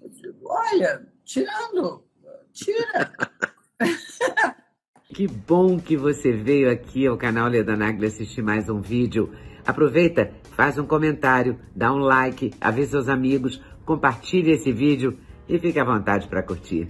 Digo, 0.10 0.40
Olha, 0.46 1.06
tirando. 1.24 2.04
Tira. 2.54 3.12
Que 5.14 5.28
bom 5.28 5.78
que 5.78 5.98
você 5.98 6.32
veio 6.32 6.72
aqui 6.72 7.06
ao 7.06 7.18
canal 7.18 7.50
Leda 7.50 7.76
Nagli 7.76 8.06
assistir 8.06 8.42
mais 8.42 8.70
um 8.70 8.80
vídeo. 8.80 9.30
Aproveita, 9.66 10.32
faz 10.56 10.78
um 10.78 10.86
comentário, 10.86 11.60
dá 11.76 11.92
um 11.92 11.98
like, 11.98 12.54
avisa 12.62 12.92
seus 12.92 13.10
amigos, 13.10 13.62
compartilhe 13.86 14.52
esse 14.52 14.72
vídeo 14.72 15.20
e 15.50 15.60
fique 15.60 15.78
à 15.78 15.84
vontade 15.84 16.30
para 16.30 16.42
curtir. 16.42 16.88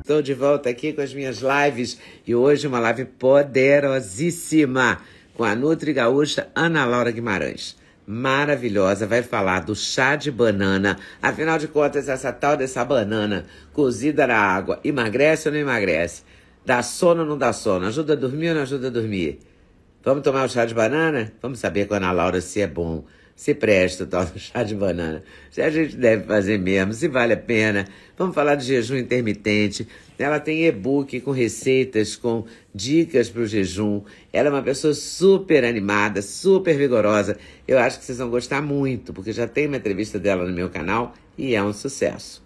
Estou 0.00 0.20
de 0.20 0.34
volta 0.34 0.68
aqui 0.68 0.92
com 0.92 1.00
as 1.00 1.14
minhas 1.14 1.40
lives 1.40 2.00
e 2.26 2.34
hoje 2.34 2.66
uma 2.66 2.80
live 2.80 3.04
poderosíssima 3.04 4.98
com 5.34 5.44
a 5.44 5.54
Nutri 5.54 5.92
Gaúcha 5.92 6.48
Ana 6.52 6.84
Laura 6.84 7.12
Guimarães. 7.12 7.79
Maravilhosa, 8.12 9.06
vai 9.06 9.22
falar 9.22 9.60
do 9.60 9.76
chá 9.76 10.16
de 10.16 10.32
banana. 10.32 10.98
Afinal 11.22 11.60
de 11.60 11.68
contas, 11.68 12.08
essa 12.08 12.32
tal 12.32 12.56
dessa 12.56 12.84
banana 12.84 13.46
cozida 13.72 14.26
na 14.26 14.36
água, 14.36 14.80
emagrece 14.82 15.46
ou 15.46 15.54
não 15.54 15.60
emagrece? 15.60 16.24
Dá 16.66 16.82
sono 16.82 17.20
ou 17.20 17.28
não 17.28 17.38
dá 17.38 17.52
sono? 17.52 17.86
Ajuda 17.86 18.14
a 18.14 18.16
dormir 18.16 18.48
ou 18.48 18.56
não 18.56 18.62
ajuda 18.62 18.88
a 18.88 18.90
dormir? 18.90 19.38
Vamos 20.02 20.24
tomar 20.24 20.44
o 20.44 20.48
chá 20.48 20.64
de 20.64 20.74
banana? 20.74 21.32
Vamos 21.40 21.60
saber 21.60 21.86
com 21.86 21.94
a 21.94 21.98
Ana 21.98 22.10
Laura 22.10 22.40
se 22.40 22.60
é 22.60 22.66
bom, 22.66 23.04
se 23.40 23.54
presta 23.54 24.04
o 24.04 24.06
tal 24.06 24.26
do 24.26 24.36
chá 24.38 24.62
de 24.62 24.74
banana. 24.74 25.22
Se 25.50 25.62
a 25.62 25.70
gente 25.70 25.96
deve 25.96 26.24
fazer 26.24 26.58
mesmo, 26.58 26.92
se 26.92 27.08
vale 27.08 27.32
a 27.32 27.38
pena. 27.38 27.88
Vamos 28.14 28.34
falar 28.34 28.54
de 28.54 28.66
jejum 28.66 28.98
intermitente. 28.98 29.88
Ela 30.18 30.38
tem 30.38 30.66
e-book 30.66 31.18
com 31.22 31.30
receitas, 31.30 32.16
com 32.16 32.44
dicas 32.74 33.30
para 33.30 33.40
o 33.40 33.46
jejum. 33.46 34.02
Ela 34.30 34.48
é 34.48 34.50
uma 34.50 34.62
pessoa 34.62 34.92
super 34.92 35.64
animada, 35.64 36.20
super 36.20 36.76
vigorosa. 36.76 37.38
Eu 37.66 37.78
acho 37.78 37.98
que 37.98 38.04
vocês 38.04 38.18
vão 38.18 38.28
gostar 38.28 38.60
muito, 38.60 39.10
porque 39.14 39.32
já 39.32 39.48
tem 39.48 39.68
uma 39.68 39.78
entrevista 39.78 40.18
dela 40.18 40.44
no 40.44 40.54
meu 40.54 40.68
canal 40.68 41.14
e 41.38 41.54
é 41.54 41.64
um 41.64 41.72
sucesso. 41.72 42.42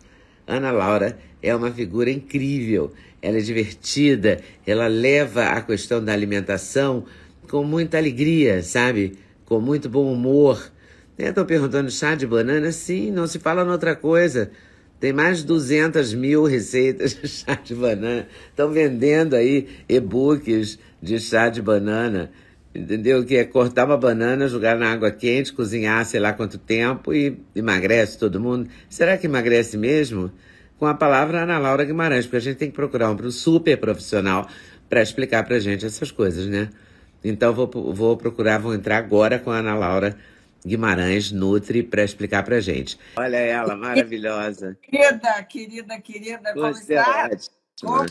Ana 0.47 0.71
Laura 0.71 1.19
é 1.43 1.53
uma 1.57 1.73
figura 1.73 2.09
incrível. 2.09 2.93
Ela 3.21 3.39
é 3.39 3.41
divertida, 3.41 4.41
ela 4.65 4.87
leva 4.87 5.47
a 5.47 5.61
questão 5.61 6.05
da 6.05 6.13
alimentação 6.13 7.05
com 7.51 7.65
muita 7.65 7.99
alegria, 7.99 8.63
sabe? 8.63 9.19
Com 9.45 9.59
muito 9.61 9.89
bom 9.89 10.13
humor. 10.13 10.73
Estou 11.17 11.45
perguntando 11.45 11.91
chá 11.93 12.17
de 12.17 12.27
banana? 12.27 12.73
Sim, 12.73 13.13
não 13.13 13.27
se 13.29 13.39
fala 13.39 13.65
noutra 13.65 13.95
coisa. 13.95 14.51
Tem 14.99 15.13
mais 15.13 15.39
de 15.39 15.47
200 15.47 16.13
mil 16.13 16.45
receitas 16.45 17.15
de 17.15 17.29
chá 17.29 17.55
de 17.55 17.73
banana. 17.73 18.27
Estão 18.49 18.71
vendendo 18.71 19.35
aí 19.35 19.69
e-books 19.89 20.77
de 21.01 21.21
chá 21.21 21.49
de 21.49 21.63
banana. 21.63 22.33
Entendeu? 22.75 23.25
Que 23.25 23.37
é 23.37 23.45
cortar 23.45 23.87
uma 23.87 23.97
banana, 23.97 24.49
jogar 24.49 24.77
na 24.77 24.91
água 24.91 25.13
quente, 25.13 25.53
cozinhar 25.53 26.05
sei 26.05 26.19
lá 26.19 26.33
quanto 26.33 26.59
tempo 26.59 27.15
e 27.15 27.39
emagrece 27.55 28.19
todo 28.19 28.41
mundo. 28.41 28.69
Será 28.89 29.17
que 29.17 29.29
emagrece 29.29 29.79
mesmo? 29.79 30.33
Com 30.81 30.87
a 30.87 30.95
palavra 30.95 31.45
Ana 31.45 31.59
Laura 31.59 31.85
Guimarães, 31.85 32.27
porque 32.27 32.39
a 32.39 32.41
gente 32.41 32.57
tem 32.57 32.71
que 32.71 32.75
procurar 32.75 33.13
um 33.13 33.31
super 33.31 33.79
profissional 33.79 34.49
para 34.89 35.01
explicar 35.01 35.45
pra 35.45 35.61
gente 35.61 35.87
essas 35.87 36.11
coisas, 36.11 36.47
né? 36.47 36.71
Então 37.23 37.55
vou, 37.55 37.71
vou 37.95 38.17
procurar, 38.17 38.59
vou 38.59 38.75
entrar 38.75 38.99
agora 38.99 39.39
com 39.39 39.53
a 39.53 39.59
Ana 39.59 39.77
Laura 39.77 40.11
Guimarães 40.11 40.34
Nutri 41.33 41.83
para 41.83 42.03
explicar 42.03 42.43
pra 42.43 42.61
gente. 42.61 42.99
Olha 43.17 43.37
ela, 43.37 43.77
maravilhosa. 43.77 44.77
Querida, 44.83 45.43
querida, 45.45 46.01
querida, 46.01 46.53
como 46.55 46.75
Você 46.75 46.95
é 46.95 47.01
está? 47.01 47.31
Como- 47.81 48.07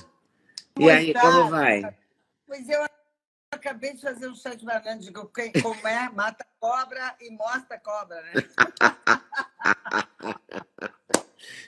E 0.79 0.89
aí, 0.89 1.07
está? 1.07 1.21
como 1.21 1.49
vai? 1.49 1.95
Pois 2.47 2.69
eu 2.69 2.85
acabei 3.51 3.93
de 3.93 4.01
fazer 4.01 4.27
um 4.27 4.35
chá 4.35 4.53
de 4.53 4.65
banana. 4.65 4.97
Digo, 4.99 5.25
quem 5.27 5.51
como 5.51 5.87
é, 5.87 6.09
mata 6.09 6.45
cobra 6.59 7.15
e 7.19 7.31
mostra 7.31 7.79
cobra, 7.79 8.21
né? 8.21 8.33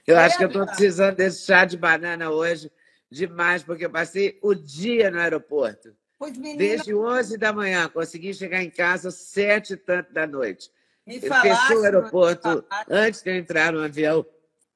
Eu 0.08 0.18
acho 0.20 0.38
que 0.38 0.44
eu 0.44 0.48
estou 0.48 0.66
precisando 0.68 1.16
desse 1.16 1.46
chá 1.46 1.66
de 1.66 1.76
banana 1.78 2.30
hoje 2.30 2.72
demais, 3.10 3.64
porque 3.64 3.86
eu 3.86 3.90
passei 3.90 4.38
o 4.42 4.54
dia 4.54 5.10
no 5.10 5.20
aeroporto. 5.20 5.96
Pois, 6.18 6.38
menina, 6.38 6.58
Desde 6.60 6.94
11 6.94 7.38
da 7.38 7.52
manhã, 7.52 7.90
consegui 7.90 8.34
chegar 8.34 8.62
em 8.64 8.70
casa 8.70 9.10
às 9.10 9.16
sete 9.16 9.74
e 9.74 9.78
tanto 9.78 10.14
da 10.14 10.26
noite. 10.28 10.72
Me 11.06 11.20
fechou 11.20 11.82
o 11.82 11.84
aeroporto 11.84 12.66
antes 12.90 13.22
de 13.22 13.30
eu 13.30 13.36
entrar 13.36 13.72
no 13.74 13.84
avião. 13.84 14.26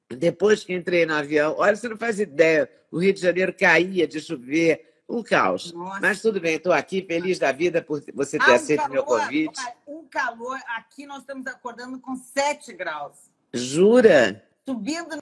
Depois 0.08 0.64
que 0.64 0.74
entrei 0.74 1.06
no 1.06 1.14
avião, 1.14 1.54
olha, 1.58 1.76
você 1.76 1.88
não 1.88 1.96
faz 1.96 2.18
ideia. 2.18 2.70
O 2.90 2.98
Rio 2.98 3.12
de 3.12 3.20
Janeiro 3.20 3.54
caía 3.54 4.06
de 4.06 4.20
chover, 4.20 5.02
um 5.08 5.22
caos. 5.22 5.72
Nossa. 5.72 6.00
Mas 6.00 6.20
tudo 6.20 6.40
bem, 6.40 6.56
estou 6.56 6.72
aqui 6.72 7.02
feliz 7.02 7.38
da 7.38 7.52
vida 7.52 7.82
por 7.82 8.02
você 8.14 8.38
ter 8.38 8.44
Ah, 8.44 8.52
um 8.52 8.54
aceito 8.54 8.90
meu 8.90 9.04
calor, 9.04 9.20
convite. 9.20 9.60
Um 9.86 10.04
calor, 10.04 10.58
aqui 10.76 11.06
nós 11.06 11.20
estamos 11.20 11.46
acordando 11.46 11.98
com 12.00 12.16
7 12.16 12.72
graus. 12.72 13.30
Jura? 13.52 14.44
Subindo 14.66 15.20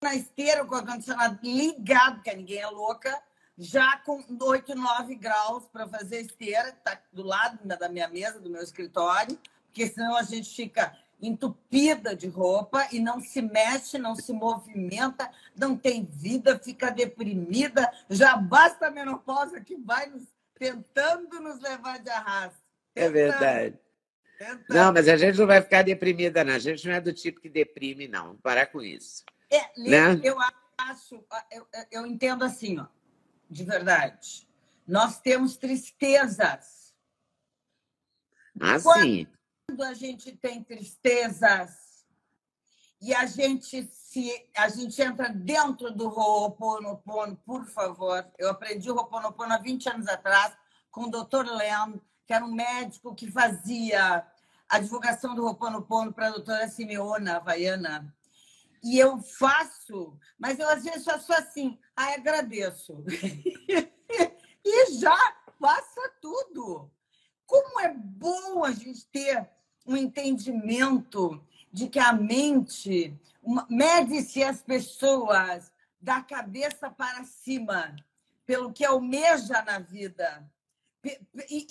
na 0.00 0.14
esteira 0.14 0.64
com 0.64 0.74
o 0.74 0.78
ar-condicionado 0.78 1.38
ligado, 1.42 2.16
porque 2.16 2.34
ninguém 2.34 2.58
é 2.58 2.66
louca, 2.68 3.16
já 3.56 3.96
com 3.98 4.24
8, 4.40 4.74
9 4.74 5.14
graus 5.16 5.64
para 5.72 5.88
fazer 5.88 6.20
esteira, 6.20 6.70
que 6.70 6.78
está 6.78 7.00
do 7.12 7.24
lado 7.24 7.58
da 7.64 7.88
minha 7.88 8.08
mesa, 8.08 8.38
do 8.38 8.50
meu 8.50 8.62
escritório, 8.62 9.36
porque 9.78 9.92
senão 9.94 10.16
a 10.16 10.24
gente 10.24 10.52
fica 10.56 10.92
entupida 11.22 12.16
de 12.16 12.26
roupa 12.26 12.88
e 12.90 12.98
não 12.98 13.20
se 13.20 13.40
mexe, 13.40 13.96
não 13.96 14.16
se 14.16 14.32
movimenta, 14.32 15.30
não 15.56 15.76
tem 15.76 16.04
vida, 16.04 16.58
fica 16.58 16.90
deprimida. 16.90 17.88
Já 18.10 18.36
basta 18.36 18.88
a 18.88 18.90
menopausa 18.90 19.60
que 19.60 19.76
vai 19.76 20.06
nos, 20.06 20.24
tentando 20.58 21.38
nos 21.40 21.60
levar 21.60 22.00
de 22.00 22.10
arrasto. 22.10 22.60
É 22.96 23.08
verdade. 23.08 23.78
tentando. 24.36 24.64
Não, 24.68 24.92
mas 24.92 25.06
a 25.08 25.16
gente 25.16 25.38
não 25.38 25.46
vai 25.46 25.62
ficar 25.62 25.82
deprimida, 25.82 26.42
não. 26.42 26.54
A 26.54 26.58
gente 26.58 26.84
não 26.88 26.94
é 26.94 27.00
do 27.00 27.12
tipo 27.12 27.40
que 27.40 27.48
deprime, 27.48 28.08
não. 28.08 28.26
Vamos 28.28 28.42
parar 28.42 28.66
com 28.66 28.82
isso. 28.82 29.22
É, 29.48 29.60
Né? 29.80 30.20
eu 30.24 30.36
acho, 30.76 31.24
eu, 31.52 31.68
eu- 31.72 31.86
eu 31.92 32.06
entendo 32.06 32.44
assim, 32.44 32.80
ó, 32.80 32.86
de 33.48 33.62
verdade. 33.64 34.48
Nós 34.86 35.20
temos 35.20 35.56
tristezas. 35.56 36.92
Assim. 38.60 38.82
Quando 38.82 39.37
a 39.82 39.94
gente 39.94 40.32
tem 40.36 40.62
tristezas 40.62 41.88
e 43.00 43.14
a 43.14 43.26
gente 43.26 43.88
se 43.92 44.50
a 44.56 44.68
gente 44.68 45.00
entra 45.00 45.28
dentro 45.28 45.92
do 45.92 46.08
Ho'oponopono, 46.08 47.36
por 47.44 47.66
favor. 47.66 48.26
Eu 48.38 48.50
aprendi 48.50 48.90
o 48.90 48.94
Ho'oponopono 48.94 49.52
há 49.52 49.58
20 49.58 49.88
anos 49.90 50.08
atrás 50.08 50.56
com 50.90 51.02
o 51.02 51.10
Dr. 51.10 51.44
Lem, 51.54 52.00
que 52.26 52.32
era 52.32 52.44
um 52.44 52.52
médico 52.52 53.14
que 53.14 53.30
fazia 53.30 54.26
a 54.68 54.78
divulgação 54.78 55.34
do 55.34 55.44
Ho'oponopono 55.44 56.12
para 56.12 56.28
a 56.28 56.30
doutora 56.30 56.68
Simeona 56.68 57.36
Havaiana. 57.36 58.14
E 58.82 58.98
eu 58.98 59.18
faço, 59.18 60.18
mas 60.38 60.58
eu 60.58 60.68
às 60.68 60.82
vezes 60.82 61.04
faço 61.04 61.32
assim, 61.32 61.78
agradeço. 61.94 63.04
e 64.64 64.92
já 64.98 65.16
passa 65.60 66.12
tudo. 66.20 66.90
Como 67.46 67.80
é 67.80 67.92
bom 67.94 68.64
a 68.64 68.72
gente 68.72 69.06
ter 69.06 69.48
um 69.88 69.96
entendimento 69.96 71.42
de 71.72 71.88
que 71.88 71.98
a 71.98 72.12
mente 72.12 73.16
mede-se 73.70 74.44
as 74.44 74.60
pessoas 74.60 75.72
da 75.98 76.20
cabeça 76.20 76.90
para 76.90 77.24
cima, 77.24 77.96
pelo 78.44 78.70
que 78.70 78.84
almeja 78.84 79.62
na 79.62 79.78
vida. 79.78 80.48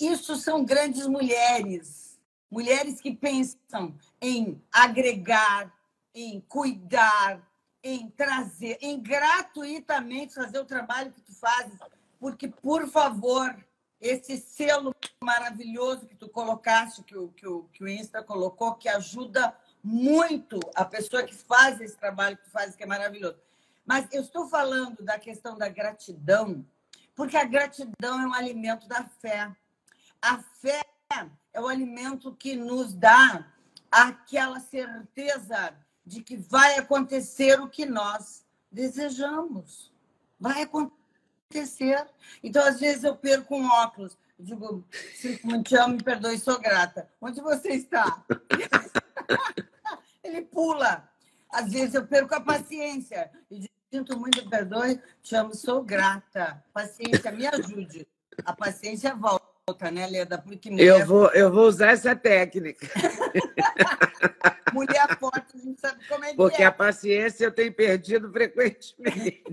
Isso 0.00 0.34
são 0.34 0.64
grandes 0.64 1.06
mulheres, 1.06 2.18
mulheres 2.50 3.00
que 3.00 3.14
pensam 3.14 3.96
em 4.20 4.60
agregar, 4.72 5.72
em 6.12 6.40
cuidar, 6.40 7.40
em 7.84 8.10
trazer, 8.10 8.78
em 8.80 9.00
gratuitamente 9.00 10.34
fazer 10.34 10.58
o 10.58 10.64
trabalho 10.64 11.12
que 11.12 11.20
tu 11.20 11.32
fazes, 11.32 11.78
porque, 12.18 12.48
por 12.48 12.88
favor, 12.88 13.56
esse 14.00 14.38
selo 14.38 14.94
maravilhoso 15.22 16.06
que 16.06 16.14
tu 16.14 16.28
colocaste, 16.28 17.02
que 17.02 17.16
o, 17.16 17.28
que 17.28 17.46
o, 17.46 17.64
que 17.72 17.82
o 17.82 17.88
Insta 17.88 18.22
colocou, 18.22 18.74
que 18.74 18.88
ajuda 18.88 19.56
muito 19.82 20.58
a 20.74 20.84
pessoa 20.84 21.22
que 21.22 21.34
faz 21.34 21.80
esse 21.80 21.96
trabalho 21.96 22.36
que 22.36 22.44
tu 22.44 22.50
faz, 22.50 22.76
que 22.76 22.82
é 22.82 22.86
maravilhoso. 22.86 23.36
Mas 23.84 24.06
eu 24.12 24.22
estou 24.22 24.48
falando 24.48 25.02
da 25.02 25.18
questão 25.18 25.56
da 25.56 25.68
gratidão, 25.68 26.64
porque 27.14 27.36
a 27.36 27.44
gratidão 27.44 28.20
é 28.20 28.26
um 28.26 28.34
alimento 28.34 28.86
da 28.86 29.04
fé. 29.04 29.50
A 30.20 30.38
fé 30.38 30.82
é 31.52 31.60
o 31.60 31.66
alimento 31.66 32.34
que 32.34 32.54
nos 32.54 32.92
dá 32.92 33.50
aquela 33.90 34.60
certeza 34.60 35.74
de 36.04 36.22
que 36.22 36.36
vai 36.36 36.78
acontecer 36.78 37.60
o 37.60 37.68
que 37.68 37.86
nós 37.86 38.44
desejamos. 38.70 39.92
Vai 40.38 40.62
acontecer. 40.62 40.97
Então, 42.42 42.62
às 42.62 42.78
vezes, 42.78 43.04
eu 43.04 43.16
perco 43.16 43.56
um 43.56 43.68
óculos. 43.68 44.16
Eu 44.38 44.44
digo, 44.44 44.84
sinto 45.14 45.46
muito, 45.46 45.68
te 45.68 45.76
amo, 45.76 45.94
me 45.94 46.02
perdoe, 46.02 46.38
sou 46.38 46.60
grata. 46.60 47.08
Onde 47.20 47.40
você 47.40 47.70
está? 47.70 48.22
Ele 50.22 50.42
pula. 50.42 51.08
Às 51.50 51.72
vezes, 51.72 51.94
eu 51.94 52.06
perco 52.06 52.34
a 52.34 52.40
paciência. 52.40 53.30
E 53.50 53.60
digo, 53.60 53.72
sinto 53.90 54.18
muito, 54.18 54.44
me 54.44 54.50
perdoe, 54.50 55.00
te 55.22 55.34
amo, 55.34 55.54
sou 55.54 55.82
grata. 55.82 56.62
Paciência, 56.72 57.32
me 57.32 57.46
ajude. 57.46 58.06
A 58.44 58.52
paciência 58.52 59.14
volta, 59.14 59.90
né, 59.90 60.06
Leda? 60.06 60.38
Porque 60.38 60.70
mulher... 60.70 61.00
eu, 61.00 61.06
vou, 61.06 61.28
eu 61.32 61.50
vou 61.50 61.66
usar 61.66 61.92
essa 61.92 62.14
técnica. 62.14 62.86
mulher 64.72 65.17
gente 65.68 65.80
sabe 65.80 66.06
como 66.08 66.24
é 66.24 66.34
Porque 66.34 66.56
que 66.56 66.62
é. 66.62 66.66
a 66.66 66.72
paciência 66.72 67.44
eu 67.44 67.52
tenho 67.52 67.72
perdido 67.72 68.30
frequentemente. 68.32 69.44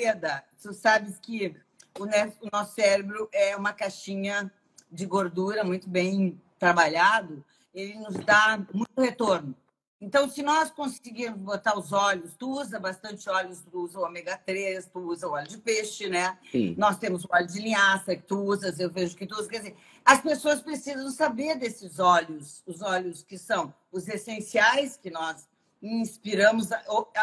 Leda, 0.00 0.44
tu 0.60 0.72
sabes 0.72 1.18
que 1.18 1.54
o 1.98 2.06
nosso 2.50 2.74
cérebro 2.74 3.28
é 3.32 3.56
uma 3.56 3.72
caixinha 3.72 4.52
de 4.90 5.06
gordura 5.06 5.62
muito 5.64 5.88
bem 5.88 6.40
trabalhado, 6.58 7.44
ele 7.74 7.94
nos 7.94 8.14
dá 8.24 8.58
muito 8.72 9.00
retorno. 9.00 9.54
Então, 10.00 10.28
se 10.28 10.42
nós 10.42 10.68
conseguirmos 10.68 11.40
botar 11.40 11.78
os 11.78 11.92
óleos, 11.92 12.34
tu 12.36 12.60
usa 12.60 12.80
bastante 12.80 13.30
óleos, 13.30 13.62
tu 13.62 13.84
usa 13.84 14.00
o 14.00 14.02
ômega 14.02 14.36
3, 14.36 14.86
tu 14.86 14.98
usa 14.98 15.28
o 15.28 15.30
óleo 15.30 15.46
de 15.46 15.58
peixe, 15.58 16.08
né? 16.08 16.36
Sim. 16.50 16.74
Nós 16.76 16.98
temos 16.98 17.24
o 17.24 17.28
óleo 17.32 17.46
de 17.46 17.60
linhaça 17.60 18.16
que 18.16 18.22
tu 18.22 18.40
usas, 18.42 18.80
eu 18.80 18.90
vejo 18.90 19.16
que 19.16 19.24
tu 19.24 19.36
usa. 19.36 19.48
Quer 19.48 19.58
dizer, 19.58 19.76
as 20.04 20.20
pessoas 20.20 20.60
precisam 20.60 21.10
saber 21.10 21.56
desses 21.56 21.98
óleos, 21.98 22.62
os 22.66 22.82
óleos 22.82 23.22
que 23.22 23.38
são 23.38 23.74
os 23.90 24.08
essenciais 24.08 24.96
que 24.96 25.10
nós 25.10 25.48
inspiramos, 25.82 26.68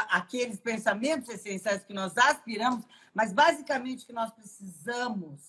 aqueles 0.09 0.59
pensamentos 0.59 1.29
essenciais 1.29 1.83
que 1.83 1.93
nós 1.93 2.17
aspiramos, 2.17 2.85
mas 3.13 3.31
basicamente 3.31 4.03
o 4.03 4.07
que 4.07 4.13
nós 4.13 4.31
precisamos 4.31 5.39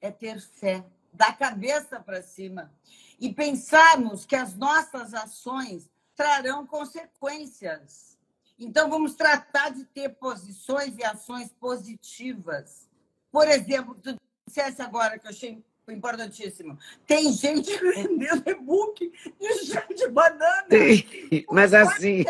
é 0.00 0.10
ter 0.10 0.40
fé, 0.40 0.84
da 1.12 1.32
cabeça 1.32 2.00
para 2.00 2.22
cima, 2.22 2.72
e 3.20 3.32
pensarmos 3.32 4.24
que 4.24 4.34
as 4.34 4.56
nossas 4.56 5.14
ações 5.14 5.88
trarão 6.16 6.66
consequências. 6.66 8.18
Então, 8.58 8.88
vamos 8.88 9.14
tratar 9.14 9.70
de 9.70 9.84
ter 9.84 10.08
posições 10.10 10.96
e 10.96 11.04
ações 11.04 11.52
positivas. 11.52 12.88
Por 13.30 13.46
exemplo, 13.48 13.94
tu 13.94 14.16
dissesse 14.46 14.82
agora 14.82 15.18
que 15.18 15.26
eu 15.26 15.30
achei 15.30 15.64
importantíssimo. 15.90 16.78
Tem 17.06 17.32
gente 17.32 17.70
vendendo 17.78 18.48
e-book 18.48 19.12
de 19.40 19.66
chá 19.66 19.84
de 19.94 20.08
banana. 20.08 20.66
Tem, 20.68 21.44
mas 21.50 21.74
assim. 21.74 22.24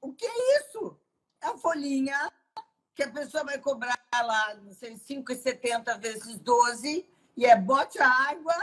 O 0.00 0.12
que 0.12 0.26
é 0.26 0.60
isso? 0.60 0.96
É 1.42 1.46
a 1.46 1.56
folhinha 1.56 2.30
que 3.00 3.04
a 3.04 3.10
pessoa 3.10 3.44
vai 3.44 3.58
cobrar 3.58 3.98
lá, 4.12 4.54
não 4.62 4.74
sei, 4.74 4.94
5,70 4.94 5.98
vezes 6.00 6.38
12, 6.38 7.08
e 7.34 7.46
é 7.46 7.56
bote 7.56 7.98
a 7.98 8.08
água, 8.28 8.54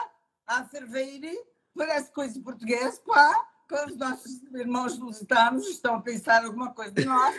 a 0.46 0.64
ferver, 0.66 1.44
parece 1.76 2.12
coisa 2.12 2.38
em 2.38 2.44
português, 2.44 3.00
pá, 3.00 3.48
quando 3.68 3.92
os 3.92 3.98
nossos 3.98 4.44
irmãos 4.54 4.98
lusitanos 5.00 5.68
estão 5.68 5.96
a 5.96 6.02
pensar 6.02 6.46
alguma 6.46 6.72
coisa 6.72 6.92
de 6.92 7.04
nós, 7.04 7.36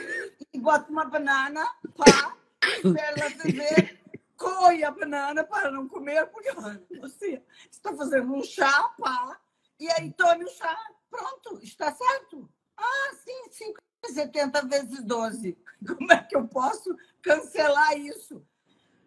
e 0.53 0.59
bota 0.59 0.91
uma 0.91 1.05
banana, 1.05 1.65
pá, 1.97 2.37
espera 2.65 3.21
ela 3.21 3.31
ferver, 3.31 4.01
coe 4.39 4.85
a 4.85 4.91
banana 4.91 5.45
para 5.45 5.71
não 5.71 5.89
comer, 5.89 6.27
porque 6.29 6.53
você 6.99 7.43
está 7.71 7.95
fazendo 7.95 8.33
um 8.33 8.43
chá, 8.43 8.95
pá, 8.99 9.39
e 9.79 9.91
aí 9.91 10.13
tome 10.13 10.45
o 10.45 10.49
chá, 10.49 10.79
pronto, 11.11 11.61
está 11.63 11.93
certo. 11.93 12.49
Ah, 12.77 13.15
sim, 13.25 13.75
5,70 14.07 14.69
vezes 14.71 15.03
12. 15.03 15.59
Como 15.87 16.13
é 16.13 16.23
que 16.23 16.37
eu 16.37 16.47
posso 16.47 16.97
cancelar 17.21 17.99
isso? 17.99 18.43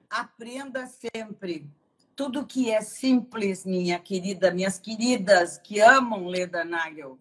Aprenda 0.10 0.86
sempre 0.88 1.72
tudo 2.16 2.46
que 2.46 2.70
é 2.70 2.82
simples, 2.82 3.66
minha 3.66 3.98
querida, 3.98 4.52
minhas 4.52 4.78
queridas 4.78 5.58
que 5.58 5.80
amam 5.80 6.28
Leda 6.28 6.64
Nagel, 6.64 7.18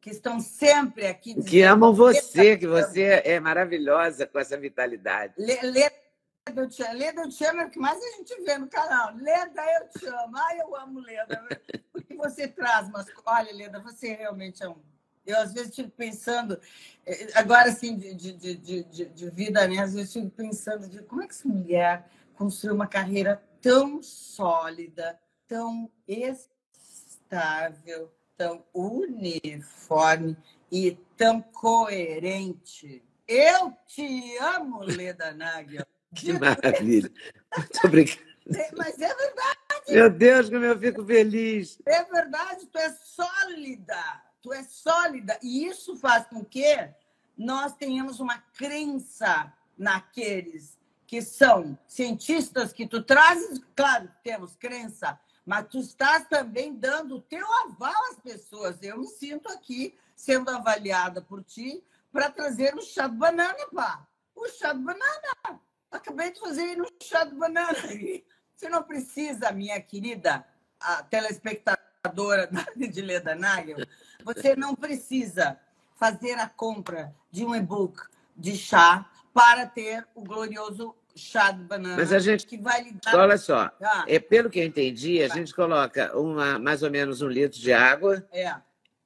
que 0.00 0.10
estão 0.10 0.38
sempre 0.38 1.06
aqui. 1.06 1.42
Que 1.42 1.62
amam 1.62 1.92
você, 1.92 2.56
que 2.56 2.66
você 2.66 3.22
é 3.24 3.40
maravilhosa 3.40 4.26
com 4.26 4.38
essa 4.38 4.56
vitalidade. 4.56 5.34
Leda, 5.36 5.92
eu 6.54 6.68
te, 6.68 6.82
Leda, 6.92 7.22
eu 7.22 7.28
te 7.28 7.44
amo, 7.44 7.60
é 7.60 7.66
o 7.66 7.70
que 7.70 7.78
mais 7.78 7.98
a 7.98 8.16
gente 8.16 8.40
vê 8.42 8.56
no 8.56 8.68
canal. 8.68 9.14
Leda, 9.16 9.62
eu 9.80 9.88
te 9.88 10.06
amo. 10.06 10.36
Ai, 10.36 10.60
eu 10.60 10.76
amo 10.76 11.00
Leda. 11.00 11.44
Porque 11.92 12.14
você 12.14 12.46
traz 12.46 12.88
mas 12.88 13.06
Olha, 13.24 13.52
Leda, 13.52 13.80
você 13.80 14.14
realmente 14.14 14.62
é 14.62 14.68
um. 14.68 14.76
Eu, 15.24 15.40
às 15.40 15.52
vezes, 15.52 15.74
fico 15.74 15.90
pensando, 15.90 16.60
eh, 17.04 17.30
agora, 17.34 17.68
assim, 17.68 17.98
de, 17.98 18.14
de, 18.14 18.32
de, 18.32 18.84
de, 18.84 19.04
de 19.06 19.30
vida, 19.30 19.66
né? 19.66 19.78
Às 19.78 19.94
vezes, 19.94 20.12
fico 20.12 20.30
pensando 20.30 20.88
de 20.88 21.02
como 21.02 21.22
é 21.22 21.26
que 21.26 21.34
essa 21.34 21.48
mulher 21.48 22.08
construiu 22.36 22.76
uma 22.76 22.86
carreira 22.86 23.42
tão 23.60 24.00
sólida, 24.00 25.18
tão 25.48 25.90
estável, 26.06 28.12
tão 28.36 28.64
uniforme 28.72 30.36
e 30.70 30.92
tão 31.16 31.42
coerente. 31.42 33.02
Eu 33.26 33.72
te 33.84 34.38
amo, 34.38 34.84
Leda 34.84 35.32
Nagel. 35.32 35.84
Que 36.16 36.32
maravilha. 36.38 37.12
Muito 37.56 37.86
obrigada. 37.86 38.20
Mas 38.76 38.98
é 39.00 39.14
verdade. 39.14 39.56
Meu 39.88 40.10
Deus, 40.10 40.48
como 40.48 40.64
eu 40.64 40.78
fico 40.78 41.04
feliz. 41.04 41.78
É 41.84 42.04
verdade, 42.04 42.66
tu 42.66 42.78
é 42.78 42.90
sólida. 42.90 44.22
Tu 44.42 44.52
é 44.52 44.62
sólida. 44.62 45.38
E 45.42 45.66
isso 45.66 45.96
faz 45.96 46.26
com 46.26 46.44
que 46.44 46.88
nós 47.36 47.74
tenhamos 47.74 48.18
uma 48.18 48.38
crença 48.56 49.52
naqueles 49.76 50.76
que 51.06 51.22
são 51.22 51.78
cientistas 51.86 52.72
que 52.72 52.86
tu 52.86 53.02
trazes, 53.02 53.60
claro, 53.76 54.10
temos 54.24 54.56
crença, 54.56 55.18
mas 55.44 55.68
tu 55.68 55.78
estás 55.78 56.26
também 56.26 56.74
dando 56.74 57.16
o 57.16 57.20
teu 57.20 57.46
aval 57.62 57.94
às 58.10 58.18
pessoas. 58.18 58.82
Eu 58.82 58.98
me 58.98 59.06
sinto 59.06 59.48
aqui 59.48 59.96
sendo 60.16 60.50
avaliada 60.50 61.22
por 61.22 61.44
ti 61.44 61.84
para 62.10 62.30
trazer 62.30 62.74
o 62.74 62.82
chá 62.82 63.06
de 63.06 63.16
banana, 63.16 63.54
pá. 63.72 64.04
O 64.34 64.48
chá 64.48 64.72
de 64.72 64.80
banana. 64.80 65.60
Acabei 65.90 66.32
de 66.32 66.40
fazer 66.40 66.76
no 66.76 66.86
chá 67.02 67.24
de 67.24 67.34
banana. 67.34 67.76
Você 68.56 68.68
não 68.68 68.82
precisa, 68.82 69.52
minha 69.52 69.80
querida 69.80 70.44
a 70.80 71.02
telespectadora 71.02 72.48
de 72.76 73.02
Leda 73.02 73.34
Nagel, 73.34 73.78
você 74.24 74.54
não 74.54 74.74
precisa 74.74 75.58
fazer 75.96 76.34
a 76.34 76.48
compra 76.48 77.14
de 77.30 77.44
um 77.44 77.54
e-book 77.54 78.02
de 78.36 78.56
chá 78.56 79.08
para 79.32 79.66
ter 79.66 80.06
o 80.14 80.22
glorioso 80.22 80.94
chá 81.14 81.50
de 81.50 81.64
banana. 81.64 81.96
Mas 81.96 82.12
a 82.12 82.18
gente 82.18 82.46
que 82.46 82.58
vai 82.58 82.82
lidar... 82.82 83.14
Olha 83.14 83.38
só, 83.38 83.70
ah. 83.82 84.04
é, 84.06 84.18
pelo 84.18 84.50
que 84.50 84.58
eu 84.58 84.64
entendi, 84.64 85.22
a 85.22 85.28
gente 85.28 85.54
coloca 85.54 86.16
uma, 86.16 86.58
mais 86.58 86.82
ou 86.82 86.90
menos 86.90 87.22
um 87.22 87.28
litro 87.28 87.58
de 87.58 87.72
água, 87.72 88.26
é. 88.30 88.54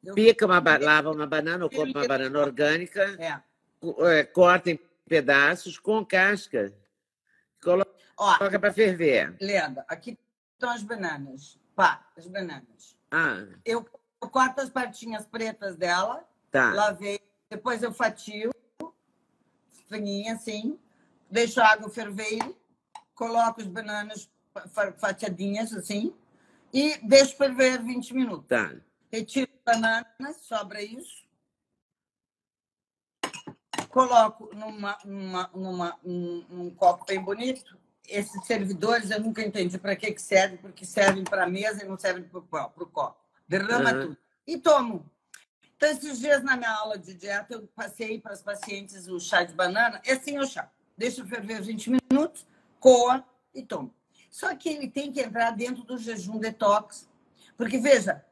eu... 0.02 0.14
pica 0.14 0.46
uma, 0.46 0.62
lava 0.78 1.10
uma 1.10 1.26
banana, 1.26 1.64
ou 1.64 1.70
compra 1.70 2.00
uma 2.00 2.08
banana 2.08 2.38
orgânica, 2.38 3.02
é. 3.18 3.40
É, 4.18 4.24
corta 4.24 4.70
em 4.70 4.78
pedaços 5.10 5.76
com 5.76 6.06
casca, 6.06 6.72
coloca 7.60 8.60
para 8.60 8.72
ferver. 8.72 9.36
Lenda, 9.40 9.84
aqui 9.88 10.16
estão 10.52 10.70
as 10.70 10.84
bananas. 10.84 11.58
Pá, 11.74 12.08
as 12.16 12.28
bananas. 12.28 12.96
Ah. 13.10 13.44
Eu, 13.64 13.84
eu 14.22 14.28
corto 14.28 14.60
as 14.60 14.70
partinhas 14.70 15.26
pretas 15.26 15.74
dela, 15.74 16.24
tá. 16.52 16.72
lavei, 16.72 17.20
depois 17.50 17.82
eu 17.82 17.92
fatio, 17.92 18.52
fininha 19.88 20.34
assim, 20.34 20.78
deixo 21.28 21.60
a 21.60 21.66
água 21.66 21.90
ferver, 21.90 22.38
coloco 23.12 23.60
as 23.60 23.66
bananas 23.66 24.30
fatiadinhas 24.96 25.72
assim 25.72 26.14
e 26.72 26.98
deixo 26.98 27.36
ferver 27.36 27.82
20 27.82 28.14
minutos. 28.14 28.46
Tá. 28.46 28.76
Retiro 29.10 29.50
as 29.52 29.74
bananas, 29.74 30.36
sobra 30.42 30.80
isso. 30.80 31.28
Coloco 33.90 34.50
numa, 34.54 34.96
numa, 35.04 35.50
numa, 35.52 35.98
um, 36.04 36.44
um 36.50 36.70
copo 36.70 37.04
bem 37.04 37.20
bonito. 37.20 37.76
Esses 38.08 38.44
servidores 38.46 39.10
eu 39.10 39.20
nunca 39.20 39.42
entendi 39.42 39.76
para 39.78 39.94
que, 39.96 40.12
que 40.12 40.22
servem, 40.22 40.56
porque 40.56 40.84
servem 40.84 41.24
para 41.24 41.44
a 41.44 41.48
mesa 41.48 41.84
e 41.84 41.88
não 41.88 41.98
servem 41.98 42.22
para 42.22 42.38
o 42.38 42.42
copo. 42.42 43.16
Derrama 43.48 43.92
uhum. 43.92 44.00
tudo. 44.00 44.18
E 44.46 44.58
tomo. 44.58 45.10
Então, 45.76 45.90
esses 45.90 46.20
dias 46.20 46.42
na 46.42 46.56
minha 46.56 46.70
aula 46.70 46.98
de 46.98 47.14
dieta, 47.14 47.54
eu 47.54 47.66
passei 47.74 48.20
para 48.20 48.32
as 48.32 48.42
pacientes 48.42 49.08
o 49.08 49.18
chá 49.18 49.42
de 49.42 49.54
banana. 49.54 50.00
É 50.04 50.12
assim 50.12 50.38
o 50.38 50.46
chá. 50.46 50.70
Deixa 50.96 51.24
ferver 51.24 51.62
20 51.62 51.98
minutos, 52.10 52.46
coa 52.78 53.24
e 53.54 53.62
toma. 53.62 53.90
Só 54.30 54.54
que 54.54 54.68
ele 54.68 54.88
tem 54.88 55.10
que 55.10 55.20
entrar 55.20 55.50
dentro 55.50 55.82
do 55.82 55.98
jejum 55.98 56.38
detox. 56.38 57.08
Porque, 57.56 57.78
veja, 57.78 58.24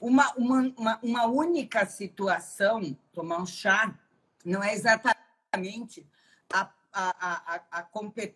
uma, 0.00 0.30
uma, 0.34 0.74
uma, 0.76 0.98
uma 1.02 1.26
única 1.26 1.86
situação, 1.86 2.82
tomar 3.12 3.40
um 3.40 3.46
chá, 3.46 3.98
não 4.46 4.62
é 4.62 4.72
exatamente 4.72 6.06
a, 6.52 6.70
a, 6.92 7.56
a, 7.72 7.80
a, 7.80 7.88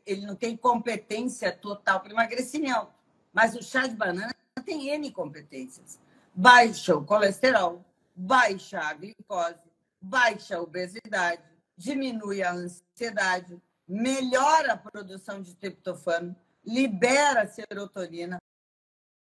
ele 0.04 0.26
não 0.26 0.34
tem 0.34 0.56
competência 0.56 1.52
total 1.52 2.00
para 2.00 2.10
emagrecimento. 2.10 2.88
Mas 3.32 3.54
o 3.54 3.62
chá 3.62 3.86
de 3.86 3.94
banana 3.94 4.34
tem 4.64 4.88
N 4.88 5.10
competências. 5.12 6.00
Baixa 6.34 6.96
o 6.96 7.04
colesterol, 7.04 7.84
baixa 8.14 8.80
a 8.80 8.92
glicose, 8.92 9.70
baixa 10.00 10.56
a 10.56 10.62
obesidade, 10.62 11.42
diminui 11.76 12.42
a 12.42 12.52
ansiedade, 12.52 13.60
melhora 13.86 14.72
a 14.72 14.76
produção 14.76 15.40
de 15.40 15.54
triptofano, 15.54 16.34
libera 16.64 17.42
a 17.42 17.46
serotonina. 17.46 18.39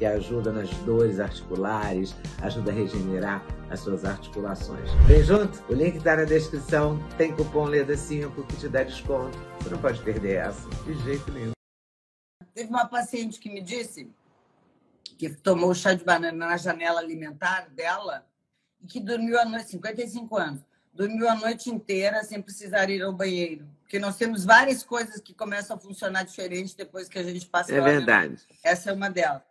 que 0.00 0.06
ajuda 0.06 0.50
nas 0.50 0.70
dores 0.78 1.20
articulares, 1.20 2.16
ajuda 2.40 2.70
a 2.70 2.74
regenerar 2.74 3.44
as 3.68 3.80
suas 3.80 4.02
articulações. 4.02 4.90
Vem 5.06 5.22
junto? 5.22 5.62
O 5.70 5.74
link 5.74 5.96
está 5.96 6.16
na 6.16 6.24
descrição. 6.24 6.98
Tem 7.18 7.36
cupom 7.36 7.66
LEDA5 7.66 8.46
que 8.46 8.56
te 8.56 8.66
dá 8.66 8.82
desconto. 8.82 9.36
Você 9.60 9.68
não 9.68 9.78
pode 9.78 10.02
perder 10.02 10.36
essa, 10.36 10.66
de 10.86 10.94
jeito 11.04 11.30
nenhum. 11.30 11.52
Teve 12.54 12.70
uma 12.70 12.86
paciente 12.86 13.38
que 13.38 13.50
me 13.50 13.60
disse 13.60 14.10
que 15.18 15.28
tomou 15.28 15.74
chá 15.74 15.92
de 15.92 16.02
banana 16.02 16.46
na 16.46 16.56
janela 16.56 16.98
alimentar 16.98 17.68
dela 17.68 18.26
e 18.80 18.86
que 18.86 19.00
dormiu 19.00 19.38
a 19.38 19.44
noite, 19.44 19.68
55 19.68 20.34
anos, 20.34 20.62
dormiu 20.94 21.28
a 21.28 21.34
noite 21.34 21.68
inteira 21.68 22.24
sem 22.24 22.40
precisar 22.40 22.88
ir 22.88 23.02
ao 23.02 23.12
banheiro. 23.12 23.68
Porque 23.82 23.98
nós 23.98 24.16
temos 24.16 24.46
várias 24.46 24.82
coisas 24.82 25.20
que 25.20 25.34
começam 25.34 25.76
a 25.76 25.78
funcionar 25.78 26.22
diferente 26.22 26.74
depois 26.74 27.06
que 27.06 27.18
a 27.18 27.22
gente 27.22 27.44
passa 27.44 27.74
É 27.74 27.80
verdade. 27.82 28.38
Essa 28.64 28.88
é 28.88 28.92
uma 28.94 29.10
delas. 29.10 29.49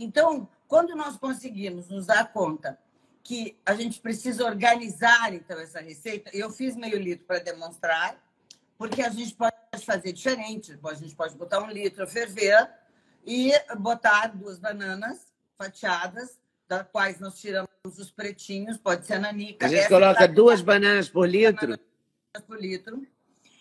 Então, 0.00 0.48
quando 0.66 0.96
nós 0.96 1.18
conseguimos 1.18 1.88
nos 1.88 2.06
dar 2.06 2.32
conta 2.32 2.78
que 3.22 3.58
a 3.66 3.74
gente 3.74 4.00
precisa 4.00 4.46
organizar 4.46 5.34
então 5.34 5.60
essa 5.60 5.78
receita, 5.78 6.30
eu 6.32 6.50
fiz 6.50 6.74
meio 6.74 6.98
litro 6.98 7.26
para 7.26 7.38
demonstrar, 7.38 8.18
porque 8.78 9.02
a 9.02 9.10
gente 9.10 9.34
pode 9.34 9.54
fazer 9.84 10.12
diferente. 10.12 10.78
A 10.82 10.94
gente 10.94 11.14
pode 11.14 11.36
botar 11.36 11.60
um 11.60 11.70
litro, 11.70 12.06
ferver 12.06 12.70
e 13.26 13.52
botar 13.78 14.28
duas 14.28 14.58
bananas 14.58 15.30
fatiadas, 15.58 16.40
das 16.66 16.86
quais 16.90 17.20
nós 17.20 17.38
tiramos 17.38 17.68
os 17.84 18.10
pretinhos, 18.10 18.78
pode 18.78 19.06
ser 19.06 19.18
nanica. 19.18 19.66
A 19.66 19.68
gente 19.68 19.86
coloca 19.86 20.26
duas 20.26 20.62
bananas 20.62 21.10
por 21.10 21.28
litro? 21.28 21.76
Bananas 21.76 22.46
por 22.46 22.58
litro. 22.58 23.06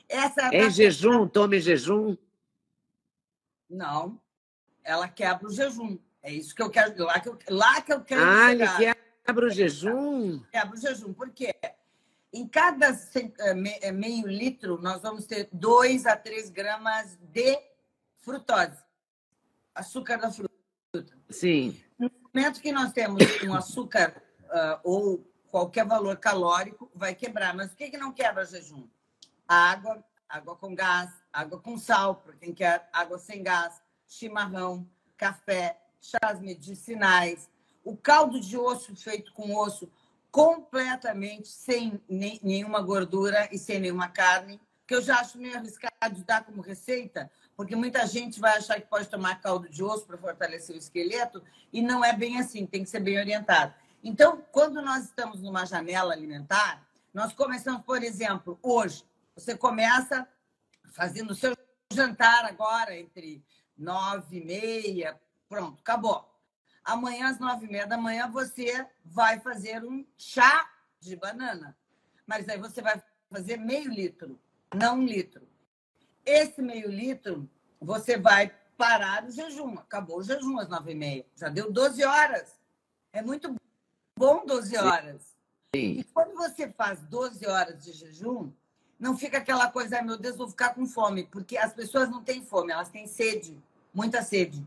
Essa 0.08 0.55
em 0.55 0.69
jejum? 0.72 1.27
Tome 1.27 1.60
jejum? 1.60 2.15
Não. 3.69 4.22
Ela 4.86 5.10
quebra 5.10 5.48
o 5.48 5.51
jejum. 5.51 6.00
É 6.21 6.31
isso 6.31 6.53
que 6.53 6.61
eu 6.61 6.69
quero, 6.69 7.03
lá 7.03 7.19
que 7.19 7.29
eu, 7.29 7.39
lá 7.49 7.81
que 7.81 7.93
eu 7.93 8.01
quero 8.03 8.21
ah, 8.21 8.49
chegar. 8.49 8.81
ele 8.81 8.95
quebra 9.25 9.45
o 9.45 9.49
jejum? 9.49 10.39
Quebra 10.51 10.75
o 10.75 10.77
jejum, 10.77 11.13
por 11.13 11.29
quê? 11.29 11.55
Em 12.31 12.47
cada 12.47 12.89
eh, 12.89 13.79
eh, 13.81 13.91
meio 13.91 14.27
litro, 14.27 14.79
nós 14.81 15.01
vamos 15.01 15.25
ter 15.25 15.49
2 15.51 16.05
a 16.05 16.15
3 16.15 16.49
gramas 16.49 17.17
de 17.21 17.59
frutose, 18.17 18.77
açúcar 19.73 20.17
da 20.17 20.31
fruta. 20.31 20.49
Sim. 21.29 21.81
No 21.97 22.11
momento 22.33 22.61
que 22.61 22.71
nós 22.71 22.91
temos 22.91 23.23
um 23.43 23.53
açúcar 23.53 24.21
uh, 24.43 24.79
ou 24.83 25.31
qualquer 25.49 25.85
valor 25.85 26.17
calórico, 26.17 26.91
vai 26.93 27.15
quebrar. 27.15 27.55
Mas 27.55 27.71
o 27.71 27.75
que, 27.75 27.89
que 27.89 27.97
não 27.97 28.11
quebra 28.11 28.45
jejum? 28.45 28.88
água, 29.49 30.03
água 30.29 30.55
com 30.55 30.75
gás, 30.75 31.09
água 31.33 31.59
com 31.59 31.75
sal, 31.75 32.17
para 32.17 32.35
quem 32.35 32.53
quer 32.53 32.88
água 32.93 33.17
sem 33.17 33.41
gás, 33.41 33.81
chimarrão, 34.07 34.88
café, 35.17 35.81
chás 36.01 36.39
medicinais, 36.39 37.50
o 37.84 37.96
caldo 37.96 38.39
de 38.39 38.58
osso 38.58 38.96
feito 38.96 39.34
com 39.34 39.56
osso 39.56 39.89
completamente 40.32 41.48
sem 41.48 42.01
nem, 42.08 42.39
nenhuma 42.44 42.82
gordura 42.82 43.50
e 43.51 43.58
sem 43.58 43.79
nenhuma 43.79 44.08
carne, 44.08 44.62
que 44.86 44.96
eu 44.96 45.01
já 45.01 45.20
acho 45.20 45.38
meio 45.38 45.56
arriscado 45.56 46.15
de 46.15 46.24
dar 46.24 46.44
como 46.44 46.62
receita, 46.62 47.32
porque 47.56 47.75
muita 47.75 48.06
gente 48.08 48.39
vai 48.39 48.58
achar 48.58 48.79
que 48.79 48.88
pode 48.88 49.08
tomar 49.08 49.41
caldo 49.41 49.70
de 49.70 49.84
osso 49.84 50.06
para 50.06 50.18
fortalecer 50.18 50.75
o 50.75 50.79
esqueleto, 50.79 51.44
e 51.72 51.82
não 51.82 52.03
é 52.03 52.13
bem 52.13 52.39
assim, 52.39 52.65
tem 52.65 52.84
que 52.84 52.89
ser 52.89 53.00
bem 53.00 53.20
orientado. 53.20 53.74
Então, 54.03 54.44
quando 54.51 54.82
nós 54.82 55.06
estamos 55.06 55.41
numa 55.41 55.65
janela 55.65 56.13
alimentar, 56.13 56.88
nós 57.13 57.34
começamos, 57.34 57.84
por 57.84 58.01
exemplo, 58.03 58.58
hoje, 58.62 59.03
você 59.36 59.56
começa 59.56 60.27
fazendo 60.91 61.32
o 61.32 61.36
seu 61.36 61.56
jantar 61.91 62.46
agora 62.46 62.98
entre 62.98 63.44
nove 63.77 64.38
e 64.38 64.46
meia, 64.46 65.20
Pronto, 65.50 65.79
acabou. 65.82 66.29
Amanhã, 66.84 67.29
às 67.29 67.39
nove 67.39 67.65
e 67.65 67.70
meia 67.70 67.88
da 67.88 67.98
manhã, 67.98 68.29
você 68.29 68.88
vai 69.03 69.39
fazer 69.39 69.84
um 69.84 70.06
chá 70.15 70.70
de 71.00 71.15
banana. 71.15 71.75
Mas 72.25 72.48
aí 72.48 72.60
você 72.60 72.82
vai 72.82 73.01
fazer 73.29 73.58
meio 73.58 73.89
litro, 73.89 74.39
não 74.74 75.00
um 75.00 75.06
litro. 75.06 75.48
Esse 76.24 76.62
meio 76.62 76.89
litro, 76.89 77.50
você 77.82 78.18
vai 78.18 78.53
parar 78.77 79.25
o 79.25 79.32
jejum. 79.32 79.74
Acabou 79.79 80.20
o 80.20 80.24
jejum 80.24 80.60
às 80.60 80.70
nove 80.70 80.91
e 80.91 80.96
meia. 80.96 81.25
Já 81.36 81.50
deu 81.50 81.72
12 81.72 82.03
horas. 82.03 82.60
É 83.12 83.22
muito 83.22 83.56
bom 84.18 84.46
12 84.46 84.77
horas. 84.77 85.36
Sim. 85.75 86.00
E 86.00 86.03
quando 86.03 86.36
você 86.36 86.72
faz 86.72 87.01
12 87.01 87.46
horas 87.48 87.84
de 87.84 87.91
jejum, 87.91 88.51
não 89.00 89.18
fica 89.18 89.39
aquela 89.39 89.72
coisa, 89.72 89.98
ai 89.98 90.03
meu 90.03 90.18
Deus, 90.18 90.38
vou 90.38 90.48
ficar 90.48 90.75
com 90.75 90.86
fome. 90.86 91.24
Porque 91.25 91.58
as 91.58 91.74
pessoas 91.74 92.10
não 92.10 92.24
têm 92.24 92.44
fome, 92.44 92.72
elas 92.72 92.89
têm 92.89 93.08
sede, 93.08 93.58
muita 93.94 94.22
sede. 94.22 94.65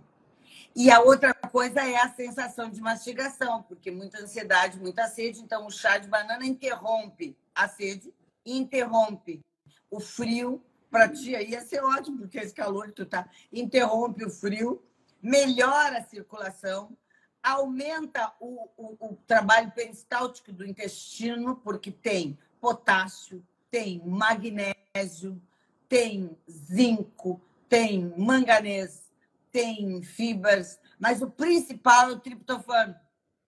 E 0.74 0.90
a 0.90 1.00
outra 1.00 1.34
coisa 1.34 1.80
é 1.80 1.96
a 1.96 2.08
sensação 2.08 2.70
de 2.70 2.80
mastigação, 2.80 3.62
porque 3.62 3.90
muita 3.90 4.18
ansiedade, 4.22 4.80
muita 4.80 5.06
sede. 5.06 5.40
Então, 5.40 5.66
o 5.66 5.70
chá 5.70 5.98
de 5.98 6.08
banana 6.08 6.46
interrompe 6.46 7.36
a 7.54 7.68
sede, 7.68 8.12
interrompe 8.44 9.44
o 9.90 10.00
frio. 10.00 10.62
Para 10.90 11.08
ti 11.08 11.34
aí 11.34 11.50
ia 11.50 11.62
ser 11.62 11.82
ótimo, 11.82 12.18
porque 12.18 12.38
esse 12.38 12.54
calor 12.54 12.88
que 12.88 12.92
tu 12.92 13.06
tá 13.06 13.28
interrompe 13.50 14.24
o 14.24 14.30
frio, 14.30 14.82
melhora 15.22 15.98
a 15.98 16.04
circulação, 16.04 16.96
aumenta 17.42 18.32
o, 18.38 18.68
o, 18.76 18.96
o 19.00 19.16
trabalho 19.26 19.70
peristáltico 19.72 20.52
do 20.52 20.66
intestino, 20.66 21.56
porque 21.56 21.90
tem 21.90 22.38
potássio, 22.60 23.44
tem 23.70 24.02
magnésio, 24.04 25.40
tem 25.88 26.36
zinco, 26.48 27.40
tem 27.68 28.14
manganês, 28.16 29.11
tem 29.52 30.02
fibras, 30.02 30.80
mas 30.98 31.20
o 31.20 31.30
principal 31.30 32.08
é 32.08 32.12
o 32.12 32.18
triptofano. 32.18 32.96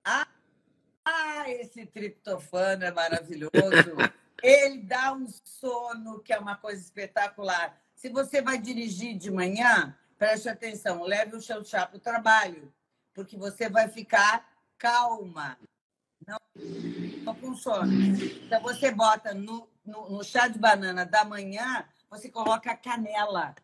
Ah, 0.04 0.28
ah 1.04 1.50
esse 1.50 1.86
triptofano 1.86 2.84
é 2.84 2.92
maravilhoso. 2.92 3.50
Ele 4.42 4.82
dá 4.82 5.14
um 5.14 5.26
sono 5.42 6.20
que 6.20 6.32
é 6.32 6.38
uma 6.38 6.56
coisa 6.56 6.80
espetacular. 6.80 7.80
Se 7.94 8.10
você 8.10 8.42
vai 8.42 8.58
dirigir 8.58 9.16
de 9.16 9.30
manhã, 9.30 9.96
preste 10.18 10.48
atenção, 10.48 11.02
leve 11.02 11.34
o 11.34 11.40
seu 11.40 11.64
chá 11.64 11.86
para 11.86 11.96
o 11.96 12.00
trabalho, 12.00 12.70
porque 13.14 13.38
você 13.38 13.70
vai 13.70 13.88
ficar 13.88 14.46
calma, 14.76 15.56
não, 16.26 16.38
não 17.22 17.56
sono. 17.56 17.90
Então, 17.90 18.60
você 18.60 18.90
bota 18.90 19.32
no, 19.32 19.66
no, 19.86 20.10
no, 20.10 20.22
chá 20.22 20.46
de 20.48 20.58
banana 20.58 21.06
da 21.06 21.24
manhã, 21.24 21.88
você 22.10 22.28
coloca 22.28 22.76
canela. 22.76 23.54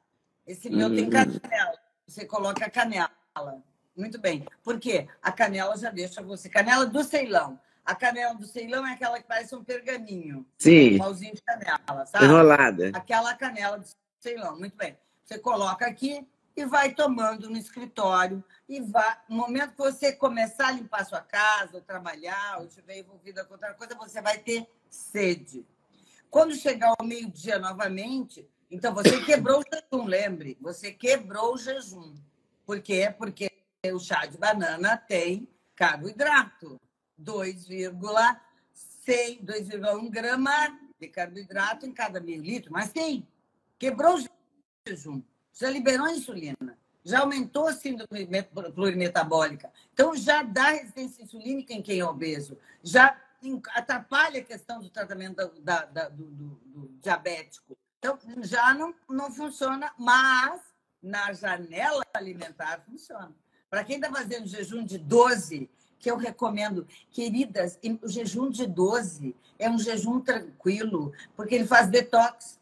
Esse 0.47 0.71
meu 0.71 0.89
tem 0.89 1.05
uhum. 1.05 1.11
canela 1.11 1.90
você 2.11 2.27
coloca 2.27 2.65
a 2.67 2.71
canela. 2.71 3.11
Muito 3.97 4.21
bem. 4.21 4.45
Por 4.65 4.81
quê? 4.81 5.09
A 5.23 5.31
canela 5.31 5.77
já 5.77 5.91
deixa 5.91 6.21
você. 6.21 6.49
Canela 6.49 6.85
do 6.85 7.05
Ceilão. 7.05 7.59
A 7.85 7.95
canela 7.95 8.35
do 8.35 8.47
Ceilão 8.47 8.87
é 8.87 8.93
aquela 8.93 9.19
que 9.19 9.27
parece 9.27 9.55
um 9.55 9.63
pergaminho. 9.63 10.45
Sim. 10.59 10.97
Um 10.97 10.99
pauzinho 10.99 11.35
de 11.35 11.43
canela, 11.43 12.07
sabe? 12.07 12.25
Enrolada. 12.25 12.91
Aquela 12.95 13.35
canela 13.35 13.79
do 13.79 13.87
Ceilão. 14.19 14.59
Muito 14.59 14.77
bem. 14.77 14.99
Você 15.25 15.39
coloca 15.39 15.87
aqui 15.87 16.27
e 16.57 16.65
vai 16.65 16.93
tomando 16.93 17.49
no 17.49 17.57
escritório. 17.57 18.43
E 18.69 18.81
vai. 18.81 19.17
No 19.29 19.37
momento 19.37 19.71
que 19.73 19.79
você 19.79 20.13
começar 20.13 20.69
a 20.69 20.73
limpar 20.73 21.05
sua 21.07 21.21
casa, 21.21 21.77
ou 21.77 21.81
trabalhar, 21.81 22.59
ou 22.59 22.67
estiver 22.67 22.99
envolvida 22.99 23.45
com 23.45 23.55
outra 23.55 23.73
coisa, 23.75 23.95
você 23.95 24.21
vai 24.21 24.39
ter 24.39 24.67
sede. 24.89 25.65
Quando 26.29 26.55
chegar 26.55 26.95
ao 26.99 27.07
meio-dia 27.07 27.59
novamente, 27.59 28.49
então 28.71 28.95
você 28.95 29.21
quebrou 29.25 29.61
o 29.61 29.65
jejum, 29.65 30.07
lembre. 30.07 30.57
Você 30.61 30.93
quebrou 30.93 31.55
o 31.55 31.59
jejum. 31.59 32.15
Por 32.65 32.81
quê? 32.81 33.13
Porque 33.17 33.51
o 33.93 33.99
chá 33.99 34.27
de 34.27 34.39
banana 34.39 34.97
tem 34.97 35.49
carboidrato. 35.75 36.81
2,6, 37.21 39.45
2,1 39.45 40.09
grama 40.09 40.79
de 40.99 41.09
carboidrato 41.09 41.87
em 41.87 41.93
cada 41.93 42.21
mililitro, 42.21 42.73
mas 42.73 42.93
tem. 42.93 43.27
Quebrou 43.79 44.17
o 44.17 44.25
jejum, 44.87 45.23
já 45.53 45.71
liberou 45.71 46.07
a 46.07 46.13
insulina, 46.13 46.79
já 47.05 47.21
aumentou 47.21 47.67
a 47.67 47.73
síndrome 47.73 48.29
plurimetabólica. 48.75 49.73
Então, 49.93 50.15
já 50.15 50.43
dá 50.43 50.71
resistência 50.71 51.23
insulínica 51.23 51.73
em 51.73 51.83
quem 51.83 52.01
é 52.01 52.05
obeso, 52.05 52.59
já 52.83 53.19
atrapalha 53.75 54.41
a 54.41 54.45
questão 54.45 54.81
do 54.81 54.91
tratamento 54.91 55.49
da, 55.61 55.85
da, 55.87 56.09
do, 56.09 56.25
do, 56.25 56.47
do 56.47 56.89
diabético. 57.01 57.77
Então, 58.01 58.19
já 58.43 58.73
não, 58.73 58.95
não 59.11 59.31
funciona, 59.31 59.93
mas 59.99 60.59
na 61.03 61.35
janela 61.35 62.03
alimentar 62.15 62.81
funciona. 62.81 63.31
Para 63.69 63.85
quem 63.85 63.97
está 63.97 64.11
fazendo 64.11 64.49
jejum 64.49 64.83
de 64.83 64.97
12, 64.97 65.69
que 65.99 66.11
eu 66.11 66.17
recomendo, 66.17 66.89
queridas, 67.11 67.79
o 68.03 68.09
jejum 68.09 68.49
de 68.49 68.67
12 68.67 69.37
é 69.59 69.69
um 69.69 69.79
jejum 69.79 70.19
tranquilo, 70.19 71.13
porque 71.37 71.55
ele 71.55 71.67
faz 71.67 71.89
detox. 71.89 72.59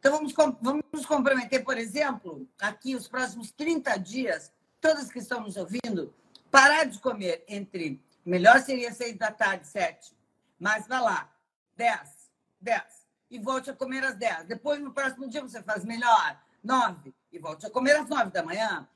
Então, 0.00 0.10
vamos, 0.10 0.34
vamos 0.60 0.82
nos 0.92 1.06
comprometer, 1.06 1.62
por 1.62 1.78
exemplo, 1.78 2.48
aqui 2.60 2.96
os 2.96 3.06
próximos 3.06 3.52
30 3.52 3.96
dias, 3.96 4.52
todas 4.80 5.12
que 5.12 5.20
estão 5.20 5.40
nos 5.40 5.56
ouvindo, 5.56 6.12
parar 6.50 6.84
de 6.84 6.98
comer 6.98 7.44
entre, 7.46 8.02
melhor 8.26 8.60
seria 8.60 8.92
6 8.92 9.16
da 9.16 9.30
tarde, 9.30 9.68
7, 9.68 10.16
mas 10.58 10.88
vai 10.88 11.00
lá, 11.00 11.32
10, 11.76 12.32
10, 12.60 12.99
e 13.30 13.38
volte 13.38 13.70
a 13.70 13.74
comer 13.74 14.04
às 14.04 14.16
10. 14.16 14.46
Depois, 14.46 14.80
no 14.80 14.92
próximo 14.92 15.28
dia, 15.28 15.40
você 15.40 15.62
faz 15.62 15.84
melhor, 15.84 16.40
9, 16.62 17.14
e 17.32 17.38
volte 17.38 17.66
a 17.66 17.70
comer 17.70 17.96
às 17.96 18.08
9 18.08 18.30
da 18.30 18.42
manhã. 18.42 18.88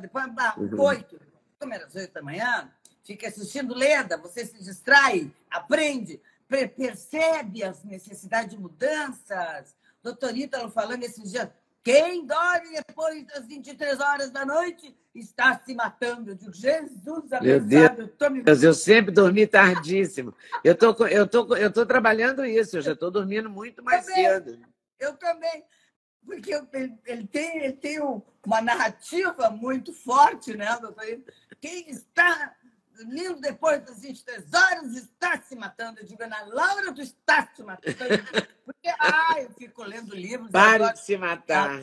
Depois, 0.00 0.26
uhum. 0.56 0.80
8, 0.80 1.20
comer 1.58 1.82
às 1.82 1.94
8 1.94 2.12
da 2.12 2.22
manhã, 2.22 2.70
fica 3.02 3.26
assistindo 3.28 3.74
Leda, 3.74 4.18
você 4.18 4.44
se 4.44 4.62
distrai, 4.62 5.32
aprende, 5.50 6.20
percebe 6.76 7.64
as 7.64 7.82
necessidades 7.84 8.50
de 8.50 8.60
mudanças. 8.60 9.74
Doutor 10.02 10.36
Ítalo 10.36 10.70
falando 10.70 11.02
esses 11.04 11.30
dias, 11.30 11.48
quem 11.82 12.26
dorme 12.26 12.82
depois 12.86 13.26
das 13.26 13.46
23 13.46 14.00
horas 14.00 14.30
da 14.30 14.44
noite 14.44 14.94
está 15.14 15.58
se 15.58 15.74
matando. 15.74 16.30
Eu 16.30 16.34
digo, 16.34 16.52
Jesus 16.52 17.24
Meu 17.40 17.60
Deus, 17.60 17.98
eu, 17.98 18.08
tô 18.08 18.30
me... 18.30 18.42
eu 18.46 18.74
sempre 18.74 19.12
dormi 19.12 19.46
tardíssimo. 19.46 20.34
Eu 20.62 20.74
tô, 20.74 21.06
eu 21.06 21.26
tô, 21.26 21.56
eu 21.56 21.72
tô 21.72 21.86
trabalhando 21.86 22.44
isso, 22.44 22.76
eu 22.76 22.82
já 22.82 22.92
estou 22.92 23.10
dormindo 23.10 23.48
muito 23.48 23.82
mais 23.82 24.04
também, 24.04 24.24
cedo. 24.24 24.58
Eu 24.98 25.16
também. 25.16 25.64
Porque 26.24 26.52
ele, 26.52 26.98
ele 27.06 27.26
tem, 27.26 27.64
ele 27.64 27.72
tem 27.72 28.00
uma 28.00 28.60
narrativa 28.60 29.48
muito 29.50 29.92
forte, 29.92 30.54
né, 30.54 30.76
doutor? 30.80 31.04
Quem 31.60 31.88
está 31.88 32.54
lindo 32.98 33.40
depois 33.40 33.82
das 33.84 34.00
23 34.00 34.52
horas 34.52 34.94
está 34.94 35.40
se 35.40 35.54
matando. 35.56 36.00
Eu 36.00 36.06
digo, 36.06 36.22
Ana 36.22 36.42
Laura, 36.44 36.92
tu 36.92 37.00
está 37.00 37.48
se 37.54 37.62
matando. 37.62 37.96
Porque, 38.64 38.88
ah, 38.98 39.36
eu 39.38 39.50
fico 39.50 39.82
lendo 39.84 40.14
livros. 40.14 40.50
Pare 40.50 40.82
adoro... 40.82 40.94
de 40.94 41.00
se 41.04 41.16
matar. 41.16 41.80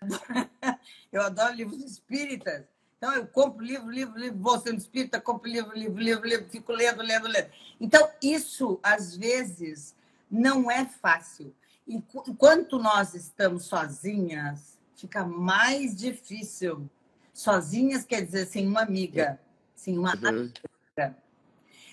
Eu 1.10 1.22
adoro 1.22 1.54
livros 1.54 1.82
espíritas. 1.82 2.64
Então, 2.98 3.12
eu 3.14 3.26
compro 3.28 3.64
livro, 3.64 3.90
livro, 3.90 4.18
livro, 4.18 4.38
vou 4.38 4.58
sendo 4.60 4.78
espírita, 4.78 5.20
compro 5.20 5.48
livro, 5.48 5.72
livro, 5.72 6.00
livro, 6.00 6.28
livro, 6.28 6.50
fico 6.50 6.72
lendo, 6.72 7.00
lendo, 7.00 7.28
lendo. 7.28 7.48
Então, 7.80 8.10
isso, 8.20 8.80
às 8.82 9.16
vezes, 9.16 9.94
não 10.28 10.68
é 10.68 10.84
fácil. 10.84 11.54
Enquanto 11.86 12.78
nós 12.78 13.14
estamos 13.14 13.64
sozinhas, 13.64 14.78
fica 14.96 15.24
mais 15.24 15.94
difícil. 15.96 16.90
Sozinhas 17.32 18.04
quer 18.04 18.22
dizer 18.22 18.46
sem 18.46 18.66
uma 18.66 18.82
amiga, 18.82 19.40
sem 19.78 19.96
uma 19.96 20.12
uhum. 20.16 20.50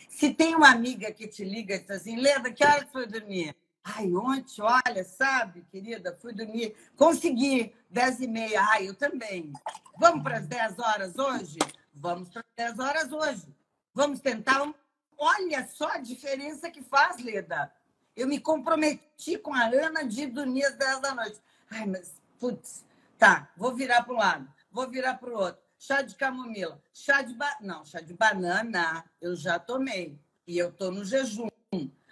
Se 0.09 0.33
tem 0.33 0.55
uma 0.55 0.71
amiga 0.71 1.11
que 1.11 1.27
te 1.27 1.43
liga 1.43 1.75
e 1.75 1.79
diz 1.79 1.91
assim, 1.91 2.15
Leda, 2.15 2.51
que 2.51 2.65
hora 2.65 2.87
foi 2.91 3.05
dormir? 3.05 3.55
Ai, 3.83 4.11
ontem, 4.13 4.61
olha, 4.61 5.03
sabe, 5.03 5.63
querida, 5.71 6.17
fui 6.19 6.33
dormir, 6.33 6.75
consegui, 6.95 7.71
dez 7.89 8.19
e 8.19 8.27
meia. 8.27 8.59
Ai, 8.71 8.89
eu 8.89 8.95
também. 8.95 9.53
Vamos 9.99 10.23
para 10.23 10.39
as 10.39 10.47
dez 10.47 10.79
horas 10.79 11.15
hoje? 11.17 11.59
Vamos 11.93 12.29
para 12.29 12.41
as 12.41 12.55
dez 12.55 12.79
horas 12.79 13.11
hoje. 13.11 13.55
Vamos 13.93 14.19
tentar. 14.19 14.73
Olha 15.17 15.67
só 15.67 15.89
a 15.89 15.97
diferença 15.99 16.71
que 16.71 16.81
faz, 16.81 17.23
Leda. 17.23 17.71
Eu 18.15 18.27
me 18.27 18.39
comprometi 18.39 19.37
com 19.37 19.53
a 19.53 19.65
Ana 19.65 20.03
de 20.03 20.25
dormir 20.25 20.65
às 20.65 20.75
10 20.75 21.01
da 21.01 21.13
noite. 21.13 21.39
Ai, 21.69 21.85
mas, 21.85 22.13
putz, 22.39 22.83
tá, 23.17 23.51
vou 23.55 23.75
virar 23.75 24.03
para 24.03 24.13
um 24.13 24.17
lado, 24.17 24.47
vou 24.71 24.89
virar 24.89 25.15
para 25.15 25.29
o 25.29 25.37
outro. 25.37 25.64
Chá 25.85 26.01
de 26.01 26.15
camomila, 26.15 26.81
chá 26.91 27.21
de 27.21 27.35
ba... 27.35 27.57
não, 27.61 27.85
chá 27.85 28.01
de 28.01 28.11
banana, 28.11 29.05
eu 29.21 29.35
já 29.35 29.59
tomei 29.59 30.17
e 30.47 30.57
eu 30.57 30.71
tô 30.71 30.89
no 30.89 31.05
jejum. 31.05 31.47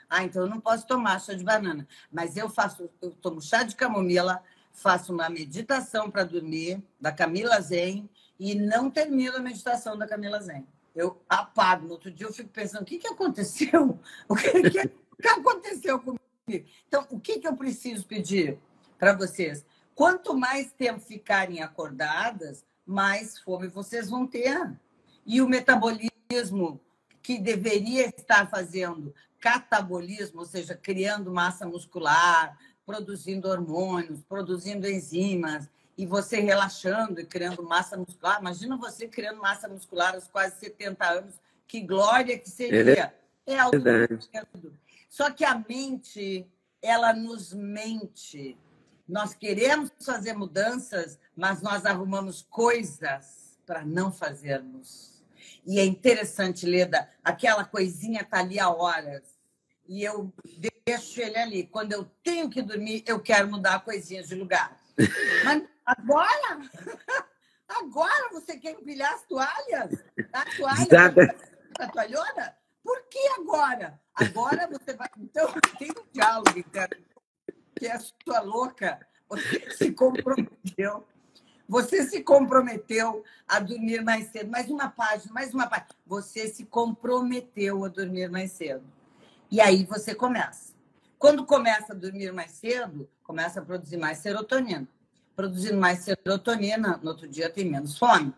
Ah, 0.08 0.24
então 0.24 0.44
eu 0.44 0.48
não 0.48 0.62
posso 0.62 0.86
tomar 0.86 1.20
chá 1.20 1.34
de 1.34 1.44
banana, 1.44 1.88
mas 2.12 2.38
eu 2.38 2.48
faço, 2.48 2.88
eu 3.02 3.10
tomo 3.16 3.42
chá 3.42 3.64
de 3.64 3.76
camomila, 3.76 4.44
faço 4.72 5.12
uma 5.12 5.28
meditação 5.28 6.12
para 6.12 6.24
dormir 6.24 6.84
da 7.02 7.12
Camila 7.12 7.60
Zen 7.62 8.08
e 8.40 8.54
não 8.54 8.92
termino 8.92 9.38
a 9.38 9.40
meditação 9.40 9.98
da 9.98 10.06
Camila 10.06 10.40
Zen. 10.40 10.68
Eu 10.96 11.20
apago. 11.28 11.88
No 11.88 11.94
outro 11.94 12.12
dia 12.12 12.28
eu 12.28 12.34
fico 12.34 12.50
pensando, 12.50 12.84
o 12.84 12.86
que, 12.86 13.00
que 13.00 13.08
aconteceu? 13.08 14.00
O 14.30 14.36
que, 14.36 14.70
que 14.70 14.88
que 15.20 15.28
aconteceu 15.28 16.00
comigo? 16.00 16.20
Então, 16.88 17.08
o 17.10 17.20
que, 17.20 17.40
que 17.40 17.48
eu 17.48 17.58
preciso 17.58 18.06
pedir 18.06 18.60
para 19.00 19.14
vocês? 19.14 19.66
Quanto 19.96 20.38
mais 20.38 20.72
tempo 20.72 21.00
ficarem 21.00 21.64
acordadas, 21.64 22.64
mais 22.86 23.40
fome 23.40 23.68
vocês 23.68 24.10
vão 24.10 24.28
ter. 24.28 24.72
E 25.26 25.42
o 25.42 25.48
metabolismo 25.48 26.80
que 27.22 27.40
deveria 27.40 28.08
estar 28.08 28.50
fazendo 28.50 29.14
catabolismo, 29.40 30.40
ou 30.40 30.46
seja, 30.46 30.76
criando 30.76 31.32
massa 31.32 31.66
muscular, 31.66 32.58
produzindo 32.86 33.48
hormônios, 33.50 34.22
produzindo 34.24 34.88
enzimas, 34.88 35.70
e 35.98 36.06
você 36.06 36.40
relaxando 36.40 37.20
e 37.20 37.26
criando 37.26 37.64
massa 37.64 37.98
muscular. 37.98 38.40
Imagina 38.40 38.78
você 38.78 39.08
criando 39.08 39.42
massa 39.42 39.68
muscular 39.68 40.16
aos 40.16 40.28
quase 40.28 40.60
70 40.60 41.06
anos. 41.06 41.36
Que 41.68 41.82
glória 41.82 42.38
que 42.38 42.50
seria! 42.50 43.14
É, 43.46 43.54
é 43.54 43.70
verdade. 43.70 44.30
Só 45.10 45.30
que 45.30 45.46
a 45.46 45.64
mente, 45.68 46.48
ela 46.82 47.14
nos 47.14 47.54
mente. 47.54 48.58
Nós 49.08 49.34
queremos 49.34 49.92
fazer 50.04 50.34
mudanças, 50.34 51.20
mas 51.36 51.62
nós 51.62 51.86
arrumamos 51.86 52.42
coisas 52.50 53.58
para 53.66 53.84
não 53.86 54.12
fazermos. 54.12 55.22
E 55.66 55.80
é 55.80 55.86
interessante, 55.86 56.66
Leda, 56.66 57.10
aquela 57.24 57.66
coisinha 57.66 58.22
está 58.22 58.40
ali 58.40 58.60
há 58.60 58.70
horas. 58.70 59.24
E 59.88 60.04
eu 60.04 60.34
deixo 60.86 61.22
ele 61.22 61.38
ali. 61.38 61.68
Quando 61.68 61.92
eu 61.92 62.06
tenho 62.24 62.50
que 62.50 62.62
dormir, 62.62 63.04
eu 63.06 63.20
quero 63.20 63.50
mudar 63.50 63.76
a 63.76 63.80
coisinha 63.80 64.24
de 64.24 64.36
lugar. 64.36 64.80
Mas 65.44 65.64
agora? 65.86 66.62
Agora 67.68 68.30
você 68.32 68.58
quer 68.58 68.74
empilhar 68.74 69.14
as 69.14 69.24
toalhas? 69.24 70.04
A 70.32 70.46
toalha? 70.56 71.36
A 71.80 71.88
toalhona? 71.88 72.56
Por 72.84 73.02
que 73.10 73.18
agora? 73.40 74.00
Agora 74.14 74.68
você 74.68 74.94
vai. 74.94 75.10
Então, 75.18 75.52
tem 75.80 75.90
um 75.90 76.06
diálogo 76.14 76.60
interno 76.60 77.04
que 77.76 77.88
é 77.88 78.00
sua 78.00 78.42
louca. 78.42 79.00
Você 79.30 79.72
se 79.72 79.92
comprometeu. 79.92 81.06
Você 81.68 82.04
se 82.04 82.22
comprometeu 82.22 83.24
a 83.48 83.60
dormir 83.60 84.04
mais 84.04 84.28
cedo. 84.28 84.52
Mais 84.52 84.70
uma 84.70 84.90
página, 84.90 85.34
mais 85.34 85.54
uma 85.54 85.68
página. 85.68 85.90
Você 86.06 86.48
se 86.48 86.66
comprometeu 86.66 87.84
a 87.86 87.88
dormir 87.88 88.30
mais 88.30 88.52
cedo. 88.52 88.84
E 89.50 89.62
aí 89.62 89.86
você 89.86 90.14
começa. 90.14 90.74
Quando 91.18 91.46
começa 91.46 91.94
a 91.94 91.96
dormir 91.96 92.34
mais 92.34 92.52
cedo, 92.52 93.10
começa 93.24 93.60
a 93.60 93.66
produzir 93.66 93.98
mais 93.98 94.18
serotonina. 94.18 94.88
Produzindo 95.36 95.80
mais 95.80 96.00
serotonina, 96.00 97.00
no 97.02 97.10
outro 97.10 97.28
dia 97.28 97.50
tem 97.50 97.66
menos 97.66 97.98
fome. 97.98 98.34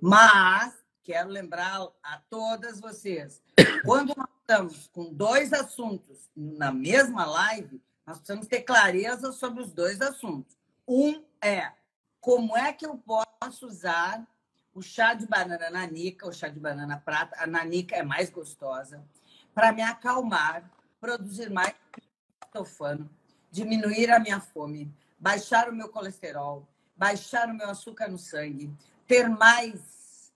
Mas 0.00 0.74
quero 1.02 1.28
lembrar 1.28 1.86
a 2.02 2.18
todas 2.28 2.80
vocês, 2.80 3.42
quando 3.84 4.14
nós 4.16 4.28
estamos 4.40 4.88
com 4.88 5.12
dois 5.12 5.52
assuntos 5.52 6.30
na 6.34 6.72
mesma 6.72 7.24
live, 7.26 7.80
nós 8.06 8.18
precisamos 8.18 8.46
ter 8.46 8.62
clareza 8.62 9.32
sobre 9.32 9.62
os 9.62 9.72
dois 9.72 10.00
assuntos. 10.00 10.56
Um 10.86 11.24
é 11.40 11.72
como 12.20 12.56
é 12.56 12.72
que 12.72 12.86
eu 12.86 12.96
posso 12.98 13.66
usar 13.66 14.26
o 14.74 14.82
chá 14.82 15.14
de 15.14 15.26
banana 15.26 15.70
nanica, 15.70 16.26
o 16.26 16.32
chá 16.32 16.48
de 16.48 16.58
banana 16.58 16.98
prata, 16.98 17.36
a 17.38 17.46
nanica 17.46 17.94
é 17.94 18.02
mais 18.02 18.28
gostosa, 18.28 19.04
para 19.54 19.72
me 19.72 19.82
acalmar, 19.82 20.68
produzir 21.00 21.48
mais 21.48 21.74
tofano, 22.52 23.08
diminuir 23.50 24.10
a 24.10 24.18
minha 24.18 24.40
fome, 24.40 24.92
baixar 25.18 25.68
o 25.68 25.74
meu 25.74 25.88
colesterol, 25.88 26.66
baixar 26.96 27.48
o 27.48 27.54
meu 27.54 27.70
açúcar 27.70 28.08
no 28.08 28.18
sangue, 28.18 28.72
ter 29.06 29.28
mais 29.28 30.32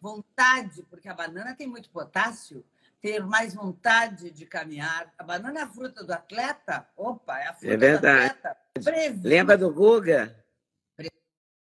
vontade, 0.00 0.82
porque 0.84 1.08
a 1.08 1.14
banana 1.14 1.54
tem 1.54 1.66
muito 1.66 1.90
potássio, 1.90 2.64
ter 3.00 3.24
mais 3.24 3.54
vontade 3.54 4.30
de 4.30 4.46
caminhar. 4.46 5.12
A 5.18 5.24
banana 5.24 5.60
é 5.60 5.62
a 5.62 5.68
fruta 5.68 6.04
do 6.04 6.12
atleta. 6.12 6.86
Opa, 6.96 7.38
é 7.38 7.48
a 7.48 7.54
fruta 7.54 7.74
é 7.74 7.76
verdade. 7.76 8.28
do 8.28 8.30
atleta. 8.30 8.56
Previne, 8.74 9.28
Lembra 9.28 9.58
do 9.58 9.72
Guga? 9.72 10.36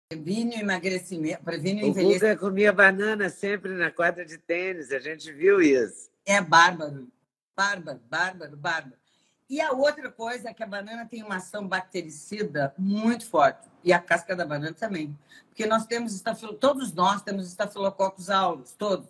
Previne 0.08 0.58
o 0.58 0.60
emagrecimento, 0.60 1.44
previne 1.44 1.82
o, 1.82 1.86
o 1.86 1.90
envelhecimento. 1.90 2.38
Guga 2.38 2.38
comia 2.38 2.72
banana 2.72 3.28
sempre 3.30 3.74
na 3.74 3.90
quadra 3.90 4.24
de 4.24 4.38
tênis, 4.38 4.92
a 4.92 5.00
gente 5.00 5.32
viu 5.32 5.62
isso. 5.62 6.12
É 6.26 6.40
bárbaro, 6.40 7.08
bárbaro, 7.56 8.00
bárbaro, 8.08 8.56
bárbaro. 8.56 9.06
E 9.50 9.62
a 9.62 9.72
outra 9.72 10.12
coisa 10.12 10.50
é 10.50 10.54
que 10.54 10.64
a 10.64 10.68
banana 10.68 11.06
tem 11.06 11.24
uma 11.24 11.36
ação 11.36 11.68
bactericida 11.68 12.74
muito 12.78 13.28
forte. 13.28 13.68
E 13.84 13.94
a 13.94 14.00
casca 14.00 14.36
da 14.36 14.46
banana 14.46 14.74
também. 14.74 15.18
Porque 15.48 15.68
nós 15.68 15.86
temos 15.86 16.16
estafilo... 16.16 16.54
todos 16.54 16.92
nós 16.94 17.22
temos 17.22 17.48
estafilococcus 17.48 18.30
aureus, 18.30 18.74
todos. 18.74 19.08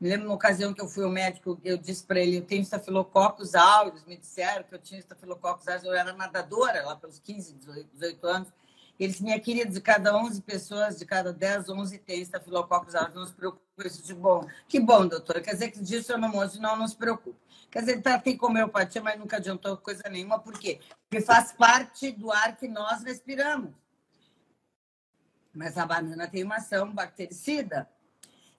Me 0.00 0.08
lembro 0.08 0.26
uma 0.26 0.34
ocasião 0.34 0.72
que 0.72 0.80
eu 0.80 0.86
fui 0.86 1.04
ao 1.04 1.10
médico, 1.10 1.60
eu 1.64 1.76
disse 1.76 2.04
para 2.04 2.20
ele, 2.20 2.38
eu 2.38 2.44
tenho 2.44 2.62
estafilococcus 2.62 3.54
aureus, 3.56 4.04
me 4.04 4.16
disseram 4.16 4.62
que 4.62 4.74
eu 4.74 4.78
tinha 4.78 5.00
estafilococcus 5.00 5.66
aureus, 5.66 5.84
eu 5.84 5.92
era 5.92 6.12
nadadora 6.12 6.84
lá 6.84 6.94
pelos 6.94 7.18
15, 7.18 7.54
18 7.92 8.26
anos. 8.26 8.48
Eles, 8.98 9.20
minha 9.20 9.38
querida, 9.40 9.70
de 9.70 9.80
cada 9.80 10.16
11 10.16 10.40
pessoas, 10.42 10.98
de 10.98 11.04
cada 11.04 11.32
10, 11.32 11.68
11 11.68 11.98
tem 11.98 12.20
estafilococcus 12.20 12.94
aureus, 12.94 13.14
não 13.14 13.26
se 13.26 13.32
preocupe 13.32 13.62
isso 13.86 14.02
de 14.02 14.14
bom. 14.14 14.46
Que 14.68 14.78
bom, 14.78 15.06
doutora, 15.06 15.40
quer 15.40 15.52
dizer 15.52 15.70
que 15.70 15.80
disso 15.80 16.12
eu 16.12 16.18
não 16.18 16.28
monte, 16.28 16.60
não, 16.60 16.76
não 16.76 16.86
se 16.86 16.96
preocupe. 16.96 17.38
Quer 17.70 17.80
dizer, 17.80 18.00
tá, 18.00 18.18
tem 18.18 18.38
homeopatia, 18.40 19.02
mas 19.02 19.18
nunca 19.18 19.36
adiantou 19.36 19.76
coisa 19.76 20.02
nenhuma. 20.08 20.38
Por 20.38 20.58
quê? 20.58 20.80
Porque 21.08 21.24
faz 21.24 21.52
parte 21.52 22.10
do 22.12 22.32
ar 22.32 22.56
que 22.56 22.66
nós 22.66 23.02
respiramos. 23.02 23.72
Mas 25.52 25.76
a 25.76 25.84
banana 25.84 26.28
tem 26.28 26.44
uma 26.44 26.56
ação 26.56 26.92
bactericida. 26.92 27.88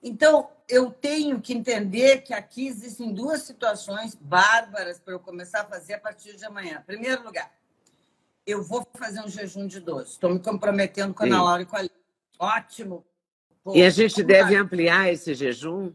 Então, 0.02 0.48
eu 0.68 0.90
tenho 0.90 1.40
que 1.40 1.52
entender 1.52 2.22
que 2.22 2.32
aqui 2.32 2.66
existem 2.66 3.12
duas 3.12 3.42
situações 3.42 4.14
bárbaras 4.14 4.98
para 4.98 5.12
eu 5.12 5.20
começar 5.20 5.60
a 5.60 5.66
fazer 5.66 5.94
a 5.94 6.00
partir 6.00 6.36
de 6.36 6.44
amanhã. 6.44 6.78
Em 6.80 6.86
primeiro 6.86 7.22
lugar, 7.22 7.52
eu 8.46 8.62
vou 8.62 8.86
fazer 8.94 9.20
um 9.20 9.28
jejum 9.28 9.66
de 9.66 9.80
doce. 9.80 10.12
Estou 10.12 10.30
me 10.30 10.40
comprometendo 10.40 11.12
com 11.12 11.22
a 11.22 11.26
Ana 11.26 11.42
Laura 11.42 11.62
e 11.62 11.66
com 11.66 11.76
a 11.76 11.82
Lívia. 11.82 11.96
Ótimo. 12.38 13.04
Pô, 13.62 13.76
e 13.76 13.82
a 13.82 13.90
gente 13.90 14.22
deve 14.22 14.56
lá. 14.56 14.62
ampliar 14.62 15.12
esse 15.12 15.34
jejum? 15.34 15.92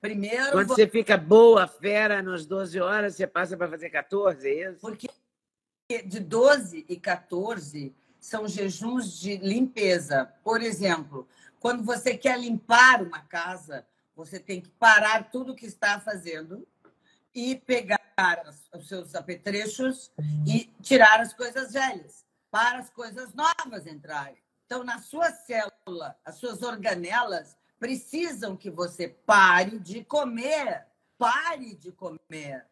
Primeiro. 0.00 0.52
Quando 0.52 0.68
vou... 0.68 0.76
você 0.76 0.88
fica 0.88 1.16
boa, 1.18 1.66
fera, 1.66 2.22
nas 2.22 2.46
12 2.46 2.80
horas, 2.80 3.14
você 3.14 3.26
passa 3.26 3.56
para 3.56 3.68
fazer 3.68 3.90
14, 3.90 4.48
é 4.48 4.70
isso? 4.70 4.80
Porque 4.80 5.08
de 6.06 6.20
12 6.20 6.86
e 6.88 6.96
14 6.96 7.94
são 8.18 8.48
jejuns 8.48 9.20
de 9.20 9.36
limpeza. 9.36 10.32
Por 10.42 10.62
exemplo, 10.62 11.28
quando 11.64 11.82
você 11.82 12.14
quer 12.14 12.38
limpar 12.38 13.00
uma 13.00 13.20
casa, 13.20 13.86
você 14.14 14.38
tem 14.38 14.60
que 14.60 14.68
parar 14.68 15.30
tudo 15.30 15.52
o 15.52 15.56
que 15.56 15.64
está 15.64 15.98
fazendo 15.98 16.68
e 17.34 17.56
pegar 17.56 17.98
os 18.74 18.86
seus 18.86 19.14
apetrechos 19.14 20.12
e 20.46 20.70
tirar 20.82 21.22
as 21.22 21.32
coisas 21.32 21.72
velhas, 21.72 22.22
para 22.50 22.80
as 22.80 22.90
coisas 22.90 23.32
novas 23.32 23.86
entrarem. 23.86 24.36
Então, 24.66 24.84
na 24.84 24.98
sua 24.98 25.30
célula, 25.30 26.14
as 26.22 26.34
suas 26.34 26.60
organelas 26.60 27.56
precisam 27.80 28.58
que 28.58 28.68
você 28.68 29.08
pare 29.08 29.78
de 29.78 30.04
comer, 30.04 30.84
pare 31.16 31.74
de 31.76 31.90
comer. 31.92 32.66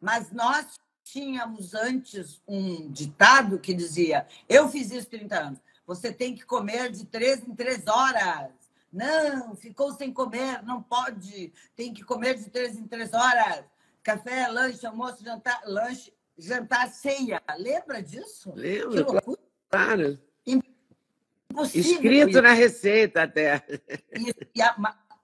Mas 0.00 0.32
nós 0.32 0.80
tínhamos 1.04 1.74
antes 1.74 2.42
um 2.48 2.90
ditado 2.90 3.60
que 3.60 3.72
dizia: 3.72 4.26
Eu 4.48 4.68
fiz 4.68 4.90
isso 4.90 5.08
30 5.08 5.38
anos. 5.38 5.60
Você 5.94 6.10
tem 6.10 6.34
que 6.34 6.42
comer 6.46 6.90
de 6.90 7.04
três 7.04 7.46
em 7.46 7.54
três 7.54 7.86
horas. 7.86 8.50
Não, 8.90 9.54
ficou 9.54 9.92
sem 9.92 10.10
comer, 10.10 10.62
não 10.62 10.82
pode. 10.82 11.52
Tem 11.76 11.92
que 11.92 12.02
comer 12.02 12.34
de 12.34 12.48
três 12.48 12.78
em 12.78 12.86
três 12.86 13.12
horas. 13.12 13.64
Café, 14.02 14.48
lanche, 14.48 14.86
almoço, 14.86 15.22
jantar, 15.22 15.60
lanche, 15.66 16.10
jantar, 16.38 16.88
ceia. 16.88 17.42
Lembra 17.58 18.02
disso? 18.02 18.52
Lembro, 18.56 18.90
que 18.90 19.12
loucura. 19.12 19.38
claro. 19.68 20.18
Impossível. 20.46 21.92
Escrito 21.92 22.30
isso. 22.30 22.42
na 22.42 22.52
receita 22.54 23.22
até. 23.24 23.62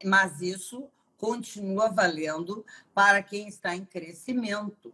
mas 0.05 0.43
isso 0.43 0.91
continua 1.17 1.89
valendo 1.89 2.65
para 2.93 3.23
quem 3.23 3.49
está 3.49 3.75
em 3.75 3.87
crescimento, 3.87 4.93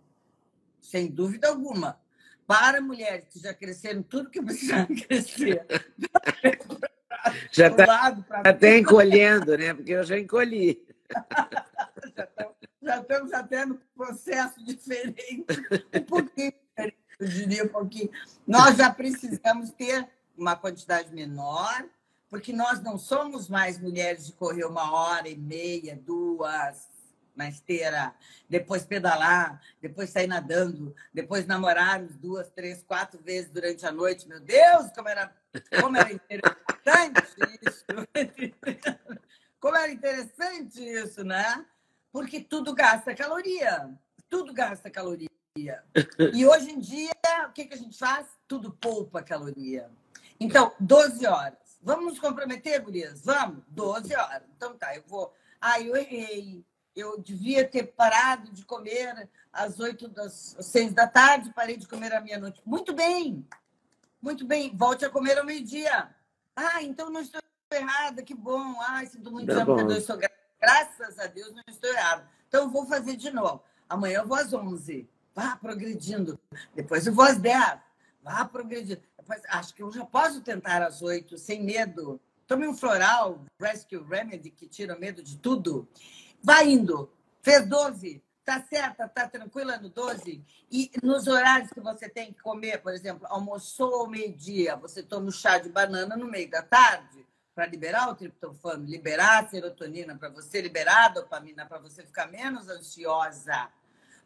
sem 0.80 1.10
dúvida 1.10 1.48
alguma 1.48 2.00
para 2.46 2.80
mulheres 2.80 3.26
que 3.28 3.38
já 3.38 3.54
cresceram 3.54 4.02
tudo 4.02 4.30
que 4.30 4.42
precisaram 4.42 4.86
crescer. 4.86 5.64
já 7.50 7.68
está 7.68 8.24
até 8.44 8.78
encolhendo, 8.78 9.56
né? 9.56 9.74
Porque 9.74 9.92
eu 9.92 10.04
já 10.04 10.18
encolhi. 10.18 10.84
já, 12.82 13.00
estamos, 13.00 13.32
até 13.32 13.64
no 13.64 13.80
processo 13.94 14.64
diferente, 14.64 15.46
um 15.94 16.02
pouquinho 16.02 16.52
diferente, 16.52 16.98
eu 17.18 17.28
diria 17.28 17.64
um 17.64 17.68
pouquinho. 17.68 18.10
Nós 18.46 18.76
já 18.76 18.92
precisamos 18.92 19.70
ter 19.70 20.06
uma 20.36 20.56
quantidade 20.56 21.12
menor, 21.14 21.84
porque 22.28 22.52
nós 22.52 22.82
não 22.82 22.98
somos 22.98 23.48
mais 23.48 23.78
mulheres 23.78 24.26
de 24.26 24.32
correr 24.32 24.64
uma 24.64 24.92
hora 24.92 25.28
e 25.28 25.36
meia, 25.36 25.98
duas, 26.04 26.88
na 27.34 27.48
esteira, 27.48 28.14
depois 28.48 28.84
pedalar, 28.84 29.60
depois 29.80 30.10
sair 30.10 30.26
nadando, 30.26 30.94
depois 31.12 31.46
namorarmos 31.46 32.16
duas, 32.16 32.50
três, 32.50 32.82
quatro 32.82 33.20
vezes 33.22 33.50
durante 33.50 33.84
a 33.84 33.92
noite. 33.92 34.28
Meu 34.28 34.40
Deus, 34.40 34.90
como 34.94 35.08
era, 35.08 35.34
como 35.80 35.96
era 35.96 36.12
interessante 36.12 37.24
isso! 37.66 37.84
Como 39.64 39.78
era 39.78 39.90
interessante 39.90 40.78
isso, 40.78 41.24
né? 41.24 41.64
Porque 42.12 42.38
tudo 42.38 42.74
gasta 42.74 43.14
caloria. 43.14 43.90
Tudo 44.28 44.52
gasta 44.52 44.90
caloria. 44.90 45.30
E 46.34 46.46
hoje 46.46 46.70
em 46.70 46.78
dia, 46.78 47.12
o 47.48 47.52
que, 47.52 47.64
que 47.64 47.72
a 47.72 47.78
gente 47.78 47.96
faz? 47.96 48.26
Tudo 48.46 48.72
poupa 48.72 49.22
caloria. 49.22 49.90
Então, 50.38 50.74
12 50.78 51.26
horas. 51.26 51.78
Vamos 51.82 52.04
nos 52.04 52.18
comprometer, 52.18 52.78
gurias? 52.82 53.22
Vamos? 53.24 53.64
12 53.68 54.14
horas. 54.14 54.42
Então 54.54 54.76
tá, 54.76 54.94
eu 54.94 55.02
vou. 55.06 55.32
Ah, 55.58 55.80
eu 55.80 55.96
errei 55.96 56.62
eu 56.94 57.20
devia 57.20 57.66
ter 57.66 57.84
parado 57.84 58.50
de 58.52 58.64
comer 58.64 59.28
às 59.52 59.80
oito 59.80 60.08
das 60.08 60.56
seis 60.60 60.92
da 60.92 61.06
tarde, 61.06 61.52
parei 61.54 61.76
de 61.76 61.88
comer 61.88 62.12
à 62.12 62.20
meia-noite. 62.20 62.60
Muito 62.64 62.92
bem, 62.92 63.46
muito 64.20 64.46
bem. 64.46 64.76
Volte 64.76 65.04
a 65.04 65.10
comer 65.10 65.38
ao 65.38 65.44
meio-dia. 65.44 66.08
Ah, 66.54 66.82
então 66.82 67.10
não 67.10 67.20
estou 67.20 67.40
errada, 67.72 68.22
que 68.22 68.34
bom. 68.34 68.80
Ah, 68.80 69.04
sinto 69.06 69.30
muito, 69.30 69.48
tá 69.48 69.58
já 69.58 69.66
perdoe, 69.66 70.00
sou 70.00 70.18
Graças 70.60 71.18
a 71.18 71.26
Deus 71.26 71.52
não 71.52 71.62
estou 71.68 71.90
errada. 71.90 72.28
Então 72.48 72.70
vou 72.70 72.86
fazer 72.86 73.16
de 73.16 73.30
novo. 73.30 73.62
Amanhã 73.88 74.20
eu 74.20 74.26
vou 74.26 74.36
às 74.36 74.52
onze. 74.52 75.08
Vá 75.34 75.56
progredindo. 75.56 76.38
Depois 76.74 77.06
eu 77.06 77.12
vou 77.12 77.24
às 77.24 77.36
dez. 77.36 77.78
Vá 78.22 78.44
progredindo. 78.44 79.02
Depois, 79.18 79.42
acho 79.48 79.74
que 79.74 79.82
eu 79.82 79.90
já 79.90 80.04
posso 80.04 80.40
tentar 80.40 80.82
às 80.82 81.02
oito, 81.02 81.36
sem 81.36 81.62
medo. 81.62 82.20
Tome 82.46 82.68
um 82.68 82.74
floral, 82.74 83.42
Rescue 83.58 84.02
Remedy, 84.06 84.50
que 84.50 84.66
tira 84.66 84.98
medo 84.98 85.22
de 85.22 85.38
tudo. 85.38 85.88
Vai 86.44 86.68
indo. 86.68 87.10
Fez 87.42 87.66
12. 87.66 88.22
Tá 88.44 88.62
certa, 88.68 89.08
tá 89.08 89.26
tranquila 89.26 89.78
no 89.78 89.88
12? 89.88 90.44
E 90.70 90.90
nos 91.02 91.26
horários 91.26 91.70
que 91.70 91.80
você 91.80 92.06
tem 92.06 92.30
que 92.34 92.42
comer, 92.42 92.82
por 92.82 92.92
exemplo, 92.92 93.26
almoçou 93.30 94.02
ao 94.02 94.06
meio-dia, 94.06 94.76
você 94.76 95.02
toma 95.02 95.28
um 95.28 95.30
chá 95.30 95.58
de 95.58 95.70
banana 95.70 96.14
no 96.14 96.26
meio 96.26 96.50
da 96.50 96.60
tarde 96.60 97.26
para 97.54 97.64
liberar 97.64 98.10
o 98.10 98.14
triptofano, 98.14 98.84
liberar 98.84 99.42
a 99.42 99.48
serotonina 99.48 100.14
para 100.18 100.28
você, 100.28 100.60
liberar 100.60 101.06
a 101.06 101.08
dopamina 101.08 101.64
para 101.64 101.78
você 101.78 102.04
ficar 102.04 102.26
menos 102.26 102.68
ansiosa. 102.68 103.70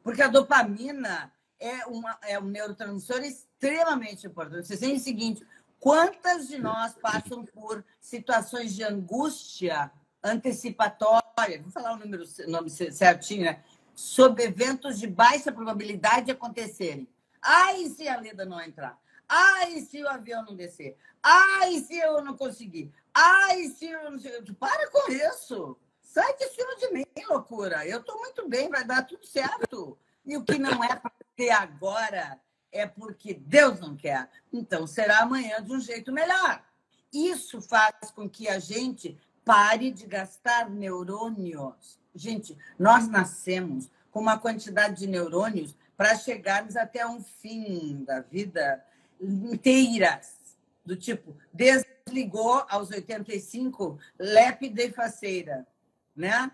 Porque 0.03 0.23
a 0.23 0.27
dopamina 0.27 1.33
é, 1.61 1.87
uma, 1.87 2.19
é 2.25 2.37
um 2.41 2.47
neurotransmissor 2.47 3.21
extremamente 3.21 4.27
importante. 4.27 4.67
Você 4.67 4.77
tem 4.77 4.97
o 4.97 5.01
seguinte: 5.01 5.47
quantas 5.79 6.49
de 6.49 6.59
nós 6.59 6.95
passam 6.95 7.45
por 7.45 7.85
situações 8.01 8.75
de 8.75 8.83
angústia 8.83 9.93
antecipatória, 10.25 11.28
vou 11.62 11.70
falar 11.70 11.92
o 11.92 11.96
número 11.98 12.24
nome 12.46 12.70
certinho, 12.70 13.44
né? 13.44 13.62
Sob 13.94 14.42
eventos 14.42 14.98
de 14.98 15.07
baixa 15.07 15.53
probabilidade 15.53 16.27
de 16.27 16.33
acontecerem. 16.33 17.09
Ai, 17.42 17.87
se 17.87 18.09
a 18.09 18.20
Leda 18.20 18.44
não 18.44 18.61
entrar. 18.61 18.98
Ai, 19.29 19.81
se 19.81 20.03
o 20.03 20.09
avião 20.09 20.44
não 20.44 20.57
descer. 20.57 20.96
Ai, 21.22 21.79
se 21.81 21.96
eu 21.98 22.22
não 22.22 22.37
conseguir. 22.37 22.92
Ai, 23.12 23.64
se 23.68 23.87
eu 23.87 24.11
não. 24.11 24.18
Para 24.55 24.90
com 24.90 25.11
isso. 25.12 25.77
Sai 26.01 26.37
de 26.37 26.48
cima 26.48 26.74
de 26.77 26.90
mim, 26.92 27.05
loucura. 27.29 27.87
Eu 27.87 28.01
estou 28.01 28.18
muito 28.18 28.48
bem, 28.48 28.70
vai 28.70 28.85
dar 28.85 29.03
tudo 29.03 29.27
certo. 29.27 29.98
E 30.24 30.37
o 30.37 30.44
que 30.44 30.59
não 30.59 30.83
é 30.83 30.96
para 30.96 31.12
ter 31.37 31.51
agora 31.51 32.40
é 32.72 32.87
porque 32.87 33.35
Deus 33.35 33.79
não 33.81 33.94
quer. 33.96 34.31
Então 34.53 34.87
será 34.87 35.20
amanhã 35.20 35.62
de 35.62 35.72
um 35.72 35.81
jeito 35.81 36.11
melhor. 36.11 36.64
Isso 37.12 37.61
faz 37.61 38.11
com 38.14 38.29
que 38.29 38.48
a 38.48 38.59
gente 38.59 39.18
Pare 39.49 39.91
de 39.91 40.07
gastar 40.07 40.69
neurônios. 40.69 41.99
Gente, 42.15 42.55
nós 42.79 43.09
nascemos 43.09 43.91
com 44.11 44.21
uma 44.21 44.39
quantidade 44.39 44.97
de 44.97 45.07
neurônios 45.07 45.75
para 45.97 46.15
chegarmos 46.17 46.77
até 46.77 47.07
um 47.07 47.23
fim 47.23 48.05
da 48.05 48.21
vida 48.21 48.85
inteiras. 49.19 50.37
Do 50.85 50.95
tipo, 50.95 51.35
desligou 51.51 52.63
aos 52.69 52.91
85, 52.91 53.99
lépida 54.19 54.83
e 54.83 54.93
faceira, 54.93 55.67
né? 56.15 56.53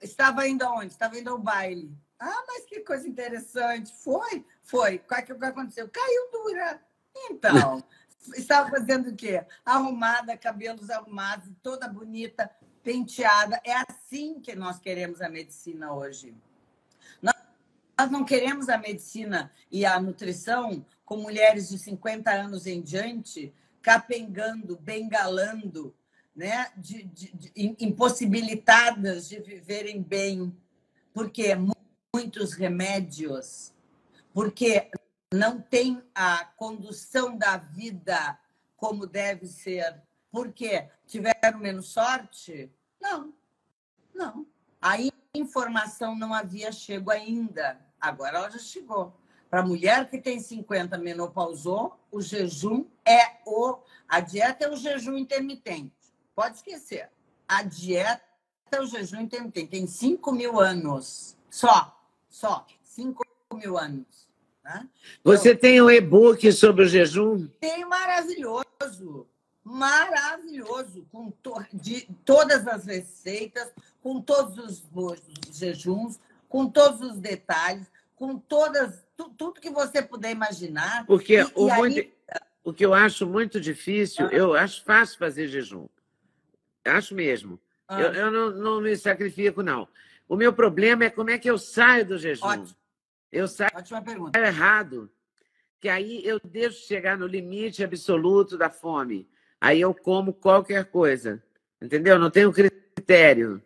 Estava 0.00 0.46
indo 0.46 0.62
aonde? 0.62 0.92
Estava 0.92 1.18
indo 1.18 1.30
ao 1.30 1.38
baile. 1.38 1.92
Ah, 2.20 2.44
mas 2.46 2.66
que 2.66 2.82
coisa 2.82 3.08
interessante. 3.08 3.92
Foi, 3.92 4.46
foi. 4.62 4.98
O 4.98 5.32
o 5.32 5.38
que 5.38 5.44
aconteceu? 5.44 5.88
Caiu 5.88 6.30
dura. 6.30 6.80
Então, 7.28 7.82
estava 8.34 8.70
fazendo 8.70 9.10
o 9.10 9.16
quê? 9.16 9.44
Arrumada, 9.64 10.36
cabelos 10.36 10.90
arrumados, 10.90 11.50
toda 11.62 11.88
bonita, 11.88 12.50
penteada. 12.82 13.60
É 13.64 13.74
assim 13.88 14.40
que 14.40 14.54
nós 14.54 14.78
queremos 14.78 15.20
a 15.20 15.28
medicina 15.28 15.92
hoje. 15.92 16.34
Nós 17.22 18.10
não 18.10 18.24
queremos 18.24 18.68
a 18.68 18.76
medicina 18.76 19.50
e 19.70 19.86
a 19.86 19.98
nutrição 19.98 20.84
com 21.04 21.16
mulheres 21.16 21.68
de 21.68 21.78
50 21.78 22.30
anos 22.30 22.66
em 22.66 22.82
diante 22.82 23.54
capengando, 23.86 24.76
bengalando, 24.76 25.94
né? 26.34 26.72
de, 26.76 27.04
de, 27.04 27.32
de 27.32 27.76
impossibilitadas 27.78 29.28
de 29.28 29.38
viverem 29.38 30.02
bem, 30.02 30.52
porque 31.14 31.56
muitos 32.12 32.52
remédios, 32.52 33.72
porque 34.34 34.90
não 35.32 35.60
tem 35.60 36.02
a 36.14 36.44
condução 36.56 37.36
da 37.36 37.56
vida 37.56 38.38
como 38.76 39.06
deve 39.06 39.46
ser, 39.46 40.02
porque 40.30 40.88
tiveram 41.06 41.58
menos 41.58 41.88
sorte? 41.88 42.70
Não, 43.00 43.32
não. 44.14 44.46
A 44.80 44.96
informação 45.34 46.14
não 46.14 46.32
havia 46.32 46.70
chego 46.70 47.10
ainda. 47.10 47.80
Agora 48.00 48.38
ela 48.38 48.50
já 48.50 48.58
chegou. 48.58 49.16
Para 49.50 49.60
a 49.60 49.66
mulher 49.66 50.08
que 50.10 50.18
tem 50.18 50.38
50 50.38 50.98
menopausou, 50.98 51.98
o 52.10 52.20
jejum 52.20 52.84
é 53.04 53.38
o. 53.46 53.78
A 54.08 54.20
dieta 54.20 54.66
é 54.66 54.70
o 54.70 54.76
jejum 54.76 55.16
intermitente. 55.16 55.94
Pode 56.34 56.56
esquecer. 56.56 57.10
A 57.48 57.62
dieta 57.62 58.22
é 58.70 58.80
o 58.80 58.86
jejum 58.86 59.20
intermitente. 59.20 59.70
Tem 59.70 59.86
5 59.86 60.32
mil 60.32 60.60
anos. 60.60 61.36
Só. 61.50 61.98
Só. 62.28 62.66
5 62.82 63.24
mil 63.54 63.78
anos. 63.78 64.25
Né? 64.66 64.88
Você 65.22 65.50
então, 65.50 65.60
tem 65.60 65.80
um 65.80 65.88
e-book 65.88 66.50
sobre 66.52 66.84
o 66.84 66.88
jejum? 66.88 67.46
Tem 67.60 67.84
maravilhoso. 67.84 69.28
Maravilhoso. 69.62 71.06
Com 71.12 71.30
to... 71.30 71.64
de 71.72 72.08
todas 72.24 72.66
as 72.66 72.84
receitas, 72.84 73.72
com 74.02 74.20
todos 74.20 74.84
os 74.92 75.22
jejuns, 75.52 76.18
com 76.48 76.68
todos 76.68 77.00
os 77.00 77.18
detalhes, 77.18 77.86
com 78.16 78.36
todas 78.38 79.04
tu, 79.16 79.30
tudo 79.36 79.60
que 79.60 79.70
você 79.70 80.02
puder 80.02 80.32
imaginar. 80.32 81.06
Porque 81.06 81.34
e, 81.34 81.44
o, 81.54 81.68
e 81.68 81.70
aí... 81.70 82.12
o 82.64 82.72
que 82.72 82.84
eu 82.84 82.92
acho 82.92 83.24
muito 83.24 83.60
difícil, 83.60 84.26
ah. 84.26 84.32
eu 84.32 84.54
acho 84.54 84.82
fácil 84.82 85.16
fazer 85.16 85.46
jejum. 85.46 85.86
Acho 86.84 87.14
mesmo. 87.14 87.60
Ah. 87.86 88.00
Eu, 88.00 88.12
eu 88.14 88.30
não, 88.32 88.50
não 88.50 88.80
me 88.80 88.96
sacrifico, 88.96 89.62
não. 89.62 89.86
O 90.28 90.34
meu 90.34 90.52
problema 90.52 91.04
é 91.04 91.10
como 91.10 91.30
é 91.30 91.38
que 91.38 91.48
eu 91.48 91.56
saio 91.56 92.04
do 92.04 92.18
jejum. 92.18 92.46
Ótimo. 92.46 92.85
Eu 93.30 93.48
saio 93.48 93.70
errado. 94.34 95.10
Que 95.80 95.88
aí 95.88 96.26
eu 96.26 96.40
deixo 96.40 96.86
chegar 96.86 97.18
no 97.18 97.26
limite 97.26 97.84
absoluto 97.84 98.56
da 98.56 98.70
fome. 98.70 99.28
Aí 99.60 99.80
eu 99.80 99.94
como 99.94 100.32
qualquer 100.32 100.86
coisa. 100.86 101.42
Entendeu? 101.80 102.18
Não 102.18 102.30
tenho 102.30 102.52
critério. 102.52 103.62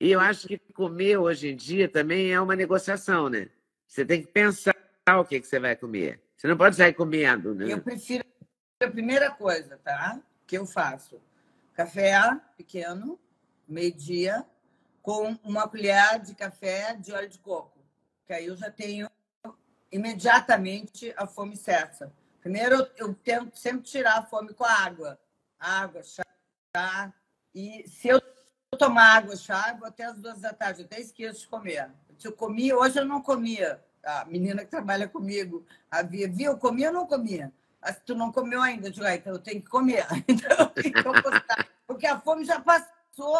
E 0.00 0.10
eu 0.10 0.20
acho 0.20 0.48
que 0.48 0.58
comer 0.58 1.18
hoje 1.18 1.48
em 1.48 1.56
dia 1.56 1.88
também 1.88 2.32
é 2.32 2.40
uma 2.40 2.56
negociação, 2.56 3.28
né? 3.28 3.48
Você 3.86 4.04
tem 4.04 4.22
que 4.22 4.28
pensar 4.28 4.74
o 5.18 5.24
que, 5.24 5.40
que 5.40 5.46
você 5.46 5.60
vai 5.60 5.76
comer. 5.76 6.20
Você 6.36 6.48
não 6.48 6.56
pode 6.56 6.76
sair 6.76 6.92
comendo, 6.92 7.54
né? 7.54 7.72
Eu 7.72 7.80
prefiro 7.80 8.24
a 8.82 8.90
primeira 8.90 9.30
coisa, 9.30 9.78
tá? 9.84 10.20
Que 10.46 10.58
eu 10.58 10.66
faço. 10.66 11.20
Café 11.74 12.18
pequeno, 12.56 13.18
meio-dia, 13.68 14.44
com 15.00 15.38
uma 15.44 15.68
colher 15.68 16.20
de 16.20 16.34
café 16.34 16.94
de 16.94 17.12
óleo 17.12 17.28
de 17.28 17.38
coco. 17.38 17.73
Que 18.26 18.32
aí 18.32 18.46
eu 18.46 18.56
já 18.56 18.70
tenho 18.70 19.08
imediatamente 19.90 21.12
a 21.16 21.26
fome 21.26 21.56
cessa. 21.56 22.12
Primeiro, 22.40 22.86
eu 22.96 23.14
tento 23.14 23.56
sempre 23.56 23.82
tirar 23.82 24.18
a 24.18 24.22
fome 24.22 24.52
com 24.52 24.64
a 24.64 24.72
água. 24.72 25.18
Água, 25.58 26.02
chá. 26.02 27.12
E 27.54 27.88
se 27.88 28.08
eu 28.08 28.20
tomar 28.76 29.16
água, 29.16 29.36
chá, 29.36 29.74
vou 29.78 29.86
até 29.86 30.04
as 30.04 30.18
duas 30.18 30.40
da 30.40 30.52
tarde, 30.52 30.82
até 30.82 31.00
esqueço 31.00 31.40
de 31.40 31.48
comer. 31.48 31.90
Se 32.18 32.26
eu 32.26 32.32
comia, 32.32 32.76
hoje 32.76 32.98
eu 32.98 33.04
não 33.04 33.22
comia. 33.22 33.82
A 34.02 34.24
menina 34.26 34.64
que 34.64 34.70
trabalha 34.70 35.08
comigo 35.08 35.64
havia, 35.90 36.28
viu, 36.28 36.52
eu 36.52 36.58
comia 36.58 36.88
ou 36.88 36.94
não 36.94 37.06
comia? 37.06 37.52
Ah, 37.80 37.92
tu 37.92 38.14
não 38.14 38.32
comeu 38.32 38.60
ainda, 38.60 38.88
eu 38.88 38.92
digo, 38.92 39.06
ah, 39.06 39.14
então 39.14 39.32
eu 39.32 39.38
tenho 39.38 39.62
que 39.62 39.68
comer. 39.68 40.06
Então, 40.28 40.72
porque 41.86 42.06
a 42.06 42.18
fome 42.20 42.44
já 42.44 42.60
passou. 42.60 43.38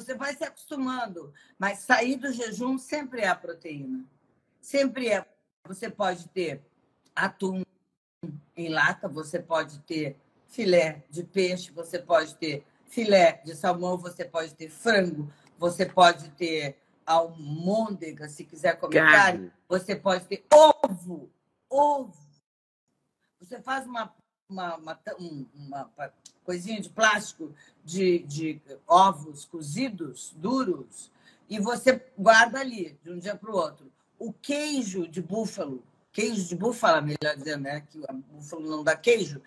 Você 0.00 0.14
vai 0.14 0.36
se 0.36 0.44
acostumando. 0.44 1.32
Mas 1.58 1.78
sair 1.78 2.16
do 2.16 2.30
jejum 2.30 2.76
sempre 2.76 3.22
é 3.22 3.28
a 3.28 3.34
proteína. 3.34 4.04
Sempre 4.60 5.08
é. 5.08 5.26
Você 5.66 5.90
pode 5.90 6.28
ter 6.28 6.62
atum 7.14 7.62
em 8.54 8.68
lata, 8.68 9.08
você 9.08 9.40
pode 9.40 9.78
ter 9.80 10.18
filé 10.48 11.04
de 11.10 11.24
peixe, 11.24 11.72
você 11.72 11.98
pode 11.98 12.34
ter 12.36 12.64
filé 12.84 13.40
de 13.44 13.54
salmão, 13.54 13.96
você 13.96 14.24
pode 14.24 14.54
ter 14.54 14.68
frango, 14.68 15.32
você 15.58 15.86
pode 15.86 16.28
ter 16.30 16.78
almôndega, 17.04 18.28
se 18.28 18.44
quiser 18.44 18.78
comer 18.78 18.96
carne. 18.96 19.16
carne. 19.16 19.52
Você 19.68 19.96
pode 19.96 20.26
ter 20.26 20.44
ovo, 20.52 21.30
ovo. 21.70 22.26
Você 23.40 23.60
faz 23.60 23.86
uma, 23.86 24.14
uma, 24.48 24.76
uma, 24.76 24.98
uma 25.54 25.90
coisinha 26.44 26.80
de 26.80 26.88
plástico 26.88 27.54
de, 27.84 28.20
de 28.20 28.60
ovos 28.86 29.44
cozidos, 29.44 30.34
duros, 30.36 31.10
e 31.48 31.58
você 31.58 32.04
guarda 32.18 32.60
ali, 32.60 32.98
de 33.02 33.10
um 33.10 33.18
dia 33.18 33.36
para 33.36 33.50
o 33.50 33.56
outro. 33.56 33.90
O 34.18 34.32
queijo 34.32 35.06
de 35.06 35.20
búfalo, 35.20 35.82
queijo 36.12 36.44
de 36.44 36.56
búfala, 36.56 37.00
melhor 37.00 37.36
dizendo, 37.36 37.62
né? 37.62 37.80
Que 37.82 37.98
o 37.98 38.12
búfalo 38.12 38.68
não 38.68 38.82
dá 38.82 38.96
queijo, 38.96 39.40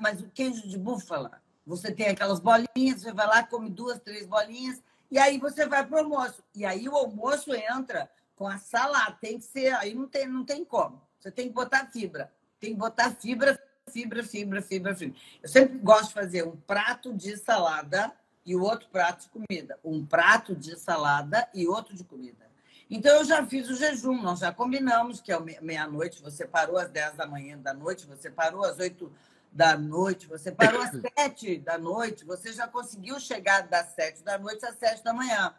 mas 0.00 0.20
o 0.20 0.28
queijo 0.28 0.66
de 0.66 0.78
búfala 0.78 1.40
você 1.68 1.92
tem 1.92 2.08
aquelas 2.08 2.40
bolinhas, 2.40 3.02
você 3.02 3.12
vai 3.12 3.26
lá, 3.26 3.42
come 3.44 3.68
duas, 3.68 4.00
três 4.00 4.26
bolinhas, 4.26 4.82
e 5.10 5.18
aí 5.18 5.38
você 5.38 5.66
vai 5.66 5.86
para 5.86 5.96
o 5.96 5.98
almoço. 5.98 6.42
E 6.54 6.64
aí 6.64 6.88
o 6.88 6.96
almoço 6.96 7.54
entra 7.54 8.10
com 8.34 8.48
a 8.48 8.56
salada. 8.56 9.18
Tem 9.20 9.38
que 9.38 9.44
ser, 9.44 9.74
aí 9.74 9.94
não 9.94 10.08
tem, 10.08 10.26
não 10.26 10.46
tem 10.46 10.64
como. 10.64 10.98
Você 11.20 11.30
tem 11.30 11.48
que 11.48 11.52
botar 11.52 11.86
fibra. 11.86 12.32
Tem 12.58 12.72
que 12.72 12.78
botar 12.78 13.10
fibra, 13.10 13.62
fibra, 13.88 14.22
fibra, 14.22 14.62
fibra, 14.62 14.94
fibra. 14.94 15.18
Eu 15.42 15.48
sempre 15.48 15.78
gosto 15.78 16.08
de 16.08 16.14
fazer 16.14 16.46
um 16.46 16.56
prato 16.56 17.12
de 17.12 17.36
salada 17.36 18.12
e 18.44 18.54
o 18.54 18.62
outro 18.62 18.88
prato 18.90 19.22
de 19.22 19.28
comida. 19.28 19.78
Um 19.84 20.04
prato 20.04 20.54
de 20.54 20.78
salada 20.78 21.48
e 21.54 21.66
outro 21.66 21.94
de 21.94 22.04
comida. 22.04 22.48
Então, 22.90 23.16
eu 23.16 23.24
já 23.24 23.44
fiz 23.44 23.68
o 23.68 23.76
jejum, 23.76 24.22
nós 24.22 24.38
já 24.38 24.50
combinamos 24.50 25.20
que 25.20 25.30
é 25.30 25.38
meia-noite, 25.60 26.22
você 26.22 26.46
parou 26.46 26.78
às 26.78 26.88
10 26.88 27.16
da 27.16 27.26
manhã 27.26 27.58
da 27.58 27.74
noite, 27.74 28.06
você 28.06 28.30
parou 28.30 28.64
às 28.64 28.78
8 28.78 29.12
da 29.52 29.76
noite, 29.76 30.26
você 30.26 30.52
parou 30.52 30.80
às 30.80 30.90
sete 31.16 31.58
da 31.58 31.76
noite, 31.78 32.24
você 32.24 32.52
já 32.52 32.66
conseguiu 32.66 33.18
chegar 33.18 33.62
das 33.62 33.88
sete 33.94 34.22
da 34.22 34.38
noite 34.38 34.64
às 34.64 34.76
sete 34.76 35.02
da 35.02 35.12
manhã. 35.12 35.54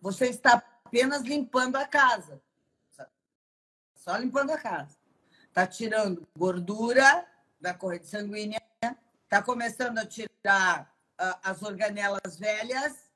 Você 0.00 0.26
está 0.26 0.62
apenas 0.84 1.22
limpando 1.22 1.76
a 1.76 1.86
casa. 1.86 2.40
Só 3.94 4.16
limpando 4.16 4.50
a 4.50 4.58
casa. 4.58 4.96
Está 5.48 5.66
tirando 5.66 6.26
gordura 6.36 7.26
da 7.64 7.72
corrente 7.72 8.06
sanguínea, 8.06 8.60
está 9.24 9.42
começando 9.42 9.96
a 9.96 10.04
tirar 10.04 10.94
uh, 11.18 11.34
as 11.42 11.62
organelas 11.62 12.38
velhas, 12.38 13.10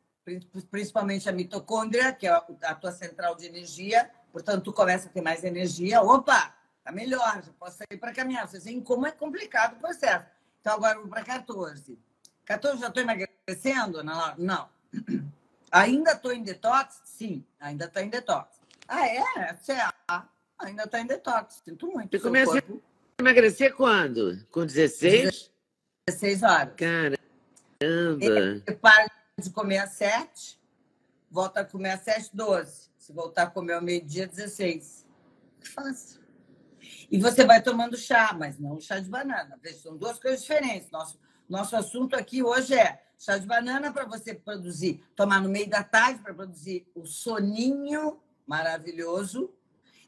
principalmente 0.71 1.29
a 1.29 1.33
mitocôndria, 1.33 2.15
que 2.15 2.27
é 2.27 2.31
a 2.63 2.75
tua 2.75 2.93
central 2.93 3.37
de 3.37 3.45
energia. 3.45 4.11
Portanto, 4.33 4.65
tu 4.65 4.73
começa 4.73 5.07
a 5.07 5.13
ter 5.13 5.21
mais 5.21 5.45
energia. 5.45 6.01
Opa! 6.01 6.55
Tá 6.83 6.91
melhor, 6.91 7.43
já 7.43 7.53
posso 7.59 7.77
sair 7.77 7.99
para 7.99 8.15
caminhar. 8.15 8.49
Vocês 8.49 8.65
veem 8.65 8.81
como 8.81 9.07
é 9.07 9.11
complicado 9.11 9.75
o 9.75 9.81
processo. 9.81 10.25
Então, 10.63 10.73
agora 10.73 10.97
eu 10.97 11.03
vou 11.03 11.11
para 11.11 11.23
14. 11.23 11.99
14 12.47 12.81
já 12.81 12.89
estou 12.89 13.03
emagrecendo? 13.03 14.03
Não. 14.03 14.35
não. 14.39 14.69
Ainda 15.71 16.13
estou 16.13 16.33
em 16.33 16.43
detox? 16.43 17.03
Sim, 17.05 17.45
ainda 17.61 17.85
estou 17.85 18.03
em 18.03 18.09
detox. 18.09 18.59
Ah, 18.89 19.07
é? 19.07 19.55
Certo. 19.61 19.95
Ainda 20.59 20.85
estou 20.85 20.99
em 20.99 21.07
detox. 21.07 21.61
Sinto 21.63 21.89
muito. 21.89 22.11
Você 22.11 22.23
começou 22.23 22.55
corpo... 22.55 22.83
emagrecer 23.21 23.75
quando? 23.75 24.47
Com 24.51 24.65
16? 24.65 25.51
16 26.09 26.43
horas. 26.45 26.75
Caramba. 26.77 27.19
Você 28.65 28.73
para 28.77 29.11
de 29.39 29.51
comer 29.51 29.79
às 29.79 29.91
7, 29.91 30.59
volta 31.31 31.61
a 31.61 31.65
comer 31.65 31.91
às 31.91 32.01
7, 32.03 32.31
12. 32.33 32.89
Se 32.97 33.13
voltar 33.13 33.45
a 33.45 33.47
comer 33.51 33.75
ao 33.75 33.83
meio-dia, 33.83 34.27
16. 34.27 35.07
Fácil. 35.75 36.21
E 37.11 37.19
você 37.19 37.45
vai 37.45 37.61
tomando 37.61 37.97
chá, 37.97 38.35
mas 38.39 38.59
não 38.59 38.81
chá 38.81 39.01
de 39.01 39.09
banana. 39.09 39.59
São 39.83 39.97
duas 39.97 40.19
coisas 40.19 40.41
diferentes. 40.43 40.91
Nosso 40.91 41.19
Nosso 41.49 41.75
assunto 41.75 42.15
aqui 42.15 42.43
hoje 42.43 42.75
é 42.75 43.03
chá 43.19 43.37
de 43.37 43.47
banana 43.47 43.93
para 43.93 44.05
você 44.05 44.35
produzir, 44.35 45.03
tomar 45.17 45.41
no 45.41 45.49
meio 45.49 45.69
da 45.69 45.83
tarde 45.83 46.21
para 46.23 46.35
produzir 46.35 46.87
o 46.95 47.05
soninho 47.05 48.21
maravilhoso 48.47 49.53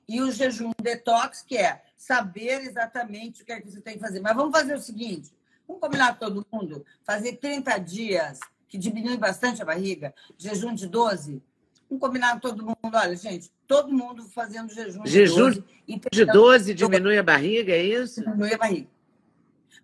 e 0.08 0.20
o 0.20 0.30
jejum 0.30 0.70
detox, 0.80 1.42
que 1.42 1.56
é 1.56 1.82
saber 2.00 2.62
exatamente 2.62 3.42
o 3.42 3.44
que 3.44 3.52
é 3.52 3.60
que 3.60 3.70
você 3.70 3.78
tem 3.78 3.94
que 3.94 4.00
fazer. 4.00 4.20
Mas 4.20 4.34
vamos 4.34 4.56
fazer 4.58 4.74
o 4.74 4.80
seguinte: 4.80 5.30
vamos 5.68 5.82
combinar 5.82 6.18
todo 6.18 6.46
mundo, 6.50 6.84
fazer 7.04 7.36
30 7.36 7.76
dias, 7.78 8.40
que 8.66 8.78
diminui 8.78 9.18
bastante 9.18 9.60
a 9.60 9.66
barriga, 9.66 10.14
jejum 10.38 10.74
de 10.74 10.88
12. 10.88 11.42
Vamos 11.88 12.00
combinar 12.00 12.40
todo 12.40 12.64
mundo, 12.64 12.78
olha, 12.94 13.14
gente, 13.14 13.52
todo 13.66 13.92
mundo 13.92 14.26
fazendo 14.30 14.72
jejum, 14.72 15.04
jejum 15.04 15.50
de 15.50 15.64
12. 15.64 15.64
Jejum 15.86 16.10
de 16.10 16.24
12 16.24 16.74
diminui 16.74 17.18
a 17.18 17.22
barriga, 17.22 17.72
é 17.74 17.82
isso? 17.82 18.22
Diminui 18.22 18.54
a 18.54 18.58
barriga. 18.58 18.88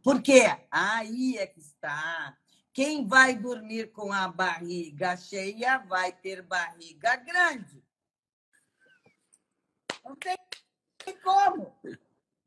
Por 0.03 0.23
quê? 0.23 0.57
Aí 0.71 1.37
é 1.37 1.47
que 1.47 1.61
está. 1.61 2.35
Quem 2.73 3.07
vai 3.07 3.35
dormir 3.35 3.91
com 3.93 4.11
a 4.13 4.29
barriga 4.29 5.17
cheia 5.17 5.79
vai 5.79 6.13
ter 6.13 6.43
barriga 6.43 7.17
grande. 7.17 7.83
Não 10.05 10.15
tem 10.17 10.37
como. 11.23 11.75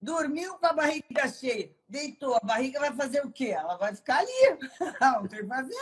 Dormiu 0.02 0.56
com 0.56 0.66
a 0.66 0.74
barriga 0.74 1.28
cheia, 1.28 1.70
deitou, 1.88 2.36
a 2.36 2.46
barriga 2.46 2.80
vai 2.80 2.94
fazer 2.94 3.26
o 3.26 3.32
quê? 3.32 3.48
Ela 3.48 3.76
vai 3.78 3.94
ficar 3.94 4.20
ali. 4.20 4.58
Não 5.02 5.28
tem 5.28 5.42
que 5.42 5.48
fazer. 5.48 5.76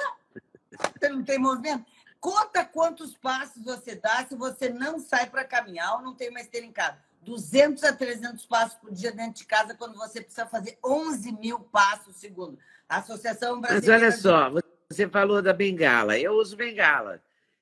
Você 1.00 1.10
não 1.10 1.24
tem 1.24 1.40
movimento. 1.40 1.86
Conta 2.20 2.66
quantos 2.66 3.16
passos 3.16 3.64
você 3.64 3.96
dá 3.96 4.26
se 4.26 4.36
você 4.36 4.70
não 4.70 5.00
sai 5.00 5.30
para 5.30 5.46
caminhar 5.46 5.96
ou 5.96 6.02
não 6.02 6.14
tem 6.14 6.30
uma 6.30 6.42
esteira 6.42 6.66
em 6.66 6.72
casa. 6.72 6.98
200 7.22 7.84
a 7.84 7.94
300 7.94 8.46
passos 8.46 8.76
por 8.76 8.92
dia 8.92 9.12
dentro 9.12 9.36
de 9.36 9.46
casa 9.46 9.74
quando 9.76 9.96
você 9.96 10.22
precisa 10.22 10.46
fazer 10.46 10.78
11 10.84 11.32
mil 11.34 11.60
passos 11.60 12.18
segundo. 12.18 12.60
A 12.88 12.98
Associação 12.98 13.62
Brasileira... 13.62 14.10
Mas 14.10 14.26
olha 14.26 14.52
só, 14.52 14.62
você 14.90 15.08
falou 15.08 15.42
da 15.42 15.54
bengala. 15.54 16.20
Eu 16.20 16.34
uso 16.34 16.58
bengala 16.58 17.22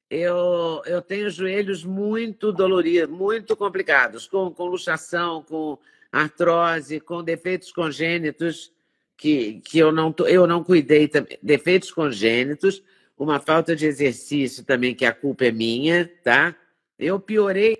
eu, 0.10 0.82
eu 0.86 1.02
tenho 1.02 1.30
joelhos 1.30 1.84
muito 1.84 2.52
doloridos, 2.52 3.10
muito 3.10 3.56
complicados, 3.56 4.28
com, 4.28 4.52
com 4.52 4.66
luxação, 4.66 5.44
com 5.44 5.78
artrose, 6.16 7.02
com 7.02 7.22
defeitos 7.22 7.72
congênitos 7.74 8.72
que, 9.18 9.60
que 9.62 9.78
eu, 9.78 9.92
não, 9.92 10.16
eu 10.28 10.48
não 10.48 10.64
cuidei 10.64 11.10
também. 11.10 11.38
Defeitos 11.44 11.92
congênitos, 11.92 12.82
uma 13.18 13.40
falta 13.40 13.76
de 13.76 13.86
exercício 13.86 14.64
também, 14.64 14.96
que 14.96 15.06
a 15.06 15.14
culpa 15.14 15.46
é 15.46 15.52
minha, 15.52 16.10
tá? 16.24 16.56
Eu 16.98 17.20
piorei, 17.20 17.78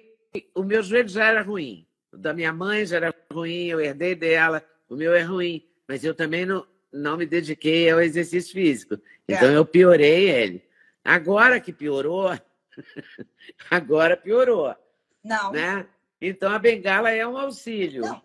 o 0.54 0.64
meu 0.64 0.84
joelho 0.84 1.08
já 1.08 1.26
era 1.26 1.42
ruim, 1.42 1.88
o 2.12 2.18
da 2.18 2.34
minha 2.34 2.52
mãe 2.52 2.86
já 2.86 2.98
era 2.98 3.16
ruim, 3.32 3.68
eu 3.68 3.80
herdei 3.80 4.16
dela, 4.16 4.62
o 4.90 4.96
meu 4.98 5.14
é 5.14 5.22
ruim, 5.22 5.66
mas 5.88 6.04
eu 6.04 6.14
também 6.14 6.46
não, 6.46 6.68
não 6.92 7.16
me 7.16 7.26
dediquei 7.26 7.90
ao 7.90 8.02
exercício 8.02 8.54
físico. 8.54 8.98
Então 9.28 9.50
é. 9.50 9.56
eu 9.56 9.66
piorei 9.66 10.30
ele. 10.30 10.62
Agora 11.04 11.62
que 11.62 11.72
piorou, 11.72 12.38
agora 13.72 14.18
piorou. 14.18 14.76
Não. 15.24 15.54
Né? 15.54 15.86
Então 16.22 16.52
a 16.52 16.60
bengala 16.60 17.12
é 17.12 17.26
um 17.28 17.38
auxílio. 17.38 18.02
Não. 18.02 18.22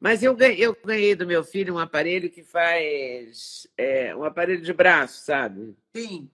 Mas 0.00 0.22
eu 0.22 0.34
ganhei, 0.34 0.58
eu 0.58 0.76
ganhei 0.84 1.14
do 1.14 1.26
meu 1.26 1.42
filho 1.42 1.74
um 1.74 1.78
aparelho 1.78 2.30
que 2.30 2.42
faz 2.42 3.66
é, 3.76 4.14
um 4.14 4.24
aparelho 4.24 4.60
de 4.60 4.72
braço, 4.72 5.24
sabe? 5.24 5.74
Sim. 5.96 6.30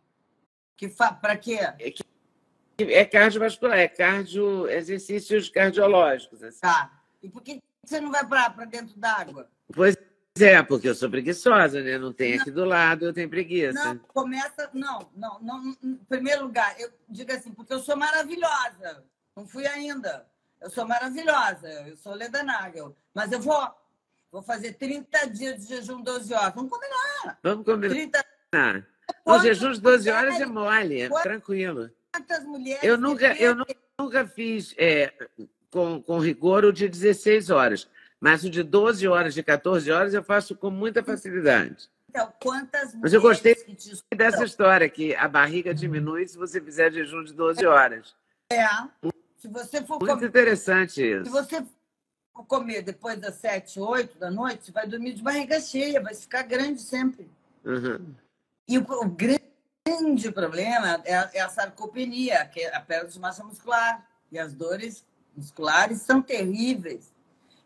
Que 0.76 0.88
fa... 0.88 1.12
Para 1.12 1.36
quê? 1.36 1.58
É, 1.78 1.90
que... 1.90 2.02
é 2.78 3.04
cardiovascular, 3.04 3.78
é 3.78 3.86
cardio, 3.86 4.68
exercícios 4.68 5.48
cardiológicos. 5.48 6.42
Assim. 6.42 6.60
Tá. 6.60 7.00
E 7.22 7.28
por 7.28 7.42
que 7.42 7.60
você 7.84 8.00
não 8.00 8.10
vai 8.10 8.26
para 8.26 8.64
dentro 8.64 8.98
d'água? 8.98 9.48
Pois 9.72 9.96
é, 10.38 10.62
porque 10.62 10.88
eu 10.88 10.94
sou 10.94 11.10
preguiçosa, 11.10 11.82
né? 11.82 11.98
Não 11.98 12.12
tem 12.12 12.34
aqui 12.34 12.50
do 12.50 12.64
lado, 12.64 13.04
eu 13.04 13.12
tenho 13.12 13.28
preguiça. 13.28 13.94
Não, 13.94 13.98
começa. 13.98 14.70
Não, 14.72 15.10
não, 15.14 15.40
não. 15.40 15.76
Em 15.82 15.96
primeiro 16.08 16.44
lugar, 16.44 16.74
eu 16.80 16.90
digo 17.08 17.30
assim, 17.32 17.52
porque 17.52 17.72
eu 17.72 17.80
sou 17.80 17.96
maravilhosa. 17.96 19.04
Não 19.36 19.46
fui 19.46 19.66
ainda. 19.66 20.26
Eu 20.60 20.70
sou 20.70 20.86
maravilhosa. 20.86 21.68
Eu 21.86 21.96
sou 21.96 22.14
Leda 22.14 22.42
Nagel. 22.42 22.96
Mas 23.14 23.32
eu 23.32 23.40
vou. 23.40 23.68
Vou 24.30 24.42
fazer 24.42 24.74
30 24.74 25.26
dias 25.30 25.60
de 25.60 25.74
jejum 25.74 26.02
12 26.02 26.32
horas. 26.32 26.54
Vamos 26.54 26.70
combinar. 26.70 27.38
Vamos 27.42 27.64
combinar. 27.64 27.94
30... 27.94 28.86
O 29.24 29.38
jejum 29.40 29.72
de 29.72 29.80
12 29.80 30.10
horas 30.10 30.40
é 30.40 30.46
mole, 30.46 31.00
é 31.00 31.08
tranquilo. 31.22 31.90
Quantas 32.12 32.44
mulheres. 32.44 32.82
Eu 32.82 32.96
nunca, 32.96 33.34
eu 33.34 33.56
nunca 33.98 34.26
fiz 34.26 34.74
é, 34.78 35.12
com, 35.70 36.00
com 36.02 36.18
rigor 36.18 36.64
o 36.64 36.72
de 36.72 36.88
16 36.88 37.50
horas. 37.50 37.88
Mas 38.20 38.44
o 38.44 38.50
de 38.50 38.62
12 38.62 39.08
horas, 39.08 39.34
de 39.34 39.42
14 39.42 39.90
horas, 39.90 40.14
eu 40.14 40.22
faço 40.22 40.54
com 40.54 40.70
muita 40.70 41.02
facilidade. 41.02 41.90
Então, 42.08 42.32
quantas 42.42 42.94
Mas 42.96 43.12
eu 43.12 43.20
gostei 43.20 43.56
dessa 44.14 44.44
história, 44.44 44.88
que 44.88 45.14
a 45.14 45.26
barriga 45.28 45.72
diminui 45.72 46.26
se 46.26 46.36
você 46.36 46.60
fizer 46.60 46.92
jejum 46.92 47.24
de 47.24 47.32
12 47.32 47.64
horas. 47.64 48.14
É. 48.50 48.66
Se 49.40 49.48
você 49.48 49.82
for 49.82 49.98
Muito 49.98 50.14
comer, 50.14 50.26
interessante 50.26 51.02
isso. 51.02 51.24
Se 51.24 51.30
você 51.30 51.64
for 52.30 52.44
comer 52.44 52.82
depois 52.82 53.18
das 53.18 53.36
7, 53.36 53.80
8 53.80 54.18
da 54.18 54.30
noite, 54.30 54.66
você 54.66 54.70
vai 54.70 54.86
dormir 54.86 55.14
de 55.14 55.22
barriga 55.22 55.58
cheia, 55.58 56.00
vai 56.00 56.14
ficar 56.14 56.42
grande 56.42 56.82
sempre. 56.82 57.30
Uhum. 57.64 58.14
E 58.68 58.76
o, 58.76 58.82
o, 58.82 59.08
grande 59.08 60.30
problema 60.30 61.00
é 61.06 61.14
a, 61.14 61.30
é 61.32 61.40
a 61.40 61.48
sarcopenia, 61.48 62.44
que 62.46 62.60
é 62.60 62.76
a 62.76 62.80
perda 62.80 63.08
de 63.08 63.18
massa 63.18 63.42
muscular. 63.42 64.06
E 64.30 64.38
as 64.38 64.52
dores 64.52 65.06
musculares 65.34 66.02
são 66.02 66.20
terríveis. 66.20 67.10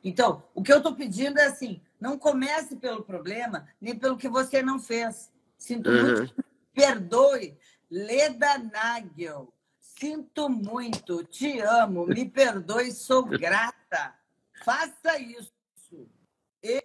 Então, 0.02 0.44
o 0.54 0.62
que 0.62 0.72
eu 0.72 0.76
estou 0.76 0.94
pedindo 0.94 1.40
é 1.40 1.46
assim: 1.46 1.82
não 2.00 2.16
comece 2.16 2.76
pelo 2.76 3.02
problema, 3.02 3.66
nem 3.80 3.98
pelo 3.98 4.16
que 4.16 4.28
você 4.28 4.62
não 4.62 4.78
fez. 4.78 5.28
Sinto 5.58 5.90
uhum. 5.90 6.18
muito, 6.18 6.34
perdoe. 6.72 7.58
Leda 7.90 8.58
Nagel, 8.58 9.52
sinto 9.98 10.48
muito, 10.48 11.24
te 11.24 11.60
amo, 11.60 12.06
me 12.06 12.28
perdoe, 12.28 12.92
sou 12.92 13.24
grata. 13.24 14.14
Faça 14.64 15.18
isso. 15.18 15.52
Eu, 16.62 16.82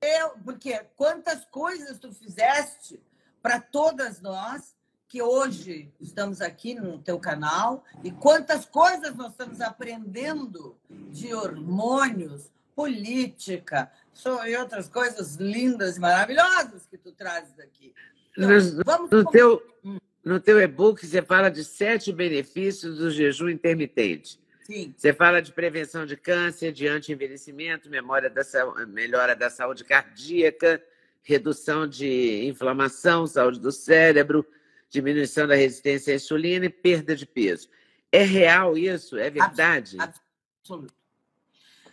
eu, 0.00 0.30
porque 0.44 0.78
quantas 0.96 1.44
coisas 1.46 1.98
tu 1.98 2.12
fizeste 2.12 3.00
para 3.42 3.60
todas 3.60 4.20
nós 4.20 4.76
que 5.06 5.22
hoje 5.22 5.90
estamos 5.98 6.40
aqui 6.40 6.74
no 6.74 6.98
teu 6.98 7.18
canal 7.18 7.82
e 8.04 8.10
quantas 8.10 8.66
coisas 8.66 9.14
nós 9.14 9.30
estamos 9.30 9.60
aprendendo 9.60 10.76
de 10.90 11.32
hormônios, 11.32 12.52
política 12.74 13.90
e 14.46 14.56
outras 14.56 14.88
coisas 14.88 15.36
lindas 15.36 15.96
e 15.96 16.00
maravilhosas 16.00 16.86
que 16.86 16.98
tu 16.98 17.10
trazes 17.12 17.58
aqui. 17.58 17.94
Então, 18.36 18.48
vamos... 18.84 19.10
no, 19.10 19.24
teu, 19.30 19.62
hum. 19.82 19.98
No 20.24 20.40
teu 20.40 20.60
e-book 20.60 21.06
você 21.06 21.22
fala 21.22 21.48
de 21.48 21.64
sete 21.64 22.12
benefícios 22.12 22.98
do 22.98 23.10
jejum 23.10 23.48
intermitente. 23.48 24.38
Sim. 24.64 24.94
Você 24.96 25.14
fala 25.14 25.40
de 25.40 25.52
prevenção 25.52 26.04
de 26.04 26.16
câncer, 26.16 26.72
de 26.72 26.86
anti-envelhecimento, 26.86 27.88
memória 27.88 28.28
da, 28.28 28.42
melhora 28.86 29.34
da 29.34 29.48
saúde 29.48 29.82
cardíaca, 29.82 30.82
redução 31.22 31.88
de 31.88 32.44
inflamação, 32.46 33.26
saúde 33.26 33.58
do 33.60 33.72
cérebro, 33.72 34.46
diminuição 34.90 35.46
da 35.46 35.54
resistência 35.54 36.12
à 36.12 36.16
insulina 36.16 36.66
e 36.66 36.70
perda 36.70 37.16
de 37.16 37.24
peso. 37.24 37.68
É 38.12 38.22
real 38.22 38.76
isso? 38.76 39.16
É 39.16 39.30
verdade? 39.30 39.96
Absoluto. 39.98 40.94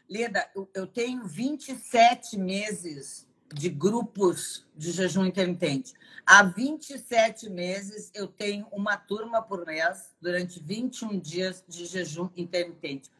Leda, 0.09 0.47
eu 0.73 0.85
tenho 0.85 1.25
27 1.25 2.37
meses 2.37 3.24
de 3.53 3.69
grupos 3.69 4.65
de 4.75 4.91
jejum 4.91 5.25
intermitente. 5.25 5.93
Há 6.25 6.43
27 6.43 7.49
meses 7.49 8.09
eu 8.13 8.27
tenho 8.27 8.67
uma 8.71 8.97
turma 8.97 9.41
por 9.41 9.65
mês 9.65 10.15
durante 10.19 10.59
21 10.59 11.19
dias 11.19 11.63
de 11.67 11.85
jejum 11.85 12.29
intermitente. 12.35 13.11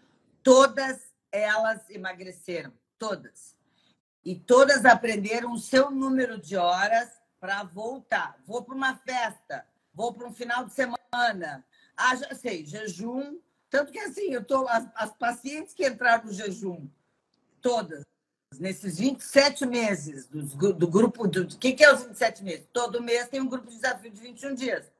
Todas 0.41 1.13
elas 1.31 1.89
emagreceram, 1.89 2.73
todas. 2.97 3.55
E 4.23 4.36
todas 4.36 4.86
aprenderam 4.86 5.51
o 5.51 5.59
seu 5.59 5.91
número 5.91 6.39
de 6.39 6.57
horas 6.57 7.09
para 7.39 7.63
voltar. 7.63 8.39
Vou 8.45 8.63
para 8.63 8.76
uma 8.76 8.95
festa, 8.95 9.67
vou 9.93 10.13
para 10.13 10.28
um 10.28 10.34
final 10.34 10.65
de 10.65 10.73
semana. 10.73 11.63
Ah, 11.95 12.15
já 12.15 12.34
sei, 12.34 12.65
jejum. 12.65 13.39
Tanto 13.69 13.91
que 13.91 13.99
assim, 13.99 14.34
eu 14.34 14.43
tô, 14.43 14.67
as, 14.67 14.88
as 14.95 15.13
pacientes 15.15 15.73
que 15.73 15.88
entraram 15.88 16.26
no 16.26 16.34
jejum, 16.34 16.88
todas, 17.61 18.03
nesses 18.60 18.97
27 18.97 19.66
meses 19.66 20.28
do, 20.28 20.74
do 20.74 20.88
grupo. 20.88 21.28
Do, 21.28 21.43
o 21.43 21.47
que, 21.58 21.74
que 21.74 21.84
é 21.84 21.93
os 21.93 22.03
27 22.03 22.43
meses? 22.43 22.68
Todo 22.72 23.01
mês 23.01 23.28
tem 23.28 23.41
um 23.41 23.47
grupo 23.47 23.68
de 23.68 23.76
desafio 23.76 24.12
de 24.12 24.22
21 24.22 24.53
dias. 24.56 24.91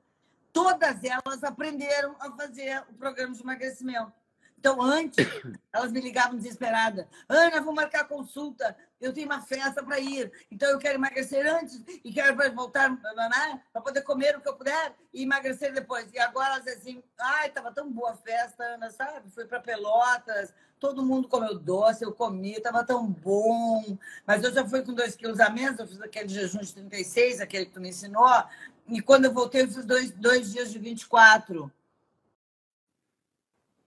Todas 0.52 1.04
elas 1.04 1.44
aprenderam 1.44 2.16
a 2.20 2.32
fazer 2.32 2.84
o 2.90 2.94
programa 2.94 3.34
de 3.34 3.42
emagrecimento. 3.42 4.12
Então, 4.58 4.82
antes, 4.82 5.28
elas 5.72 5.92
me 5.92 6.02
ligavam 6.02 6.38
desesperadas. 6.38 7.06
Ana, 7.28 7.62
vou 7.62 7.74
marcar 7.74 8.08
consulta. 8.08 8.76
Eu 9.00 9.14
tenho 9.14 9.28
uma 9.28 9.42
festa 9.42 9.84
para 9.84 10.00
ir, 10.00 10.32
então 10.50 10.70
eu 10.70 10.80
quero 10.80 10.96
emagrecer 10.96 11.46
antes 11.46 11.84
e 12.04 12.12
quero 12.14 12.36
voltar 12.54 12.90
né, 12.90 13.62
para 13.72 13.82
poder 13.82 14.02
comer 14.02 14.38
o 14.38 14.42
que 14.42 14.50
eu 14.50 14.56
puder 14.56 14.96
e 15.14 15.24
emagrecer 15.24 15.74
depois. 15.74 16.12
E 16.14 16.20
agora, 16.20 16.58
assim, 16.58 17.04
ai, 17.20 17.48
estava 17.48 17.72
tão 17.72 17.92
boa 17.92 18.12
a 18.12 18.18
festa, 18.18 18.64
Ana, 18.64 18.90
sabe? 18.90 19.30
Fui 19.32 19.46
para 19.46 19.60
Pelotas, 19.60 20.54
todo 20.80 21.04
mundo 21.04 21.28
comeu 21.28 21.58
doce, 21.58 22.04
eu 22.04 22.14
comi, 22.14 22.54
estava 22.54 22.84
tão 22.84 23.06
bom. 23.08 23.98
Mas 24.26 24.44
eu 24.44 24.54
já 24.54 24.66
fui 24.66 24.82
com 24.84 24.94
dois 24.94 25.16
quilos 25.16 25.40
a 25.40 25.50
menos, 25.50 25.80
eu 25.80 25.88
fiz 25.88 26.02
aquele 26.02 26.30
jejum 26.30 26.60
de 26.60 26.74
36, 26.74 27.42
aquele 27.42 27.66
que 27.66 27.74
tu 27.74 27.82
me 27.82 27.90
ensinou, 27.90 28.44
e 28.88 29.02
quando 29.02 29.26
eu 29.26 29.34
voltei, 29.34 29.64
eu 29.64 29.68
fiz 29.68 29.86
dois, 29.86 30.12
dois 30.12 30.52
dias 30.52 30.72
de 30.72 30.80
24. 30.80 31.72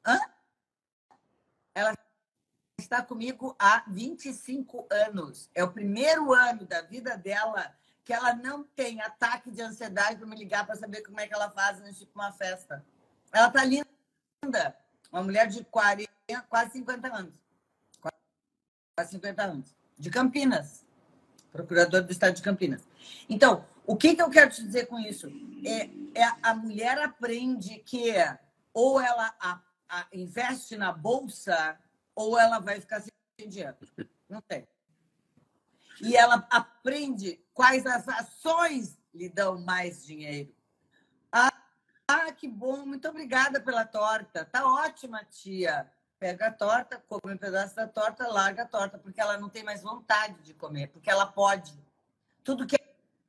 Hã? 0.05 0.19
Ela 1.75 1.95
está 2.89 3.03
comigo 3.03 3.55
há 3.59 3.84
25 3.86 4.86
anos. 4.91 5.51
É 5.55 5.62
o 5.62 5.70
primeiro 5.70 6.32
ano 6.32 6.64
da 6.64 6.80
vida 6.80 7.16
dela 7.18 7.74
que 8.03 8.14
ela 8.14 8.34
não 8.34 8.64
tem 8.64 9.03
ataque 9.03 9.51
de 9.51 9.61
ansiedade 9.61 10.16
para 10.16 10.26
me 10.26 10.34
ligar 10.34 10.66
para 10.66 10.74
saber 10.74 11.03
como 11.03 11.20
é 11.20 11.28
que 11.28 11.34
ela 11.34 11.51
faz 11.51 11.78
antes 11.82 11.99
de 11.99 12.09
uma 12.14 12.32
festa. 12.32 12.82
Ela 13.30 13.49
está 13.49 13.62
linda. 13.62 14.74
Uma 15.12 15.22
mulher 15.22 15.47
de 15.49 15.62
40, 15.64 16.09
quase 16.49 16.72
50 16.72 17.14
anos. 17.14 17.34
Quase 18.97 19.11
50 19.11 19.43
anos. 19.43 19.74
De 19.99 20.09
Campinas. 20.09 20.86
Procurador 21.53 22.03
do 22.03 22.11
Estado 22.11 22.34
de 22.34 22.43
Campinas. 22.43 22.82
Então, 23.28 23.66
o 23.86 23.97
que, 23.97 24.16
que 24.16 24.22
eu 24.22 24.30
quero 24.30 24.51
te 24.51 24.62
dizer 24.62 24.86
com 24.86 24.99
isso? 24.99 25.30
É, 25.64 25.91
é 26.18 26.32
a 26.43 26.55
mulher 26.55 26.99
aprende 26.99 27.78
que 27.80 28.14
ou 28.72 28.99
ela 28.99 29.34
a, 29.39 29.61
a, 29.89 30.07
investe 30.12 30.76
na 30.76 30.93
bolsa 30.93 31.78
ou 32.19 32.37
ela 32.37 32.59
vai 32.59 32.81
ficar 32.81 33.01
sem 33.01 33.49
dinheiro. 33.49 33.77
Não 34.29 34.41
tem. 34.41 34.66
E 36.01 36.16
ela 36.16 36.45
aprende 36.51 37.41
quais 37.55 37.87
as 37.87 38.09
ações 38.09 38.99
lhe 39.14 39.29
dão 39.29 39.61
mais 39.61 40.05
dinheiro. 40.05 40.53
Ah, 41.31 41.53
ah, 42.09 42.33
que 42.33 42.49
bom, 42.49 42.85
muito 42.85 43.09
obrigada 43.09 43.61
pela 43.61 43.85
torta. 43.85 44.45
Tá 44.45 44.66
ótima, 44.66 45.25
tia. 45.25 45.89
Pega 46.19 46.49
a 46.49 46.53
torta, 46.53 47.01
come 47.09 47.35
um 47.35 47.39
pedaço 47.39 47.77
da 47.77 47.87
torta, 47.87 48.27
larga 48.27 48.64
a 48.64 48.66
torta, 48.66 48.99
porque 48.99 49.21
ela 49.21 49.39
não 49.39 49.49
tem 49.49 49.62
mais 49.62 49.83
vontade 49.83 50.43
de 50.43 50.53
comer, 50.53 50.89
porque 50.89 51.09
ela 51.09 51.25
pode. 51.25 51.73
Tudo 52.43 52.66
que 52.66 52.77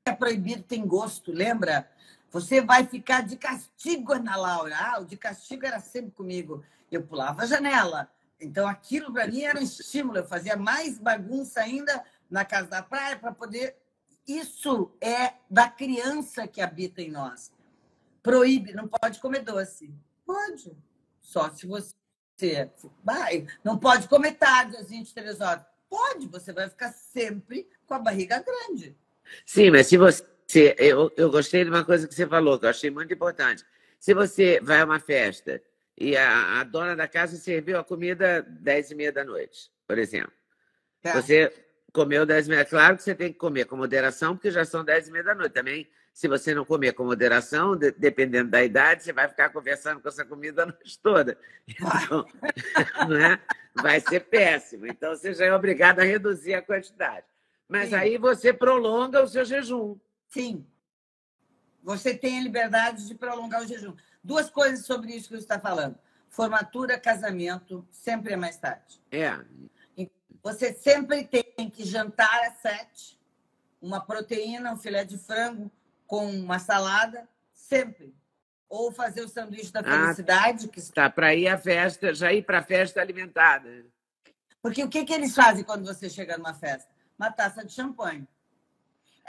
é 0.05 0.11
proibido 0.11 0.63
tem 0.63 0.85
gosto, 0.87 1.31
lembra? 1.31 1.87
Você 2.31 2.59
vai 2.59 2.87
ficar 2.87 3.21
de 3.21 3.37
castigo, 3.37 4.13
Ana 4.13 4.35
Laura. 4.35 4.75
Ah, 4.75 4.99
o 4.99 5.05
de 5.05 5.15
castigo 5.15 5.67
era 5.67 5.79
sempre 5.79 6.11
comigo. 6.11 6.65
Eu 6.91 7.03
pulava 7.03 7.43
a 7.43 7.45
janela, 7.45 8.09
então, 8.39 8.67
aquilo 8.67 9.11
para 9.11 9.27
mim 9.27 9.41
era 9.41 9.59
um 9.59 9.63
estímulo. 9.63 10.19
Eu 10.19 10.25
fazia 10.25 10.55
mais 10.55 10.97
bagunça 10.97 11.59
ainda 11.59 12.03
na 12.29 12.45
casa 12.45 12.67
da 12.67 12.81
praia 12.81 13.17
para 13.17 13.33
poder. 13.33 13.75
Isso 14.25 14.91
é 15.01 15.33
da 15.49 15.67
criança 15.67 16.47
que 16.47 16.61
habita 16.61 17.01
em 17.01 17.11
nós. 17.11 17.51
Proíbe, 18.23 18.73
não 18.73 18.87
pode 18.87 19.19
comer 19.19 19.39
doce. 19.39 19.93
Pode. 20.25 20.77
Só 21.19 21.49
se 21.49 21.65
você 21.65 22.71
vai. 23.03 23.45
Não 23.63 23.77
pode 23.77 24.07
comer 24.07 24.33
tarde 24.33 24.77
às 24.77 24.89
23 24.89 25.41
horas. 25.41 25.63
Pode, 25.89 26.27
você 26.27 26.53
vai 26.53 26.69
ficar 26.69 26.93
sempre 26.93 27.67
com 27.87 27.95
a 27.95 27.99
barriga 27.99 28.41
grande. 28.41 28.95
Sim, 29.45 29.71
mas 29.71 29.87
se 29.87 29.97
você. 29.97 30.25
Eu, 30.77 31.11
eu 31.17 31.29
gostei 31.29 31.63
de 31.63 31.69
uma 31.69 31.83
coisa 31.83 32.07
que 32.07 32.13
você 32.13 32.25
falou, 32.25 32.57
que 32.57 32.65
eu 32.65 32.69
achei 32.69 32.89
muito 32.89 33.13
importante. 33.13 33.65
Se 33.99 34.13
você 34.13 34.59
vai 34.61 34.79
a 34.81 34.85
uma 34.85 34.99
festa 34.99 35.61
e 35.99 36.15
a, 36.15 36.61
a 36.61 36.63
dona 36.63 36.95
da 36.95 37.07
casa 37.07 37.35
serviu 37.35 37.77
a 37.77 37.83
comida 37.83 38.41
dez 38.41 38.89
e 38.89 38.95
meia 38.95 39.11
da 39.11 39.23
noite, 39.23 39.69
por 39.85 39.97
exemplo. 39.97 40.31
Tá. 41.01 41.13
Você 41.13 41.51
comeu 41.91 42.25
dez 42.25 42.47
e 42.47 42.49
meia. 42.49 42.63
Claro 42.63 42.95
que 42.95 43.03
você 43.03 43.13
tem 43.13 43.33
que 43.33 43.37
comer 43.37 43.65
com 43.65 43.75
moderação, 43.75 44.35
porque 44.35 44.49
já 44.49 44.63
são 44.63 44.83
dez 44.83 45.07
e 45.07 45.11
meia 45.11 45.23
da 45.25 45.35
noite. 45.35 45.51
Também, 45.51 45.89
se 46.13 46.27
você 46.27 46.53
não 46.53 46.63
comer 46.63 46.93
com 46.93 47.03
moderação, 47.03 47.75
de, 47.75 47.91
dependendo 47.91 48.49
da 48.49 48.63
idade, 48.63 49.03
você 49.03 49.11
vai 49.11 49.27
ficar 49.27 49.49
conversando 49.49 49.99
com 49.99 50.07
essa 50.07 50.23
comida 50.23 50.63
a 50.63 50.65
noite 50.67 50.99
toda. 50.99 51.37
Então, 51.67 52.25
não 53.07 53.17
é? 53.17 53.39
vai 53.75 53.99
ser 53.99 54.21
péssimo. 54.21 54.87
Então, 54.87 55.15
você 55.15 55.33
já 55.33 55.45
é 55.45 55.53
obrigado 55.53 55.99
a 55.99 56.03
reduzir 56.03 56.53
a 56.53 56.61
quantidade. 56.61 57.25
Mas 57.67 57.89
Sim. 57.89 57.95
aí 57.95 58.17
você 58.17 58.51
prolonga 58.51 59.21
o 59.21 59.27
seu 59.27 59.45
jejum. 59.45 59.97
Sim. 60.29 60.65
Você 61.83 62.13
tem 62.13 62.39
a 62.39 62.43
liberdade 62.43 63.07
de 63.07 63.15
prolongar 63.15 63.61
o 63.61 63.67
jejum. 63.67 63.95
Duas 64.23 64.49
coisas 64.49 64.85
sobre 64.85 65.13
isso 65.13 65.29
que 65.29 65.35
você 65.35 65.43
está 65.43 65.59
falando. 65.59 65.97
Formatura, 66.29 66.99
casamento, 66.99 67.87
sempre 67.91 68.33
é 68.33 68.37
mais 68.37 68.57
tarde. 68.57 69.01
É. 69.11 69.39
Você 70.43 70.73
sempre 70.73 71.25
tem 71.25 71.69
que 71.69 71.83
jantar 71.83 72.47
às 72.47 72.57
sete, 72.61 73.19
uma 73.81 73.99
proteína, 73.99 74.73
um 74.73 74.77
filé 74.77 75.03
de 75.03 75.17
frango 75.17 75.71
com 76.05 76.29
uma 76.29 76.59
salada, 76.59 77.27
sempre. 77.53 78.15
Ou 78.67 78.91
fazer 78.91 79.21
o 79.21 79.27
sanduíche 79.27 79.71
da 79.71 79.79
ah, 79.81 79.83
felicidade. 79.83 80.65
Ah, 80.65 80.69
que... 80.69 80.91
Tá, 80.91 81.09
para 81.09 81.33
ir 81.35 81.47
à 81.47 81.57
festa, 81.57 82.13
já 82.13 82.31
ir 82.31 82.43
para 82.43 82.59
a 82.59 82.63
festa 82.63 83.01
alimentada. 83.01 83.85
Porque 84.61 84.83
o 84.83 84.89
que, 84.89 85.03
que 85.05 85.13
eles 85.13 85.33
fazem 85.33 85.63
quando 85.63 85.85
você 85.85 86.09
chega 86.09 86.37
numa 86.37 86.53
festa? 86.53 86.89
Uma 87.17 87.31
taça 87.31 87.65
de 87.65 87.71
champanhe. 87.71 88.27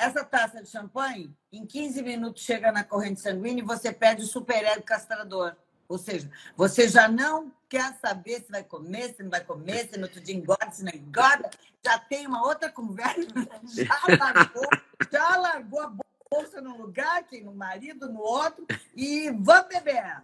Essa 0.01 0.25
taça 0.25 0.63
de 0.63 0.69
champanhe, 0.71 1.37
em 1.53 1.67
15 1.67 2.03
minutos, 2.03 2.43
chega 2.43 2.73
na 2.73 2.83
corrente 2.83 3.21
sanguínea 3.21 3.63
e 3.63 3.67
você 3.67 3.93
pede 3.93 4.23
o 4.23 4.27
superego 4.27 4.83
castrador. 4.83 5.55
Ou 5.87 5.99
seja, 5.99 6.31
você 6.57 6.89
já 6.89 7.07
não 7.07 7.53
quer 7.69 7.93
saber 8.01 8.41
se 8.41 8.51
vai 8.51 8.65
comer, 8.65 9.15
se 9.15 9.23
não 9.23 9.29
vai 9.29 9.45
comer, 9.45 9.91
se 9.91 9.99
no 9.99 10.05
outro 10.05 10.19
dia 10.23 10.35
engorda, 10.35 10.71
se 10.71 10.83
não 10.83 10.93
engorda. 10.93 11.51
Já 11.85 11.99
tem 11.99 12.27
uma 12.27 12.43
outra 12.47 12.73
conversa, 12.73 13.21
já 13.77 14.01
largou, 14.19 14.69
já 15.13 15.37
largou 15.37 15.81
a 15.83 15.93
bolsa 16.31 16.63
num 16.63 16.79
lugar, 16.79 17.25
que 17.25 17.43
no 17.43 17.53
marido, 17.53 18.11
no 18.11 18.21
outro, 18.21 18.67
e 18.97 19.31
vamos 19.31 19.69
beber. 19.69 20.23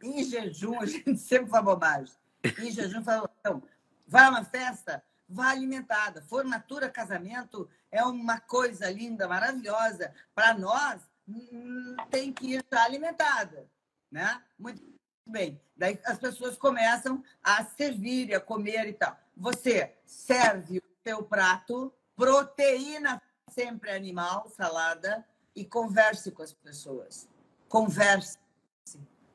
Em 0.00 0.22
jejum, 0.22 0.78
a 0.80 0.86
gente 0.86 1.16
sempre 1.16 1.50
faz 1.50 1.64
bobagem. 1.64 2.14
Em 2.60 2.70
jejum, 2.70 3.02
fala, 3.02 3.28
então, 3.40 3.60
vai 4.06 4.26
a 4.26 4.30
uma 4.30 4.44
festa, 4.44 5.02
vá 5.32 5.50
alimentada. 5.50 6.22
Formatura, 6.22 6.90
casamento 6.90 7.68
é 7.90 8.04
uma 8.04 8.38
coisa 8.38 8.90
linda, 8.90 9.26
maravilhosa. 9.26 10.12
Para 10.34 10.54
nós, 10.54 11.02
hum, 11.26 11.96
tem 12.10 12.32
que 12.32 12.54
estar 12.54 12.84
alimentada. 12.84 13.66
Né? 14.10 14.42
Muito 14.58 14.82
bem. 15.26 15.60
Daí 15.76 15.98
as 16.04 16.18
pessoas 16.18 16.56
começam 16.56 17.24
a 17.42 17.64
servir, 17.64 18.34
a 18.34 18.40
comer 18.40 18.88
e 18.88 18.92
tal. 18.92 19.16
Você 19.36 19.94
serve 20.04 20.78
o 20.78 20.82
seu 21.02 21.22
prato, 21.22 21.92
proteína 22.14 23.20
sempre 23.50 23.90
animal, 23.90 24.48
salada, 24.48 25.26
e 25.54 25.64
converse 25.64 26.30
com 26.30 26.42
as 26.42 26.52
pessoas. 26.52 27.28
Converse. 27.68 28.38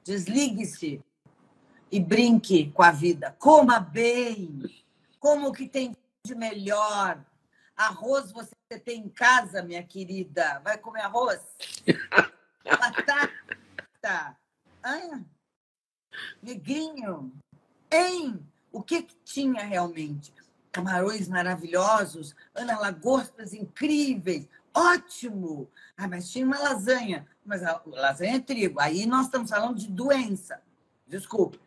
Desligue-se 0.04 1.04
e 1.92 2.00
brinque 2.00 2.72
com 2.72 2.82
a 2.82 2.92
vida. 2.92 3.36
Coma 3.38 3.80
bem 3.80 4.64
como 5.20 5.52
que 5.52 5.68
tem 5.68 5.96
de 6.26 6.36
melhor? 6.36 7.24
Arroz 7.76 8.32
você 8.32 8.56
tem 8.84 9.02
em 9.02 9.10
casa, 9.10 9.62
minha 9.62 9.84
querida? 9.84 10.60
Vai 10.64 10.78
comer 10.78 11.02
arroz? 11.02 11.42
Batata? 12.66 14.38
Ah, 14.84 15.20
neguinho? 16.42 17.32
Hein? 17.92 18.40
O 18.72 18.82
que, 18.82 19.04
que 19.04 19.16
tinha 19.24 19.64
realmente? 19.64 20.34
Camarões 20.72 21.28
maravilhosos, 21.28 22.36
Ana 22.54 22.80
Lagostas 22.80 23.54
incríveis, 23.54 24.48
ótimo! 24.74 25.70
Ah, 25.96 26.08
mas 26.08 26.30
tinha 26.30 26.46
uma 26.46 26.60
lasanha. 26.60 27.28
Mas 27.44 27.64
a 27.64 27.82
lasanha 27.86 28.36
é 28.36 28.40
trigo. 28.40 28.80
Aí 28.80 29.06
nós 29.06 29.26
estamos 29.26 29.50
falando 29.50 29.78
de 29.78 29.88
doença. 29.88 30.62
Desculpe. 31.08 31.60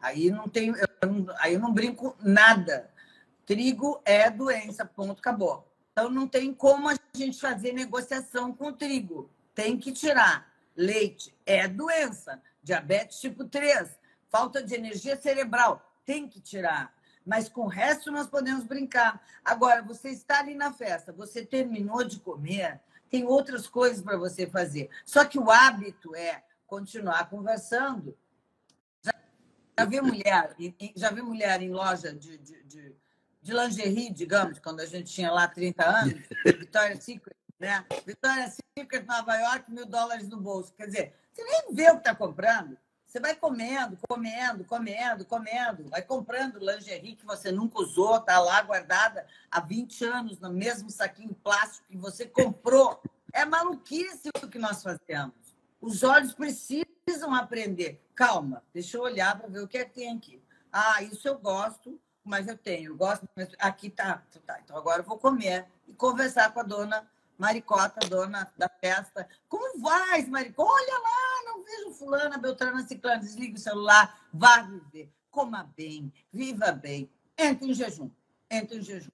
Aí 0.00 0.30
não 0.30 0.48
tem, 0.48 0.72
aí 1.38 1.54
eu 1.54 1.60
não 1.60 1.72
brinco 1.72 2.16
nada. 2.20 2.90
Trigo 3.44 4.00
é 4.04 4.30
doença, 4.30 4.84
ponto, 4.84 5.20
acabou. 5.20 5.66
Então 5.92 6.10
não 6.10 6.26
tem 6.26 6.52
como 6.52 6.88
a 6.88 6.94
gente 7.14 7.40
fazer 7.40 7.72
negociação 7.72 8.52
com 8.52 8.68
o 8.68 8.72
trigo. 8.72 9.30
Tem 9.54 9.78
que 9.78 9.92
tirar. 9.92 10.52
Leite 10.76 11.34
é 11.46 11.66
doença, 11.66 12.42
diabetes 12.62 13.18
tipo 13.18 13.44
3, 13.44 13.88
falta 14.28 14.62
de 14.62 14.74
energia 14.74 15.16
cerebral, 15.16 15.82
tem 16.04 16.28
que 16.28 16.38
tirar. 16.38 16.94
Mas 17.24 17.48
com 17.48 17.62
o 17.62 17.68
resto 17.68 18.12
nós 18.12 18.26
podemos 18.26 18.64
brincar. 18.64 19.20
Agora, 19.42 19.82
você 19.82 20.10
está 20.10 20.40
ali 20.40 20.54
na 20.54 20.72
festa, 20.72 21.12
você 21.12 21.44
terminou 21.44 22.04
de 22.04 22.20
comer, 22.20 22.80
tem 23.08 23.24
outras 23.24 23.66
coisas 23.66 24.02
para 24.02 24.18
você 24.18 24.46
fazer. 24.46 24.90
Só 25.04 25.24
que 25.24 25.38
o 25.38 25.50
hábito 25.50 26.14
é 26.14 26.44
continuar 26.66 27.30
conversando, 27.30 28.16
já 29.78 29.84
vi 29.84 30.00
mulher, 30.00 30.56
já 30.94 31.10
vi 31.10 31.22
mulher 31.22 31.60
em 31.60 31.70
loja 31.70 32.12
de, 32.12 32.38
de, 32.38 32.64
de, 32.64 32.96
de 33.42 33.52
lingerie, 33.52 34.10
digamos, 34.10 34.58
quando 34.58 34.80
a 34.80 34.86
gente 34.86 35.12
tinha 35.12 35.30
lá 35.30 35.46
30 35.46 35.84
anos, 35.84 36.14
Victoria's 36.44 37.04
Secret, 37.04 37.36
né? 37.58 37.84
Victoria's 38.06 38.56
Secret, 38.78 39.04
Nova 39.06 39.36
York, 39.36 39.70
mil 39.70 39.86
dólares 39.86 40.28
no 40.28 40.40
bolso. 40.40 40.72
Quer 40.72 40.86
dizer, 40.86 41.14
você 41.32 41.44
nem 41.44 41.74
vê 41.74 41.90
o 41.90 41.94
que 41.94 41.98
está 41.98 42.14
comprando. 42.14 42.78
Você 43.06 43.20
vai 43.20 43.36
comendo, 43.36 43.98
comendo, 44.08 44.64
comendo, 44.64 45.24
comendo, 45.24 45.88
vai 45.88 46.02
comprando 46.02 46.58
lingerie 46.58 47.14
que 47.14 47.24
você 47.24 47.52
nunca 47.52 47.80
usou, 47.80 48.20
tá 48.20 48.38
lá 48.40 48.60
guardada 48.62 49.26
há 49.50 49.60
20 49.60 50.04
anos 50.04 50.38
no 50.40 50.50
mesmo 50.50 50.90
saquinho 50.90 51.34
plástico 51.34 51.86
que 51.88 51.96
você 51.96 52.26
comprou. 52.26 53.00
É 53.32 53.44
maluquice 53.44 54.30
o 54.42 54.48
que 54.48 54.58
nós 54.58 54.82
fazemos. 54.82 55.34
Os 55.80 56.02
olhos 56.02 56.34
precisam 56.34 56.85
aprender. 57.46 58.02
Calma, 58.14 58.62
deixa 58.74 58.96
eu 58.96 59.02
olhar 59.02 59.38
para 59.38 59.48
ver 59.48 59.60
o 59.60 59.68
que 59.68 59.78
é 59.78 59.84
que 59.84 59.94
tem 59.94 60.16
aqui. 60.16 60.42
Ah, 60.72 61.02
isso 61.02 61.26
eu 61.26 61.38
gosto, 61.38 62.00
mas 62.24 62.48
eu 62.48 62.58
tenho. 62.58 62.92
Eu 62.92 62.96
gosto, 62.96 63.26
aqui 63.58 63.88
tá, 63.88 64.22
tá. 64.44 64.60
Então 64.62 64.76
agora 64.76 65.00
eu 65.00 65.04
vou 65.04 65.18
comer 65.18 65.66
e 65.86 65.94
conversar 65.94 66.52
com 66.52 66.60
a 66.60 66.64
dona 66.64 67.08
Maricota, 67.38 68.06
dona 68.08 68.52
da 68.56 68.68
festa. 68.68 69.28
Como 69.48 69.80
vai, 69.80 70.24
Maricota? 70.26 70.72
Olha 70.72 70.98
lá, 70.98 71.44
não 71.44 71.62
vejo 71.62 71.92
fulana, 71.92 72.38
Beltrana, 72.38 72.86
Ciclana. 72.86 73.20
Desliga 73.20 73.56
o 73.56 73.60
celular, 73.60 74.28
vá 74.32 74.62
viver. 74.62 75.10
Coma 75.30 75.70
bem, 75.76 76.12
viva 76.32 76.72
bem. 76.72 77.10
Entre 77.38 77.70
em 77.70 77.74
jejum. 77.74 78.10
Entre 78.50 78.78
em 78.78 78.82
jejum. 78.82 79.10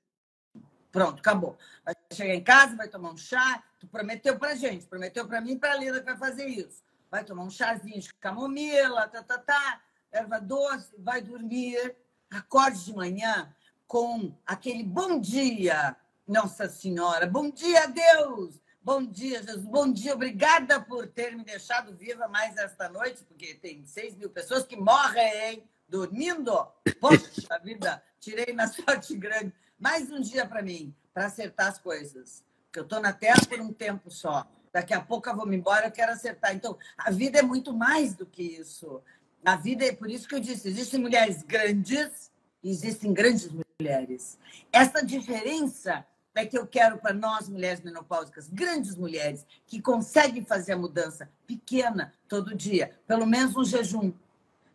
Pronto, 0.91 1.21
acabou. 1.21 1.57
Vai 1.85 1.95
chegar 2.13 2.35
em 2.35 2.45
casa, 2.45 2.77
vai 2.77 2.87
tomar 2.87 3.13
um 3.13 3.17
chá. 3.17 3.63
Tu 3.81 3.87
prometeu 3.89 4.39
pra 4.39 4.55
gente, 4.55 4.87
prometeu 4.87 5.27
pra 5.27 5.41
mim 5.41 5.53
e 5.53 5.59
pra 5.59 5.75
Lida 5.75 5.99
que 5.99 6.07
vai 6.07 6.17
fazer 6.17 6.47
isso. 6.47 6.83
Vai 7.13 7.25
tomar 7.25 7.43
um 7.43 7.51
chazinho 7.51 8.01
de 8.01 8.11
camomila, 8.15 9.07
tá, 9.07 9.23
tá, 9.23 9.37
tá, 9.37 9.83
erva 10.11 10.41
doce, 10.41 10.97
vai 10.97 11.21
dormir. 11.21 11.95
Acorde 12.31 12.87
de 12.87 12.95
manhã 12.95 13.55
com 13.87 14.35
aquele 14.47 14.83
bom 14.83 15.21
dia, 15.21 15.95
nossa 16.27 16.71
Senhora. 16.71 17.27
Bom 17.27 17.51
dia, 17.51 17.87
Deus! 17.87 18.59
Bom 18.81 19.05
dia, 19.05 19.43
Jesus. 19.43 19.67
Bom 19.67 19.93
dia. 19.93 20.15
Obrigada 20.15 20.81
por 20.81 21.07
ter 21.07 21.37
me 21.37 21.45
deixado 21.45 21.95
viva 21.95 22.27
mais 22.29 22.57
esta 22.57 22.89
noite, 22.89 23.23
porque 23.25 23.57
tem 23.57 23.85
seis 23.85 24.17
mil 24.17 24.31
pessoas 24.31 24.65
que 24.65 24.75
morrem 24.75 25.69
dormindo. 25.87 26.67
Poxa 26.99 27.59
vida, 27.63 28.03
tirei 28.21 28.55
na 28.55 28.69
sorte 28.73 29.15
grande. 29.19 29.53
Mais 29.79 30.11
um 30.11 30.19
dia 30.19 30.47
para 30.47 30.63
mim, 30.63 30.97
para 31.13 31.27
acertar 31.27 31.67
as 31.67 31.79
coisas. 31.79 32.43
Porque 32.65 32.79
eu 32.79 32.85
estou 32.85 33.03
na 33.03 33.13
Terra 33.13 33.45
por 33.47 33.61
um 33.61 33.71
tempo 33.71 34.11
só. 34.11 34.51
Daqui 34.73 34.95
a 34.95 35.01
pouco 35.01 35.29
eu 35.29 35.37
vou 35.37 35.47
me 35.47 35.57
embora, 35.57 35.87
eu 35.87 35.93
quero 35.93 36.13
acertar. 36.13 36.55
Então, 36.55 36.79
a 36.97 37.11
vida 37.11 37.39
é 37.39 37.43
muito 37.43 37.75
mais 37.75 38.15
do 38.15 38.25
que 38.25 38.43
isso. 38.43 39.03
A 39.45 39.57
vida 39.57 39.85
é 39.85 39.93
por 39.93 40.09
isso 40.11 40.27
que 40.27 40.35
eu 40.35 40.41
disse: 40.41 40.69
existem 40.69 41.01
mulheres 41.01 41.43
grandes 41.43 42.31
e 42.63 42.71
existem 42.71 43.13
grandes 43.13 43.51
mulheres. 43.51 44.39
Essa 44.73 45.05
diferença 45.05 46.07
é 46.35 46.47
que 46.47 46.57
eu 46.57 46.67
quero 46.67 46.97
para 46.97 47.13
nós, 47.13 47.49
mulheres 47.49 47.83
menopáusicas, 47.83 48.49
grandes 48.49 48.97
mulheres, 48.97 49.45
que 49.67 49.83
conseguem 49.83 50.43
fazer 50.45 50.73
a 50.73 50.79
mudança 50.79 51.29
pequena 51.47 52.15
todo 52.27 52.55
dia, 52.55 52.99
pelo 53.07 53.27
menos 53.27 53.55
um 53.55 53.65
jejum, 53.65 54.15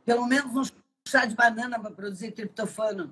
pelo 0.06 0.28
menos 0.28 0.56
um 0.56 0.64
chá 1.08 1.26
de 1.26 1.36
banana 1.36 1.80
para 1.80 1.90
produzir 1.90 2.32
triptofano, 2.32 3.12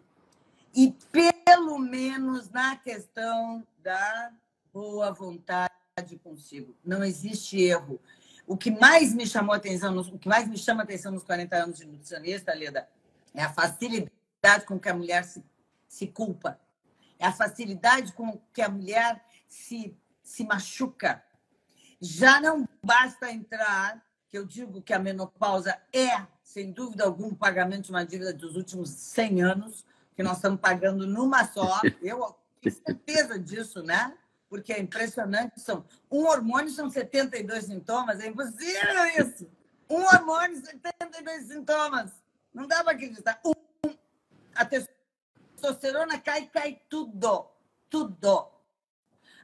e 0.76 0.94
pelo 1.12 1.80
menos 1.80 2.52
na 2.52 2.76
questão 2.76 3.66
da 3.82 4.32
boa 4.72 5.12
vontade 5.12 5.75
consigo. 6.22 6.76
Não 6.84 7.04
existe 7.04 7.62
erro. 7.62 8.02
O 8.46 8.58
que 8.58 8.70
mais 8.70 9.14
me 9.14 9.26
chamou 9.26 9.56
atenção, 9.56 9.98
o 9.98 10.20
que 10.20 10.28
mais 10.28 10.48
me 10.48 10.58
chama 10.58 10.84
atenção 10.84 11.12
nos 11.12 11.24
40 11.24 11.56
anos 11.56 11.78
de 11.78 11.86
nutricionista, 11.86 12.54
Leda, 12.54 12.88
é 13.34 13.41
a 13.41 13.54
facilidade 13.54 14.66
com 14.68 14.80
que 14.80 14.89
a 14.89 14.93
mulher 14.93 15.24
se, 15.24 15.43
se 15.88 16.08
culpa 16.08 16.60
é 17.20 17.26
a 17.26 17.32
facilidade 17.32 18.14
com 18.14 18.39
que 18.54 18.62
a 18.62 18.70
mulher 18.70 19.24
se, 19.48 19.98
se 20.22 20.43
machuca. 20.43 21.24
Já 22.00 22.39
não 22.41 22.68
basta 22.84 23.32
entrar, 23.32 24.04
que 24.30 24.38
eu 24.38 24.46
digo 24.46 24.82
que 24.82 24.93
a 24.93 25.00
menopausa 25.00 25.80
é, 25.93 26.26
sem 26.43 26.72
dúvida 26.72 27.06
alguma, 27.06 27.30
o 27.30 27.36
pagamento 27.36 27.86
de 27.86 27.91
uma 27.91 28.06
dívida 28.06 28.34
dos 28.34 28.56
últimos 28.56 28.89
100 28.89 29.41
anos, 29.43 29.86
que 30.16 30.24
nós 30.24 30.38
estamos 30.38 30.60
pagando 30.60 31.08
numa 31.08 31.46
só. 31.46 31.82
Eu 32.02 32.36
tenho 32.62 32.76
certeza 32.76 33.39
disso, 33.39 33.82
né? 33.82 34.14
Porque 34.56 34.72
é 34.72 34.80
impressionante. 34.80 35.60
São, 35.60 35.86
um 36.10 36.26
hormônio 36.26 36.72
são 36.72 36.89
72 36.89 37.66
sintomas, 37.66 38.22
é 38.22 38.28
impossível 38.28 39.06
isso. 39.20 39.49
Um 39.89 40.01
hormônio, 40.01 40.56
72 40.66 41.47
sintomas. 41.47 42.12
Não 42.53 42.66
dá 42.66 42.82
para 42.82 42.93
acreditar. 42.93 43.41
Um, 43.45 43.51
a 44.56 44.66
testosterona 44.66 46.18
cai, 46.20 46.45
cai 46.47 46.82
tudo. 46.88 47.49
Tudo. 47.89 48.49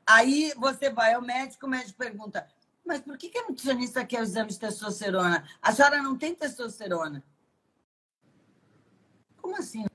Aí 0.06 0.54
você 0.56 0.90
vai 0.90 1.14
ao 1.14 1.22
médico, 1.22 1.66
o 1.66 1.70
médico 1.70 1.98
pergunta: 1.98 2.48
mas 2.86 3.02
por 3.02 3.18
que, 3.18 3.28
que 3.28 3.38
a 3.38 3.44
nutricionista 3.44 4.06
quer 4.06 4.22
o 4.22 4.24
exame 4.24 4.50
de 4.50 4.60
testosterona? 4.60 5.46
A 5.62 5.74
senhora 5.74 6.02
não 6.02 6.18
tem 6.18 6.34
testosterona. 6.34 7.22
Como 9.42 9.58
assim 9.58 9.86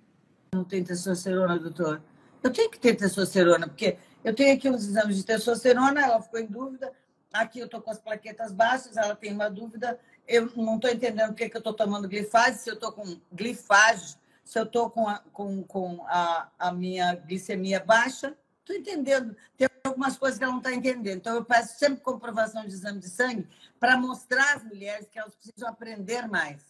não 0.52 0.62
tem 0.62 0.84
testosterona, 0.84 1.58
doutor? 1.58 2.02
Eu 2.42 2.52
tenho 2.52 2.70
que 2.70 2.78
ter 2.78 2.94
testosterona, 2.94 3.66
porque 3.66 3.98
eu 4.26 4.34
tenho 4.34 4.54
aqui 4.54 4.68
os 4.68 4.86
exames 4.86 5.16
de 5.16 5.24
testosterona, 5.24 6.00
ela 6.00 6.20
ficou 6.20 6.40
em 6.40 6.46
dúvida. 6.46 6.92
Aqui 7.32 7.58
eu 7.60 7.66
estou 7.66 7.80
com 7.80 7.90
as 7.90 7.98
plaquetas 7.98 8.52
baixas, 8.52 8.96
ela 8.96 9.14
tem 9.14 9.32
uma 9.32 9.48
dúvida. 9.48 9.98
Eu 10.26 10.50
não 10.56 10.76
estou 10.76 10.90
entendendo 10.90 11.28
por 11.28 11.36
que, 11.36 11.48
que 11.48 11.56
eu 11.56 11.60
estou 11.60 11.72
tomando 11.72 12.08
glifase, 12.08 12.58
se 12.58 12.70
eu 12.70 12.74
estou 12.74 12.92
com 12.92 13.18
glifage 13.32 14.16
se 14.46 14.60
eu 14.60 14.62
estou 14.62 14.88
com, 14.88 15.08
a, 15.08 15.18
com, 15.32 15.64
com 15.64 16.04
a, 16.06 16.48
a 16.56 16.72
minha 16.72 17.16
glicemia 17.16 17.80
baixa. 17.80 18.36
Estou 18.60 18.76
entendendo. 18.76 19.36
Tem 19.56 19.68
algumas 19.84 20.16
coisas 20.16 20.38
que 20.38 20.44
ela 20.44 20.52
não 20.52 20.60
está 20.60 20.72
entendendo. 20.72 21.16
Então, 21.16 21.34
eu 21.34 21.44
peço 21.44 21.76
sempre 21.76 22.00
comprovação 22.00 22.62
de 22.62 22.72
exame 22.72 23.00
de 23.00 23.10
sangue 23.10 23.46
para 23.80 23.96
mostrar 23.96 24.54
às 24.54 24.62
mulheres 24.62 25.08
que 25.10 25.18
elas 25.18 25.34
precisam 25.34 25.68
aprender 25.68 26.28
mais. 26.28 26.62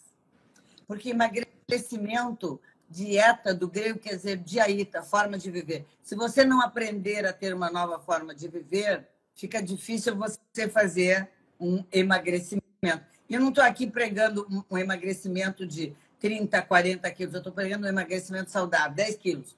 Porque 0.86 1.11
emagrecimento, 1.11 2.59
dieta, 2.89 3.55
do 3.55 3.68
grego 3.68 3.99
quer 3.99 4.16
dizer 4.16 4.39
diaita, 4.39 5.03
forma 5.03 5.39
de 5.39 5.51
viver. 5.51 5.87
Se 6.03 6.14
você 6.14 6.45
não 6.45 6.61
aprender 6.61 7.26
a 7.26 7.32
ter 7.32 7.55
uma 7.55 7.70
nova 7.70 7.99
forma 7.99 8.34
de 8.34 8.49
viver, 8.49 9.09
fica 9.34 9.62
difícil 9.62 10.16
você 10.16 10.68
fazer 10.68 11.28
um 11.59 11.84
emagrecimento. 11.93 12.64
Eu 13.28 13.41
não 13.41 13.49
estou 13.49 13.64
aqui 13.64 13.87
pregando 13.87 14.47
um 14.70 14.78
emagrecimento 14.78 15.66
de 15.66 15.97
30, 16.20 16.62
40 16.62 17.11
quilos. 17.11 17.34
Eu 17.34 17.39
estou 17.39 17.53
pegando 17.53 17.84
um 17.84 17.89
emagrecimento 17.89 18.51
saudável, 18.51 18.95
10 18.95 19.16
quilos. 19.16 19.57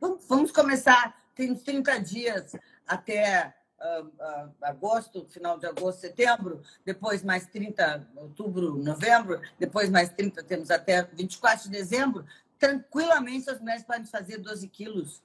Vamos, 0.00 0.24
vamos 0.26 0.50
começar. 0.50 1.16
Tem 1.34 1.52
uns 1.52 1.62
30 1.62 1.98
dias 2.00 2.56
até 2.86 3.54
uh, 3.80 4.54
agosto, 4.62 5.26
final 5.28 5.58
de 5.58 5.66
agosto, 5.66 6.00
setembro. 6.00 6.62
Depois 6.84 7.22
mais 7.22 7.46
30, 7.46 8.08
outubro, 8.16 8.76
novembro. 8.76 9.40
Depois 9.58 9.88
mais 9.88 10.10
30, 10.10 10.42
temos 10.44 10.70
até 10.70 11.02
24 11.02 11.64
de 11.64 11.70
dezembro. 11.70 12.24
Tranquilamente, 12.58 13.48
as 13.50 13.58
mulheres 13.58 13.82
podem 13.82 14.04
fazer 14.04 14.38
12 14.38 14.68
quilos. 14.68 15.22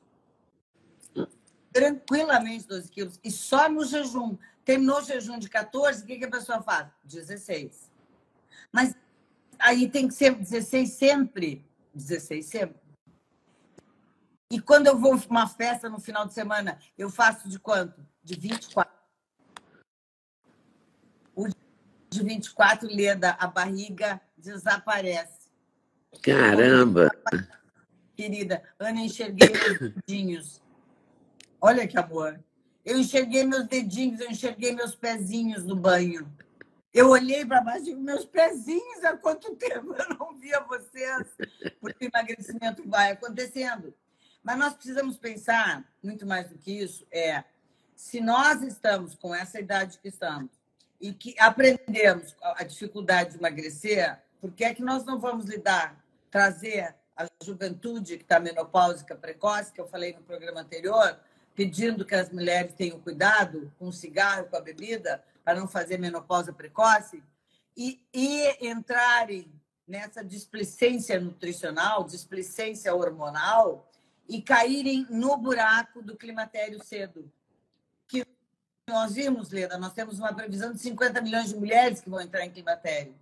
Tranquilamente 1.71 2.67
12 2.67 2.89
quilos. 2.89 3.19
E 3.23 3.29
só 3.29 3.69
no 3.69 3.83
jejum. 3.85 4.37
Terminou 4.63 4.99
o 4.99 5.03
jejum 5.03 5.37
de 5.37 5.47
14, 5.47 6.03
o 6.03 6.05
que, 6.07 6.17
que 6.17 6.25
a 6.25 6.31
pessoa 6.31 6.61
faz? 6.61 6.87
16. 7.03 7.91
Mas 8.71 8.95
aí 9.59 9.87
tem 9.89 10.07
que 10.07 10.13
ser 10.13 10.33
16 10.33 10.89
sempre. 10.89 11.63
16 11.93 12.45
sempre. 12.45 12.84
E 14.51 14.59
quando 14.59 14.87
eu 14.87 14.97
vou 14.97 15.17
para 15.17 15.29
uma 15.29 15.47
festa 15.47 15.89
no 15.89 15.99
final 15.99 16.25
de 16.27 16.33
semana, 16.33 16.79
eu 16.97 17.09
faço 17.09 17.49
de 17.49 17.59
quanto? 17.59 18.05
De 18.23 18.35
24. 18.35 18.93
O 21.35 21.47
de 21.47 22.23
24, 22.23 22.87
Leda, 22.87 23.31
a 23.39 23.47
barriga 23.47 24.21
desaparece. 24.37 25.49
Caramba! 26.21 27.11
Querida, 28.15 28.63
Ana, 28.79 29.01
enxerguei 29.01 29.49
meus 29.49 29.93
dedinhos. 29.93 30.61
Olha 31.59 31.87
que 31.87 31.97
amor. 31.97 32.39
Eu 32.85 32.99
enxerguei 32.99 33.43
meus 33.43 33.65
dedinhos, 33.65 34.21
eu 34.21 34.29
enxerguei 34.29 34.73
meus 34.73 34.95
pezinhos 34.95 35.65
no 35.65 35.75
banho. 35.75 36.31
Eu 36.93 37.09
olhei 37.09 37.43
para 37.45 37.59
baixo 37.59 37.81
e 37.81 37.85
digo, 37.85 37.99
meus 37.99 38.23
pezinhos, 38.23 39.03
há 39.03 39.17
quanto 39.17 39.55
tempo 39.55 39.93
eu 39.93 40.17
não 40.17 40.37
via 40.37 40.61
vocês? 40.61 41.27
Porque 41.81 42.05
o 42.05 42.07
emagrecimento 42.07 42.87
vai 42.87 43.11
acontecendo. 43.11 43.93
Mas 44.45 44.59
nós 44.59 44.75
precisamos 44.75 45.17
pensar, 45.17 45.83
muito 46.03 46.23
mais 46.23 46.47
do 46.47 46.55
que 46.59 46.71
isso, 46.71 47.03
é 47.11 47.43
se 47.95 48.21
nós 48.21 48.61
estamos 48.61 49.15
com 49.15 49.33
essa 49.33 49.59
idade 49.59 49.97
que 49.97 50.07
estamos 50.07 50.51
e 51.01 51.11
que 51.11 51.35
aprendemos 51.39 52.35
a 52.43 52.63
dificuldade 52.63 53.31
de 53.31 53.37
emagrecer, 53.37 54.19
por 54.39 54.51
que 54.51 54.63
é 54.63 54.71
que 54.71 54.83
nós 54.83 55.03
não 55.03 55.19
vamos 55.19 55.45
lidar, 55.45 55.99
trazer 56.29 56.93
a 57.17 57.25
juventude 57.43 58.17
que 58.17 58.23
está 58.23 58.39
menopáusica 58.39 59.15
precoce, 59.15 59.73
que 59.73 59.81
eu 59.81 59.87
falei 59.87 60.13
no 60.13 60.21
programa 60.21 60.61
anterior, 60.61 61.19
pedindo 61.55 62.05
que 62.05 62.13
as 62.13 62.29
mulheres 62.29 62.75
tenham 62.75 62.99
cuidado 62.99 63.73
com 63.79 63.87
o 63.87 63.93
cigarro, 63.93 64.45
com 64.45 64.57
a 64.57 64.61
bebida, 64.61 65.23
para 65.43 65.59
não 65.59 65.67
fazer 65.67 65.97
menopausa 65.97 66.53
precoce, 66.53 67.23
e, 67.75 67.99
e 68.13 68.67
entrarem 68.67 69.51
nessa 69.87 70.23
displicência 70.23 71.19
nutricional, 71.19 72.03
displicência 72.03 72.93
hormonal, 72.93 73.89
e 74.27 74.41
caírem 74.41 75.05
no 75.09 75.37
buraco 75.37 76.01
do 76.01 76.15
climatério 76.15 76.83
cedo. 76.83 77.31
Que 78.07 78.25
nós 78.87 79.13
vimos, 79.13 79.51
Leda, 79.51 79.77
nós 79.77 79.93
temos 79.93 80.19
uma 80.19 80.33
previsão 80.33 80.73
de 80.73 80.79
50 80.79 81.21
milhões 81.21 81.49
de 81.49 81.55
mulheres 81.55 82.01
que 82.01 82.09
vão 82.09 82.21
entrar 82.21 82.45
em 82.45 82.51
climatério. 82.51 83.15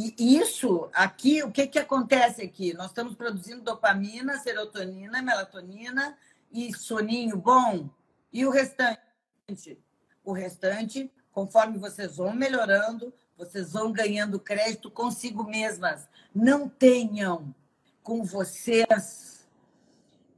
E 0.00 0.38
isso 0.38 0.88
aqui, 0.92 1.42
o 1.42 1.50
que, 1.50 1.66
que 1.66 1.78
acontece 1.78 2.40
aqui? 2.40 2.72
Nós 2.72 2.86
estamos 2.86 3.16
produzindo 3.16 3.62
dopamina, 3.62 4.38
serotonina, 4.38 5.20
melatonina 5.20 6.16
e 6.52 6.72
soninho 6.72 7.36
bom. 7.36 7.90
E 8.32 8.46
o 8.46 8.50
restante? 8.50 9.00
O 10.22 10.32
restante, 10.32 11.10
conforme 11.32 11.78
vocês 11.78 12.16
vão 12.16 12.32
melhorando, 12.32 13.12
vocês 13.36 13.72
vão 13.72 13.90
ganhando 13.90 14.38
crédito 14.38 14.88
consigo 14.88 15.42
mesmas. 15.42 16.08
Não 16.32 16.68
tenham 16.68 17.52
com 18.08 18.24
vocês 18.24 19.46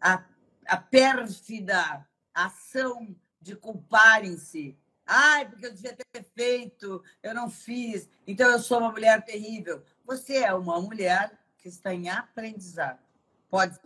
a, 0.01 0.25
a 0.67 0.77
pérfida 0.77 2.05
ação 2.35 3.15
de 3.41 3.55
culparem-se. 3.55 4.77
Ai, 5.07 5.49
porque 5.49 5.67
eu 5.67 5.73
devia 5.73 5.97
ter 5.97 6.27
feito, 6.35 7.01
eu 7.23 7.33
não 7.33 7.49
fiz, 7.49 8.09
então 8.27 8.51
eu 8.51 8.59
sou 8.59 8.79
uma 8.79 8.91
mulher 8.91 9.25
terrível. 9.25 9.85
Você 10.05 10.39
é 10.39 10.53
uma 10.53 10.81
mulher 10.81 11.39
que 11.59 11.69
está 11.69 11.95
em 11.95 12.09
aprendizado. 12.09 12.99
Pode 13.49 13.79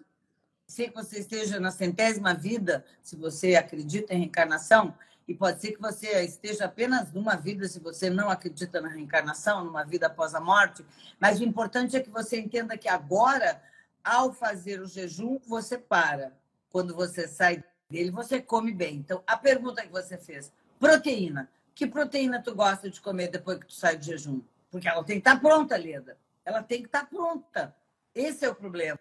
ser 0.67 0.89
que 0.89 0.95
você 0.95 1.19
esteja 1.19 1.61
na 1.61 1.71
centésima 1.71 2.33
vida, 2.33 2.87
se 3.03 3.17
você 3.17 3.55
acredita 3.55 4.15
em 4.15 4.21
reencarnação, 4.21 4.97
e 5.29 5.35
pode 5.35 5.61
ser 5.61 5.73
que 5.73 5.81
você 5.81 6.23
esteja 6.23 6.65
apenas 6.65 7.13
numa 7.13 7.37
vida, 7.37 7.69
se 7.69 7.81
você 7.81 8.09
não 8.09 8.31
acredita 8.31 8.81
na 8.81 8.89
reencarnação, 8.89 9.63
numa 9.63 9.85
vida 9.85 10.07
após 10.07 10.35
a 10.35 10.41
morte. 10.41 10.83
Mas 11.21 11.39
o 11.39 11.45
importante 11.45 11.97
é 11.97 12.01
que 12.01 12.11
você 12.11 12.39
entenda 12.41 12.79
que 12.79 12.89
agora, 12.89 13.63
ao 14.05 14.33
fazer 14.33 14.81
o 14.81 14.87
jejum, 14.87 15.39
você 15.47 15.79
para. 15.79 16.37
Quando 16.71 16.95
você 16.95 17.27
sai 17.27 17.65
dele, 17.89 18.11
você 18.11 18.41
come 18.41 18.73
bem. 18.73 18.97
Então, 18.97 19.23
a 19.27 19.37
pergunta 19.37 19.83
que 19.83 19.93
você 19.93 20.19
fez: 20.19 20.53
proteína. 20.79 21.51
Que 21.75 21.87
proteína 21.87 22.41
tu 22.43 22.55
gosta 22.55 22.89
de 22.89 23.01
comer 23.01 23.29
depois 23.29 23.59
que 23.59 23.67
tu 23.67 23.75
sai 23.75 23.97
de 23.97 24.07
jejum? 24.07 24.43
Porque 24.71 24.89
ela 24.89 25.03
tem 25.03 25.21
que 25.21 25.29
estar 25.29 25.41
pronta, 25.41 25.77
Leda. 25.77 26.17
Ela 26.45 26.63
tem 26.63 26.81
que 26.81 26.87
estar 26.87 27.09
pronta. 27.09 27.75
Esse 28.15 28.45
é 28.45 28.49
o 28.49 28.55
problema. 28.55 28.99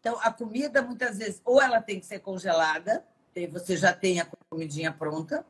Então, 0.00 0.18
a 0.22 0.32
comida, 0.32 0.80
muitas 0.82 1.18
vezes, 1.18 1.40
ou 1.44 1.60
ela 1.60 1.80
tem 1.80 2.00
que 2.00 2.06
ser 2.06 2.20
congelada, 2.20 3.04
você 3.52 3.76
já 3.76 3.92
tem 3.92 4.20
a 4.20 4.28
comidinha 4.50 4.92
pronta, 4.92 5.44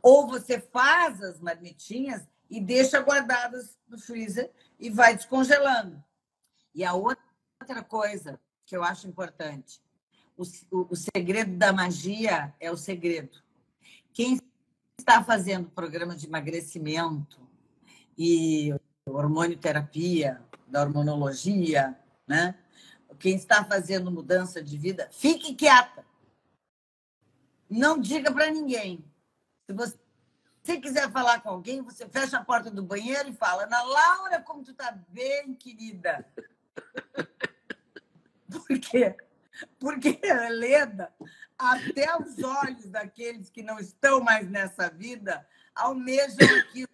ou 0.00 0.26
você 0.26 0.60
faz 0.60 1.22
as 1.22 1.40
marmitinhas 1.40 2.26
e 2.48 2.60
deixa 2.60 3.00
guardadas 3.00 3.78
no 3.88 3.98
freezer 3.98 4.50
e 4.78 4.90
vai 4.90 5.14
descongelando. 5.14 6.02
E 6.74 6.84
a 6.84 6.94
outra 6.94 7.31
coisa 7.84 8.40
que 8.64 8.76
eu 8.76 8.82
acho 8.82 9.06
importante, 9.06 9.82
o, 10.36 10.42
o, 10.70 10.88
o 10.90 10.96
segredo 10.96 11.56
da 11.56 11.72
magia 11.72 12.54
é 12.58 12.70
o 12.70 12.76
segredo. 12.76 13.42
Quem 14.12 14.38
está 14.98 15.22
fazendo 15.22 15.70
programa 15.70 16.14
de 16.14 16.26
emagrecimento 16.26 17.40
e 18.16 18.74
hormônio 19.06 19.58
terapia, 19.58 20.40
da 20.66 20.80
hormonologia, 20.80 21.98
né? 22.26 22.58
Quem 23.18 23.36
está 23.36 23.64
fazendo 23.64 24.10
mudança 24.10 24.62
de 24.62 24.78
vida, 24.78 25.08
fique 25.12 25.54
quieta. 25.54 26.04
Não 27.68 27.98
diga 27.98 28.32
para 28.32 28.50
ninguém. 28.50 29.04
Se 29.66 29.74
você 29.74 29.98
se 30.62 30.78
quiser 30.78 31.10
falar 31.10 31.40
com 31.40 31.48
alguém, 31.48 31.82
você 31.82 32.08
fecha 32.08 32.38
a 32.38 32.44
porta 32.44 32.70
do 32.70 32.82
banheiro 32.82 33.28
e 33.28 33.34
fala: 33.34 33.64
Ana 33.64 33.82
Laura, 33.82 34.40
como 34.40 34.62
tu 34.62 34.70
está 34.70 34.92
bem, 35.08 35.54
querida. 35.54 36.24
Por 38.52 38.78
quê? 38.78 39.16
Porque 39.78 40.18
a 40.24 40.46
Helena, 40.46 41.12
até 41.58 42.16
os 42.16 42.42
olhos 42.42 42.86
daqueles 42.86 43.50
que 43.50 43.62
não 43.62 43.78
estão 43.78 44.20
mais 44.20 44.48
nessa 44.48 44.88
vida, 44.88 45.46
almejam 45.74 46.46
aquilo. 46.60 46.88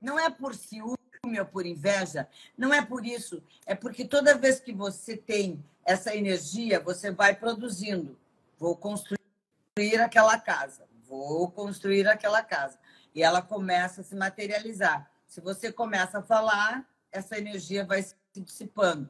Não 0.00 0.18
é 0.18 0.28
por 0.28 0.54
ciúme 0.54 0.96
ou 1.38 1.46
por 1.46 1.64
inveja, 1.64 2.28
não 2.56 2.74
é 2.74 2.84
por 2.84 3.06
isso. 3.06 3.42
É 3.64 3.74
porque 3.74 4.04
toda 4.04 4.36
vez 4.36 4.60
que 4.60 4.72
você 4.72 5.16
tem 5.16 5.64
essa 5.84 6.14
energia, 6.14 6.80
você 6.80 7.10
vai 7.10 7.34
produzindo. 7.34 8.18
Vou 8.58 8.76
construir 8.76 10.00
aquela 10.00 10.38
casa, 10.38 10.88
vou 11.06 11.50
construir 11.50 12.08
aquela 12.08 12.42
casa. 12.42 12.78
E 13.14 13.22
ela 13.22 13.42
começa 13.42 14.00
a 14.00 14.04
se 14.04 14.14
materializar. 14.14 15.10
Se 15.26 15.40
você 15.40 15.72
começa 15.72 16.18
a 16.18 16.22
falar, 16.22 16.88
essa 17.10 17.38
energia 17.38 17.84
vai 17.84 18.02
se 18.02 18.16
dissipando. 18.36 19.08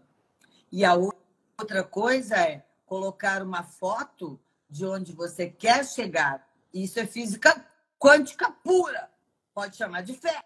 E 0.70 0.84
a 0.84 0.94
outra 0.94 1.21
coisa 1.84 2.36
é 2.36 2.64
colocar 2.86 3.42
uma 3.42 3.62
foto 3.62 4.38
de 4.68 4.84
onde 4.86 5.12
você 5.12 5.48
quer 5.48 5.84
chegar. 5.84 6.46
Isso 6.72 6.98
é 6.98 7.06
física 7.06 7.66
quântica 7.98 8.50
pura. 8.50 9.10
Pode 9.54 9.76
chamar 9.76 10.02
de 10.02 10.14
fé, 10.14 10.42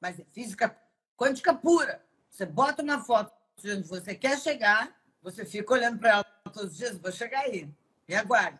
mas 0.00 0.18
é 0.18 0.24
física 0.32 0.76
quântica 1.16 1.54
pura. 1.54 2.04
Você 2.30 2.44
bota 2.44 2.82
uma 2.82 3.02
foto 3.02 3.32
de 3.56 3.72
onde 3.72 3.88
você 3.88 4.14
quer 4.14 4.38
chegar, 4.38 4.94
você 5.22 5.44
fica 5.44 5.72
olhando 5.72 5.98
para 5.98 6.10
ela 6.10 6.24
todos 6.52 6.72
os 6.72 6.76
dias, 6.76 6.98
vou 6.98 7.10
chegar 7.10 7.40
aí. 7.40 7.72
Me 8.08 8.14
aguarde. 8.14 8.58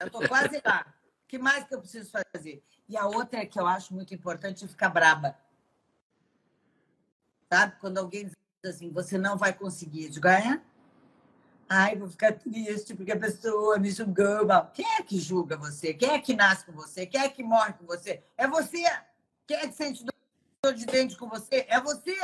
Já 0.00 0.06
estou 0.06 0.26
quase 0.28 0.62
lá. 0.64 0.86
O 1.24 1.28
que 1.28 1.38
mais 1.38 1.64
que 1.64 1.74
eu 1.74 1.80
preciso 1.80 2.10
fazer? 2.10 2.62
E 2.88 2.96
a 2.96 3.06
outra 3.06 3.40
é 3.40 3.46
que 3.46 3.58
eu 3.58 3.66
acho 3.66 3.94
muito 3.94 4.14
importante 4.14 4.64
é 4.64 4.68
ficar 4.68 4.90
braba. 4.90 5.36
Sabe? 7.50 7.76
Quando 7.80 7.98
alguém 7.98 8.26
diz 8.26 8.36
assim, 8.64 8.90
você 8.90 9.18
não 9.18 9.36
vai 9.36 9.52
conseguir. 9.52 10.04
Eu 10.04 10.10
digo, 10.10 10.28
ah, 10.28 10.38
é? 10.38 10.62
Ai, 11.74 11.96
vou 11.96 12.06
ficar 12.06 12.32
triste 12.32 12.94
porque 12.94 13.12
a 13.12 13.18
pessoa 13.18 13.78
me 13.78 13.90
julgou. 13.90 14.46
Quem 14.74 14.84
é 14.98 15.02
que 15.02 15.18
julga 15.18 15.56
você? 15.56 15.94
Quem 15.94 16.10
é 16.10 16.18
que 16.18 16.36
nasce 16.36 16.66
com 16.66 16.72
você? 16.72 17.06
Quem 17.06 17.22
é 17.22 17.30
que 17.30 17.42
morre 17.42 17.72
com 17.72 17.86
você? 17.86 18.22
É 18.36 18.46
você. 18.46 18.84
Quem 19.46 19.56
é 19.56 19.66
que 19.66 19.72
sente 19.72 20.04
dor 20.04 20.74
de 20.74 20.84
dente 20.84 21.16
com 21.16 21.30
você? 21.30 21.64
É 21.70 21.80
você. 21.80 22.14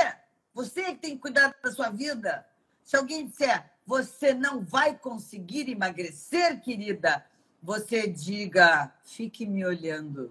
Você 0.53 0.83
que 0.93 0.97
tem 0.97 1.15
que 1.15 1.23
cuidar 1.23 1.55
da 1.65 1.73
sua 1.73 1.89
vida. 1.89 2.47
Se 2.85 2.95
alguém 2.95 3.25
disser, 3.25 3.65
você 3.87 4.35
não 4.35 4.61
vai 4.61 4.95
conseguir 4.95 5.67
emagrecer, 5.71 6.61
querida, 6.61 7.25
você 7.63 8.07
diga, 8.07 8.93
fique 9.03 9.47
me 9.47 9.65
olhando, 9.65 10.31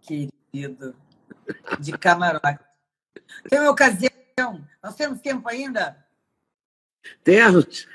querido, 0.00 0.96
de 1.78 1.96
camarote. 1.96 2.58
Tem 3.48 3.60
uma 3.60 3.70
ocasião, 3.70 4.66
nós 4.82 4.96
temos 4.96 5.20
tempo 5.20 5.48
ainda? 5.48 6.04
Temos. 7.22 7.86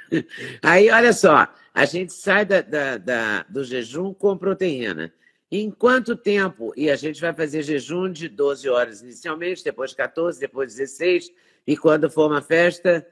Aí, 0.62 0.89
olha 0.89 1.14
só, 1.14 1.47
a 1.74 1.86
gente 1.86 2.14
sai 2.14 2.45
da, 2.45 2.62
da, 2.62 2.97
da, 2.97 3.43
do 3.43 3.64
jejum 3.64 4.14
com 4.14 4.38
proteína. 4.38 5.14
Em 5.51 5.70
quanto 5.70 6.16
tempo? 6.16 6.74
E 6.76 6.89
a 6.89 6.95
gente 6.95 7.22
vai 7.22 7.34
fazer 7.34 7.62
jejum 7.64 8.12
de 8.12 8.28
12 8.28 8.70
horas 8.70 9.01
inicialmente, 9.01 9.64
depois 9.64 9.93
14, 9.93 10.39
depois 10.39 10.76
16, 10.76 11.32
e 11.66 11.78
quando 11.78 12.10
for 12.10 12.28
uma 12.28 12.41
festa, 12.41 13.06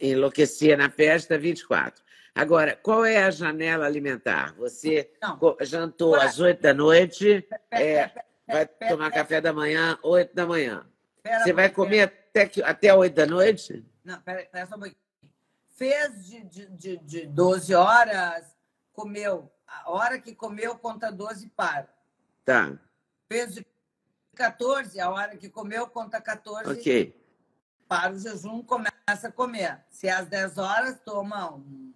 enlouquecer 0.00 0.76
na 0.76 0.90
festa, 0.90 1.38
24. 1.38 2.02
Agora, 2.34 2.76
qual 2.76 3.04
é 3.04 3.24
a 3.24 3.30
janela 3.30 3.86
alimentar? 3.86 4.54
Você 4.56 5.10
Não. 5.20 5.56
jantou 5.60 6.14
às 6.14 6.38
8 6.38 6.60
da 6.60 6.72
noite, 6.72 7.46
é, 7.70 8.10
vai 8.46 8.66
tomar 8.66 9.10
café 9.10 9.40
da 9.40 9.52
manhã, 9.52 9.98
8 10.02 10.34
da 10.34 10.46
manhã. 10.46 10.86
Você 11.42 11.52
vai 11.52 11.68
comer 11.68 12.02
até, 12.02 12.50
até 12.62 12.94
8 12.94 13.14
da 13.14 13.26
noite? 13.26 13.84
Não, 14.04 14.20
pera, 14.20 14.46
pera 14.50 14.66
só 14.66 14.76
um 14.76 14.78
pouquinho 14.78 15.07
fez 15.78 16.26
de, 16.26 16.42
de, 16.42 16.66
de, 16.66 16.96
de 16.98 17.26
12 17.26 17.72
horas, 17.72 18.44
comeu. 18.92 19.50
A 19.64 19.90
hora 19.90 20.20
que 20.20 20.34
comeu, 20.34 20.76
conta 20.76 21.12
12 21.12 21.48
para. 21.50 21.88
Tá. 22.44 22.76
Fez 23.28 23.54
de 23.54 23.66
14, 24.34 25.00
a 25.00 25.08
hora 25.08 25.36
que 25.36 25.48
comeu, 25.48 25.86
conta 25.86 26.20
14. 26.20 26.72
Ok. 26.72 27.16
Para 27.86 28.12
o 28.12 28.18
jejum, 28.18 28.62
começa 28.62 29.28
a 29.28 29.32
comer. 29.32 29.84
Se 29.88 30.08
é 30.08 30.12
às 30.12 30.26
10 30.26 30.58
horas, 30.58 31.00
toma 31.04 31.54
um, 31.54 31.94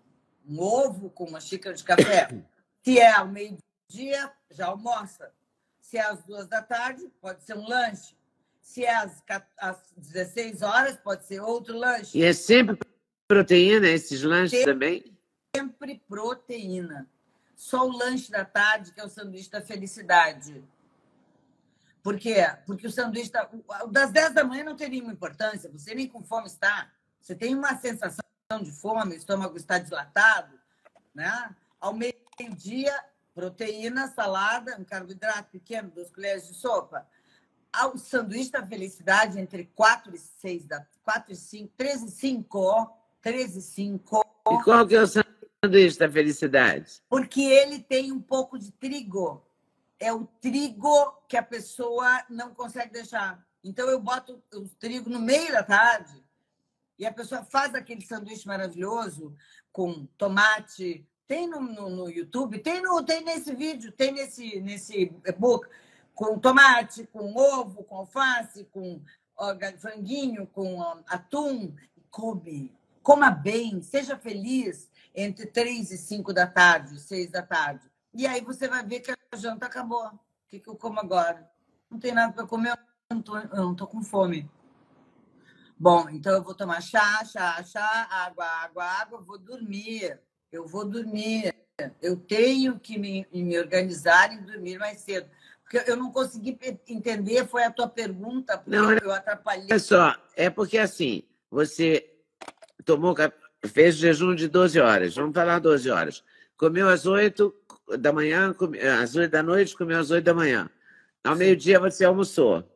um 0.49 0.61
ovo 0.61 1.11
com 1.11 1.25
uma 1.25 1.41
xícara 1.41 1.75
de 1.75 1.85
café. 1.85 2.29
Se 2.85 2.99
é 2.99 3.13
ao 3.13 3.29
meio-dia, 3.29 4.33
já 4.51 4.67
almoça. 4.67 5.33
Se 5.81 5.99
é 5.99 6.01
às 6.01 6.25
duas 6.25 6.49
da 6.49 6.61
tarde, 6.61 7.09
pode 7.21 7.45
ser 7.45 7.57
um 7.57 7.69
lanche. 7.69 8.17
Se 8.61 8.85
é 8.85 8.93
às, 8.93 9.23
às 9.57 9.93
16 9.97 10.63
horas, 10.63 10.97
pode 10.97 11.25
ser 11.25 11.41
outro 11.41 11.77
lanche. 11.77 12.19
E 12.19 12.25
é 12.25 12.33
sempre 12.33 12.77
Proteína, 13.33 13.89
esses 13.89 14.23
lanches 14.23 14.51
sempre, 14.51 14.73
também? 14.73 15.19
Sempre 15.57 16.03
proteína. 16.07 17.09
Só 17.57 17.89
o 17.89 17.97
lanche 17.97 18.31
da 18.31 18.45
tarde, 18.45 18.93
que 18.93 19.01
é 19.01 19.05
o 19.07 19.09
sanduíche 19.09 19.51
da 19.51 19.63
felicidade. 19.63 20.63
Por 22.03 22.19
quê? 22.19 22.45
Porque 22.67 22.87
o 22.87 22.91
sanduíche 22.91 23.33
da, 23.33 23.49
das 23.91 24.11
10 24.11 24.35
da 24.35 24.45
manhã 24.45 24.65
não 24.65 24.77
tem 24.77 24.91
nenhuma 24.91 25.15
importância, 25.15 25.71
você 25.71 25.95
nem 25.95 26.07
com 26.07 26.23
fome 26.23 26.47
está. 26.47 26.93
Você 27.23 27.35
tem 27.35 27.55
uma 27.55 27.75
sensação 27.79 28.23
de 28.63 28.71
fome, 28.71 29.15
o 29.15 29.17
estômago 29.17 29.57
está 29.57 29.79
dilatado, 29.79 30.61
né? 31.15 31.57
Ao 31.81 31.95
meio-dia, 31.95 32.95
proteína, 33.35 34.09
salada, 34.09 34.77
um 34.79 34.85
carboidrato 34.85 35.49
pequeno, 35.53 35.91
duas 35.91 36.11
colheres 36.11 36.47
de 36.47 36.53
sopa. 36.53 37.09
Ao 37.73 37.97
sanduíche 37.97 38.51
da 38.51 38.67
felicidade, 38.67 39.41
entre 39.41 39.65
4 39.75 40.15
e 40.15 40.19
6 40.19 40.67
da 40.67 40.87
4 41.03 41.33
e 41.33 41.37
5, 41.37 41.73
13 41.79 42.07
e 42.09 42.11
5, 42.11 43.02
13,5. 43.25 44.25
E 44.51 44.65
qual 44.65 44.87
que 44.87 44.97
é 44.97 45.03
o 45.03 45.07
sanduíche 45.07 45.99
da 45.99 46.11
felicidade? 46.11 47.03
Porque 47.09 47.41
ele 47.41 47.79
tem 47.79 48.11
um 48.13 48.21
pouco 48.21 48.59
de 48.59 48.73
trigo. 48.73 49.47
É 49.99 50.13
o 50.13 50.27
trigo 50.41 51.13
que 51.29 51.37
a 51.37 51.43
pessoa 51.43 52.25
não 52.29 52.53
consegue 52.53 52.93
deixar. 52.93 53.45
Então 53.63 53.89
eu 53.89 54.01
boto 54.01 54.43
o 54.53 54.69
trigo 54.81 55.09
no 55.09 55.21
meio 55.21 55.53
da 55.53 55.63
tarde 55.63 56.25
e 56.99 57.07
a 57.07 57.13
pessoa 57.13 57.45
faz 57.45 57.75
aquele 57.75 58.01
sanduíche 58.01 58.47
maravilhoso 58.47 59.35
com 59.73 60.07
tomate. 60.19 61.07
Tem 61.27 61.49
no, 61.49 61.61
no, 61.61 61.89
no 61.89 62.11
YouTube, 62.11 62.59
tem, 62.59 62.83
no, 62.83 63.03
tem 63.03 63.25
nesse 63.25 63.55
vídeo, 63.55 63.93
tem 63.93 64.13
nesse, 64.13 64.61
nesse 64.61 65.13
e-book, 65.25 65.67
com 66.15 66.39
tomate, 66.39 67.07
com 67.07 67.35
ovo, 67.35 67.85
com 67.85 67.97
alface, 67.97 68.65
com 68.65 69.01
ó, 69.37 69.57
franguinho, 69.79 70.47
com 70.49 70.79
ó, 70.79 70.99
atum. 71.07 71.75
Come, 72.11 72.71
coma 73.03 73.31
bem, 73.31 73.83
seja 73.83 74.17
feliz 74.17 74.91
entre 75.15 75.47
três 75.47 75.91
e 75.91 75.99
cinco 75.99 76.33
da 76.33 76.47
tarde, 76.47 76.99
seis 77.01 77.31
da 77.31 77.43
tarde. 77.43 77.91
E 78.15 78.27
aí 78.27 78.41
você 78.41 78.69
vai 78.69 78.85
ver 78.85 79.01
que 79.01 79.11
a 79.11 79.37
janta 79.37 79.67
acabou. 79.67 80.07
O 80.07 80.19
que, 80.49 80.59
que 80.61 80.69
eu 80.69 80.77
como 80.77 81.01
agora? 81.01 81.51
Não 81.91 81.99
tem 81.99 82.13
nada 82.13 82.33
para 82.33 82.47
comer, 82.47 82.79
eu 83.11 83.17
não, 83.17 83.23
tô, 83.23 83.39
eu 83.39 83.57
não 83.57 83.75
tô 83.75 83.87
com 83.87 84.03
fome. 84.03 84.51
Bom, 85.79 86.09
então 86.11 86.33
eu 86.33 86.43
vou 86.43 86.55
tomar 86.55 86.81
chá, 86.81 87.25
chá, 87.25 87.63
chá, 87.65 88.09
água, 88.11 88.45
água, 88.45 88.85
água, 88.85 89.21
vou 89.21 89.39
dormir. 89.39 90.19
Eu 90.51 90.67
vou 90.67 90.85
dormir. 90.85 91.55
Eu 92.01 92.17
tenho 92.17 92.79
que 92.79 92.99
me, 92.99 93.27
me 93.33 93.59
organizar 93.59 94.33
e 94.33 94.41
dormir 94.41 94.79
mais 94.79 95.01
cedo. 95.01 95.29
Porque 95.63 95.91
eu 95.91 95.97
não 95.97 96.13
consegui 96.13 96.57
entender, 96.87 97.49
foi 97.49 97.65
a 97.65 97.71
tua 97.71 97.89
pergunta, 97.89 98.59
porque 98.59 98.77
não, 98.77 98.93
eu 98.93 99.11
atrapalhei. 99.11 99.67
Olha 99.71 99.79
só, 99.79 100.15
é 100.37 100.51
porque 100.51 100.77
assim, 100.77 101.23
você 101.51 102.12
tomou, 102.85 103.15
fez 103.67 103.97
jejum 103.97 104.35
de 104.35 104.49
12 104.49 104.81
horas, 104.81 105.15
vamos 105.15 105.35
falar 105.35 105.59
12 105.59 105.91
horas. 105.91 106.25
Comeu 106.57 106.89
às 106.89 107.07
8 107.07 107.55
da 107.99 108.13
manhã, 108.13 108.55
às 109.03 109.17
8 109.17 109.31
da 109.31 109.43
noite, 109.43 109.77
comeu 109.77 109.99
às 109.99 110.11
8 110.11 110.25
da 110.25 110.35
manhã. 110.35 110.71
Ao 111.25 111.37
meio-dia 111.37 111.79
você 111.79 112.05
almoçou. 112.05 112.69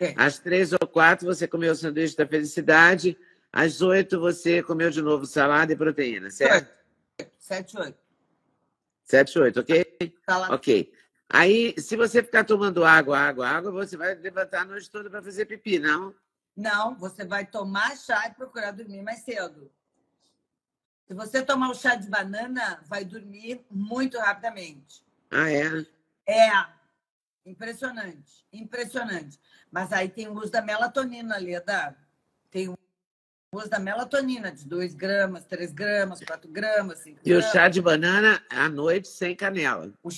É. 0.00 0.14
Às 0.16 0.38
três 0.38 0.72
ou 0.72 0.78
quatro 0.78 1.26
você 1.26 1.46
comeu 1.46 1.72
o 1.72 1.76
sanduíche 1.76 2.16
da 2.16 2.26
felicidade. 2.26 3.18
Às 3.52 3.82
oito 3.82 4.18
você 4.18 4.62
comeu 4.62 4.90
de 4.90 5.02
novo 5.02 5.26
salada 5.26 5.72
e 5.72 5.76
proteína, 5.76 6.30
certo? 6.30 6.70
Sete, 7.38 7.78
oito. 7.78 7.98
Sete, 9.04 9.38
oito, 9.38 9.60
ok? 9.60 9.84
Salada. 10.24 10.54
Ok. 10.54 10.92
Aí, 11.28 11.74
se 11.78 11.96
você 11.96 12.22
ficar 12.22 12.44
tomando 12.44 12.84
água, 12.84 13.18
água, 13.18 13.46
água, 13.46 13.70
você 13.70 13.96
vai 13.96 14.14
levantar 14.14 14.62
a 14.62 14.64
noite 14.64 14.90
toda 14.90 15.10
para 15.10 15.22
fazer 15.22 15.44
pipi, 15.46 15.78
não? 15.78 16.14
Não, 16.60 16.94
você 16.94 17.24
vai 17.24 17.46
tomar 17.46 17.96
chá 17.96 18.28
e 18.28 18.34
procurar 18.34 18.72
dormir 18.72 19.02
mais 19.02 19.20
cedo. 19.20 19.72
Se 21.08 21.14
você 21.14 21.42
tomar 21.42 21.70
o 21.70 21.74
chá 21.74 21.94
de 21.94 22.06
banana, 22.06 22.82
vai 22.84 23.02
dormir 23.02 23.64
muito 23.70 24.18
rapidamente. 24.18 25.02
Ah, 25.30 25.50
é? 25.50 25.86
É. 26.26 26.50
Impressionante, 27.46 28.44
impressionante. 28.52 29.40
Mas 29.72 29.90
aí 29.90 30.10
tem 30.10 30.28
o 30.28 30.34
uso 30.34 30.52
da 30.52 30.60
melatonina, 30.60 31.38
Leda. 31.38 31.96
Tem 32.50 32.68
o 32.68 32.76
uso 33.54 33.70
da 33.70 33.78
melatonina, 33.78 34.52
de 34.52 34.66
2 34.66 34.92
gramas, 34.92 35.46
3 35.46 35.72
gramas, 35.72 36.20
4 36.20 36.50
gramas, 36.50 36.98
5 36.98 37.20
E 37.24 37.32
o 37.32 37.40
chá 37.40 37.70
de 37.70 37.80
banana 37.80 38.44
à 38.50 38.68
noite 38.68 39.08
sem 39.08 39.34
canela. 39.34 39.94
O 40.02 40.10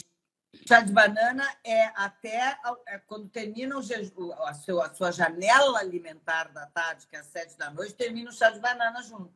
chá 0.67 0.81
de 0.81 0.93
banana 0.93 1.45
é 1.65 1.87
até 1.95 2.59
é 2.87 2.99
quando 2.99 3.29
termina 3.29 3.77
o 3.77 3.83
jejum, 3.83 4.33
a, 4.45 4.55
sua, 4.55 4.87
a 4.87 4.95
sua 4.95 5.11
janela 5.11 5.79
alimentar 5.79 6.53
da 6.53 6.67
tarde, 6.67 7.07
que 7.07 7.17
é 7.17 7.21
às 7.21 7.27
7 7.27 7.59
da 7.59 7.71
noite, 7.71 7.95
termina 7.95 8.31
o 8.31 8.33
chá 8.33 8.51
de 8.51 8.61
banana 8.61 9.03
junto. 9.03 9.33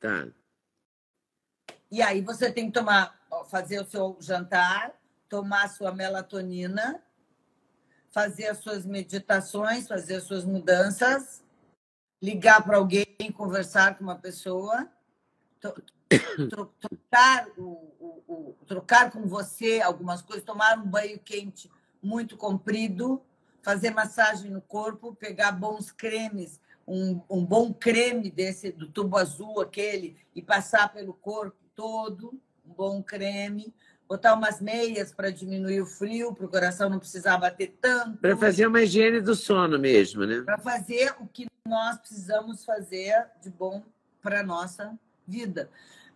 Tá. 0.00 0.28
E 1.90 2.02
aí 2.02 2.20
você 2.20 2.52
tem 2.52 2.66
que 2.66 2.72
tomar, 2.72 3.18
fazer 3.50 3.80
o 3.80 3.86
seu 3.86 4.16
jantar, 4.20 4.92
tomar 5.28 5.64
a 5.64 5.68
sua 5.68 5.92
melatonina 5.92 7.02
fazer 8.10 8.48
as 8.48 8.58
suas 8.58 8.84
meditações, 8.84 9.86
fazer 9.86 10.16
as 10.16 10.24
suas 10.24 10.44
mudanças, 10.44 11.42
ligar 12.22 12.62
para 12.64 12.76
alguém, 12.76 13.06
conversar 13.32 13.96
com 13.96 14.04
uma 14.04 14.18
pessoa, 14.18 14.88
trocar, 16.48 17.48
o, 17.56 17.92
o, 18.00 18.22
o, 18.28 18.56
trocar 18.66 19.10
com 19.10 19.26
você 19.26 19.80
algumas 19.80 20.22
coisas, 20.22 20.44
tomar 20.44 20.78
um 20.78 20.86
banho 20.86 21.18
quente 21.18 21.70
muito 22.02 22.36
comprido, 22.36 23.20
fazer 23.62 23.90
massagem 23.90 24.50
no 24.50 24.62
corpo, 24.62 25.14
pegar 25.14 25.52
bons 25.52 25.90
cremes, 25.90 26.60
um, 26.86 27.20
um 27.28 27.44
bom 27.44 27.72
creme 27.72 28.30
desse 28.30 28.72
do 28.72 28.88
tubo 28.88 29.18
azul, 29.18 29.60
aquele, 29.60 30.16
e 30.34 30.40
passar 30.40 30.92
pelo 30.92 31.12
corpo 31.12 31.58
todo, 31.74 32.40
um 32.66 32.72
bom 32.72 33.02
creme, 33.02 33.74
botar 34.08 34.34
umas 34.34 34.60
meias 34.60 35.12
para 35.12 35.30
diminuir 35.30 35.82
o 35.82 35.86
frio, 35.86 36.34
para 36.34 36.46
o 36.46 36.48
coração 36.48 36.88
não 36.88 36.98
precisar 36.98 37.36
bater 37.36 37.76
tanto. 37.80 38.16
Para 38.18 38.36
fazer 38.36 38.66
uma 38.66 38.80
higiene 38.80 39.20
do 39.20 39.34
sono 39.34 39.78
mesmo, 39.78 40.24
né? 40.24 40.40
Para 40.40 40.58
fazer 40.58 41.14
o 41.20 41.26
que 41.26 41.46
nós 41.66 41.98
precisamos 41.98 42.64
fazer 42.64 43.26
de 43.42 43.50
bom 43.50 43.84
para 44.22 44.40
a 44.40 44.42
nossa 44.42 44.98
vida. 45.26 45.70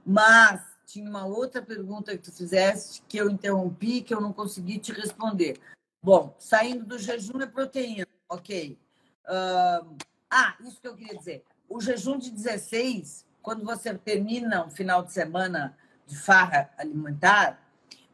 Mas 0.05 0.63
tinha 0.87 1.09
uma 1.09 1.25
outra 1.25 1.63
pergunta 1.63 2.17
que 2.17 2.23
tu 2.23 2.33
fizeste 2.33 3.03
que 3.09 3.17
eu 3.17 3.31
interrompi, 3.31 4.03
que 4.03 4.13
eu 4.13 4.21
não 4.21 4.33
consegui 4.33 4.79
te 4.79 4.93
responder. 4.93 5.59
Bom, 6.03 6.35
saindo 6.39 6.85
do 6.85 6.99
jejum 6.99 7.41
é 7.41 7.47
proteína, 7.47 8.09
ok. 8.29 8.79
Uh, 9.25 9.97
ah, 10.31 10.57
isso 10.61 10.81
que 10.81 10.89
eu 10.89 10.97
queria 10.97 11.17
dizer. 11.17 11.45
O 11.69 11.81
jejum 11.81 12.19
de 12.19 12.31
16, 12.31 13.25
quando 13.41 13.65
você 13.65 13.95
termina 13.95 14.67
um 14.67 14.71
final 14.71 15.03
de 15.03 15.13
semana 15.13 15.77
de 16.07 16.17
farra 16.17 16.71
alimentar, 16.77 17.63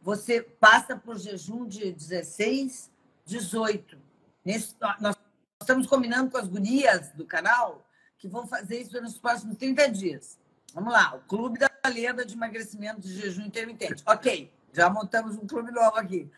você 0.02 0.40
passa 0.40 1.00
o 1.04 1.18
jejum 1.18 1.66
de 1.66 1.92
16, 1.92 2.90
18. 3.24 3.98
Nesse, 4.44 4.74
nós 5.00 5.16
estamos 5.60 5.86
combinando 5.86 6.30
com 6.30 6.38
as 6.38 6.48
gurias 6.48 7.10
do 7.12 7.24
canal 7.24 7.86
que 8.18 8.28
vão 8.28 8.46
fazer 8.46 8.80
isso 8.80 9.00
nos 9.00 9.18
próximos 9.18 9.56
30 9.56 9.90
dias. 9.90 10.38
Vamos 10.74 10.92
lá, 10.92 11.14
o 11.14 11.20
Clube 11.20 11.58
da 11.58 11.70
Lenda 11.86 12.24
de 12.24 12.34
Emagrecimento 12.34 13.00
de 13.00 13.12
Jejum 13.20 13.42
Intermitente. 13.42 14.02
Ok, 14.06 14.52
já 14.72 14.90
montamos 14.90 15.36
um 15.36 15.46
clube 15.46 15.72
novo 15.72 15.96
aqui. 15.96 16.30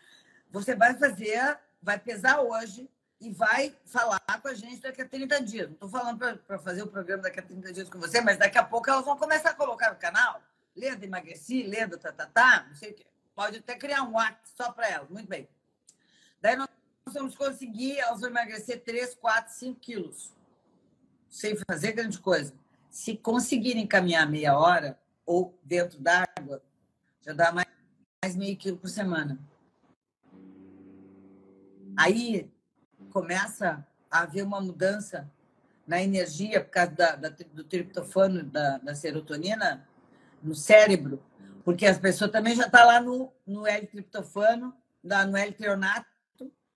Você 0.51 0.75
vai 0.75 0.93
fazer, 0.95 1.57
vai 1.81 1.99
pesar 1.99 2.41
hoje 2.41 2.89
e 3.19 3.29
vai 3.29 3.75
falar 3.85 4.19
com 4.41 4.47
a 4.47 4.53
gente 4.53 4.81
daqui 4.81 5.01
a 5.01 5.07
30 5.07 5.43
dias. 5.43 5.67
Não 5.67 5.73
estou 5.73 5.89
falando 5.89 6.17
para 6.39 6.57
fazer 6.59 6.81
o 6.81 6.87
programa 6.87 7.23
daqui 7.23 7.39
a 7.39 7.43
30 7.43 7.73
dias 7.73 7.89
com 7.89 7.99
você, 7.99 8.21
mas 8.21 8.37
daqui 8.37 8.57
a 8.57 8.63
pouco 8.63 8.89
elas 8.89 9.05
vão 9.05 9.17
começar 9.17 9.51
a 9.51 9.53
colocar 9.53 9.91
no 9.91 9.99
canal. 9.99 10.41
Lenda 10.75 11.05
emagreci, 11.05 11.63
lenda 11.63 11.97
tá, 11.97 12.11
tá, 12.11 12.25
tá, 12.25 12.65
não 12.67 12.75
sei 12.75 12.91
o 12.91 12.93
quê. 12.93 13.05
Pode 13.35 13.57
até 13.57 13.75
criar 13.75 14.03
um 14.03 14.13
WhatsApp 14.13 14.49
só 14.55 14.71
para 14.71 14.89
elas. 14.89 15.09
Muito 15.09 15.27
bem. 15.27 15.47
Daí 16.41 16.55
nós 16.55 16.69
vamos 17.13 17.35
conseguir, 17.35 17.99
elas 17.99 18.21
vão 18.21 18.29
emagrecer 18.29 18.81
3, 18.81 19.13
4, 19.15 19.53
5 19.53 19.79
quilos. 19.79 20.33
Sem 21.29 21.55
fazer 21.67 21.91
grande 21.91 22.19
coisa. 22.19 22.53
Se 22.91 23.15
conseguirem 23.15 23.87
caminhar 23.87 24.29
meia 24.29 24.57
hora 24.57 24.99
ou 25.25 25.57
dentro 25.63 25.97
d'água, 25.97 26.61
já 27.21 27.31
dá 27.31 27.51
mais, 27.51 27.67
mais 28.21 28.35
meio 28.35 28.57
quilo 28.57 28.77
por 28.77 28.89
semana. 28.89 29.39
Aí 31.97 32.51
começa 33.09 33.87
a 34.09 34.23
haver 34.23 34.43
uma 34.43 34.59
mudança 34.59 35.31
na 35.87 36.01
energia 36.01 36.61
por 36.61 36.69
causa 36.69 36.91
da, 36.91 37.15
da, 37.15 37.29
do 37.29 37.63
triptofano, 37.63 38.43
da, 38.43 38.77
da 38.79 38.93
serotonina, 38.93 39.87
no 40.43 40.53
cérebro, 40.53 41.23
porque 41.63 41.85
as 41.85 41.97
pessoas 41.97 42.31
também 42.31 42.55
já 42.55 42.65
estão 42.65 42.79
tá 42.81 42.85
lá 42.85 42.99
no, 42.99 43.31
no 43.45 43.65
L-triptofano, 43.65 44.75
no 45.03 45.37
L-treonato, 45.37 46.07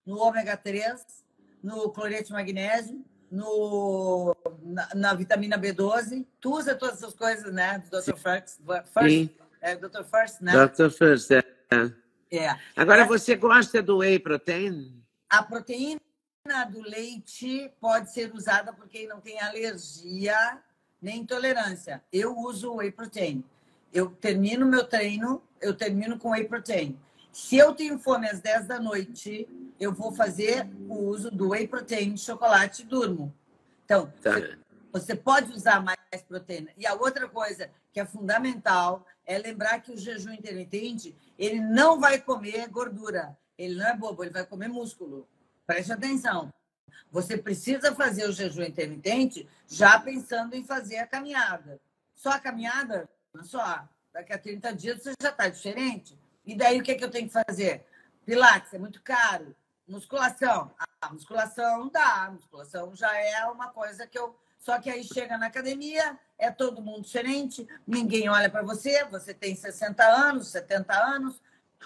no 0.05 0.17
ômega 0.19 0.55
3, 0.55 1.25
no 1.61 1.89
cloreto 1.89 2.27
de 2.27 2.33
magnésio, 2.33 3.03
no, 3.31 4.35
na, 4.61 4.89
na, 4.95 5.13
vitamina 5.13 5.57
B12. 5.57 6.25
Tu 6.39 6.51
usa 6.51 6.75
todas 6.75 6.97
essas 6.97 7.13
coisas, 7.13 7.53
né? 7.53 7.79
Do 7.79 8.01
Dr. 8.01 8.15
First. 8.17 8.59
First 8.93 9.31
é, 9.61 9.75
Dr. 9.75 10.03
First, 10.03 10.41
né? 10.41 10.53
Dr. 10.67 10.89
First, 10.89 11.31
é. 11.31 11.43
é. 12.31 12.55
Agora, 12.75 13.05
você 13.05 13.35
gosta 13.35 13.81
do 13.81 13.97
whey 13.97 14.19
protein? 14.19 15.03
A 15.29 15.41
proteína 15.41 15.99
do 16.69 16.81
leite 16.81 17.71
pode 17.81 18.11
ser 18.11 18.33
usada 18.33 18.71
por 18.71 18.87
quem 18.87 19.07
não 19.07 19.19
tem 19.19 19.39
alergia 19.39 20.59
nem 21.01 21.19
intolerância. 21.19 22.03
Eu 22.11 22.37
uso 22.37 22.75
whey 22.75 22.91
protein 22.91 23.43
eu 23.95 24.09
termino 24.09 24.65
meu 24.65 24.83
treino, 24.83 25.41
eu 25.61 25.73
termino 25.73 26.19
com 26.19 26.31
whey 26.31 26.43
protein. 26.43 26.99
Se 27.35 27.57
eu 27.57 27.75
tenho 27.75 27.99
fome 27.99 28.29
às 28.29 28.39
10 28.39 28.65
da 28.65 28.79
noite, 28.79 29.45
eu 29.77 29.91
vou 29.91 30.13
fazer 30.13 30.69
o 30.87 31.09
uso 31.09 31.29
do 31.29 31.49
whey 31.49 31.67
protein 31.67 32.15
chocolate 32.15 32.83
e 32.83 32.85
durmo. 32.85 33.35
Então, 33.83 34.09
tá. 34.21 34.31
você 34.89 35.13
pode 35.13 35.51
usar 35.51 35.83
mais 35.83 35.99
proteína. 36.25 36.71
E 36.77 36.87
a 36.87 36.93
outra 36.93 37.27
coisa 37.27 37.69
que 37.91 37.99
é 37.99 38.05
fundamental 38.05 39.05
é 39.25 39.37
lembrar 39.37 39.81
que 39.81 39.91
o 39.91 39.97
jejum 39.97 40.31
intermitente, 40.31 41.13
ele 41.37 41.59
não 41.59 41.99
vai 41.99 42.21
comer 42.21 42.69
gordura. 42.69 43.37
Ele 43.57 43.75
não 43.75 43.85
é 43.85 43.97
bobo, 43.97 44.23
ele 44.23 44.31
vai 44.31 44.45
comer 44.45 44.69
músculo. 44.69 45.27
Preste 45.67 45.91
atenção. 45.91 46.53
Você 47.11 47.37
precisa 47.37 47.93
fazer 47.93 48.29
o 48.29 48.31
jejum 48.31 48.63
intermitente 48.63 49.45
já 49.67 49.99
pensando 49.99 50.55
em 50.55 50.63
fazer 50.63 50.99
a 50.99 51.07
caminhada. 51.07 51.81
Só 52.15 52.29
a 52.29 52.39
caminhada 52.39 53.09
só, 53.43 53.85
daqui 54.13 54.31
a 54.31 54.37
30 54.37 54.73
dias 54.73 55.03
você 55.03 55.11
já 55.21 55.31
está 55.31 55.49
diferente. 55.49 56.17
E 56.45 56.55
daí 56.55 56.79
o 56.79 56.83
que, 56.83 56.91
é 56.91 56.95
que 56.95 57.03
eu 57.03 57.11
tenho 57.11 57.27
que 57.27 57.33
fazer? 57.33 57.85
Pilates 58.25 58.73
é 58.73 58.77
muito 58.77 59.01
caro. 59.01 59.55
musculação. 59.87 60.71
A 61.01 61.13
musculação 61.13 61.89
dá, 61.89 62.25
a 62.25 62.31
musculação 62.31 62.95
já 62.95 63.15
é 63.17 63.45
uma 63.45 63.69
coisa 63.69 64.07
que 64.07 64.17
eu. 64.17 64.35
Só 64.57 64.79
que 64.79 64.89
aí 64.89 65.03
chega 65.03 65.37
na 65.37 65.45
academia, 65.45 66.17
é 66.39 66.49
todo 66.49 66.81
mundo 66.81 67.03
diferente, 67.03 67.67
ninguém 67.85 68.27
olha 68.27 68.49
para 68.49 68.63
você, 68.63 69.05
você 69.05 69.31
tem 69.31 69.55
60 69.55 70.03
anos, 70.03 70.47
70 70.47 70.91
anos, 70.91 71.39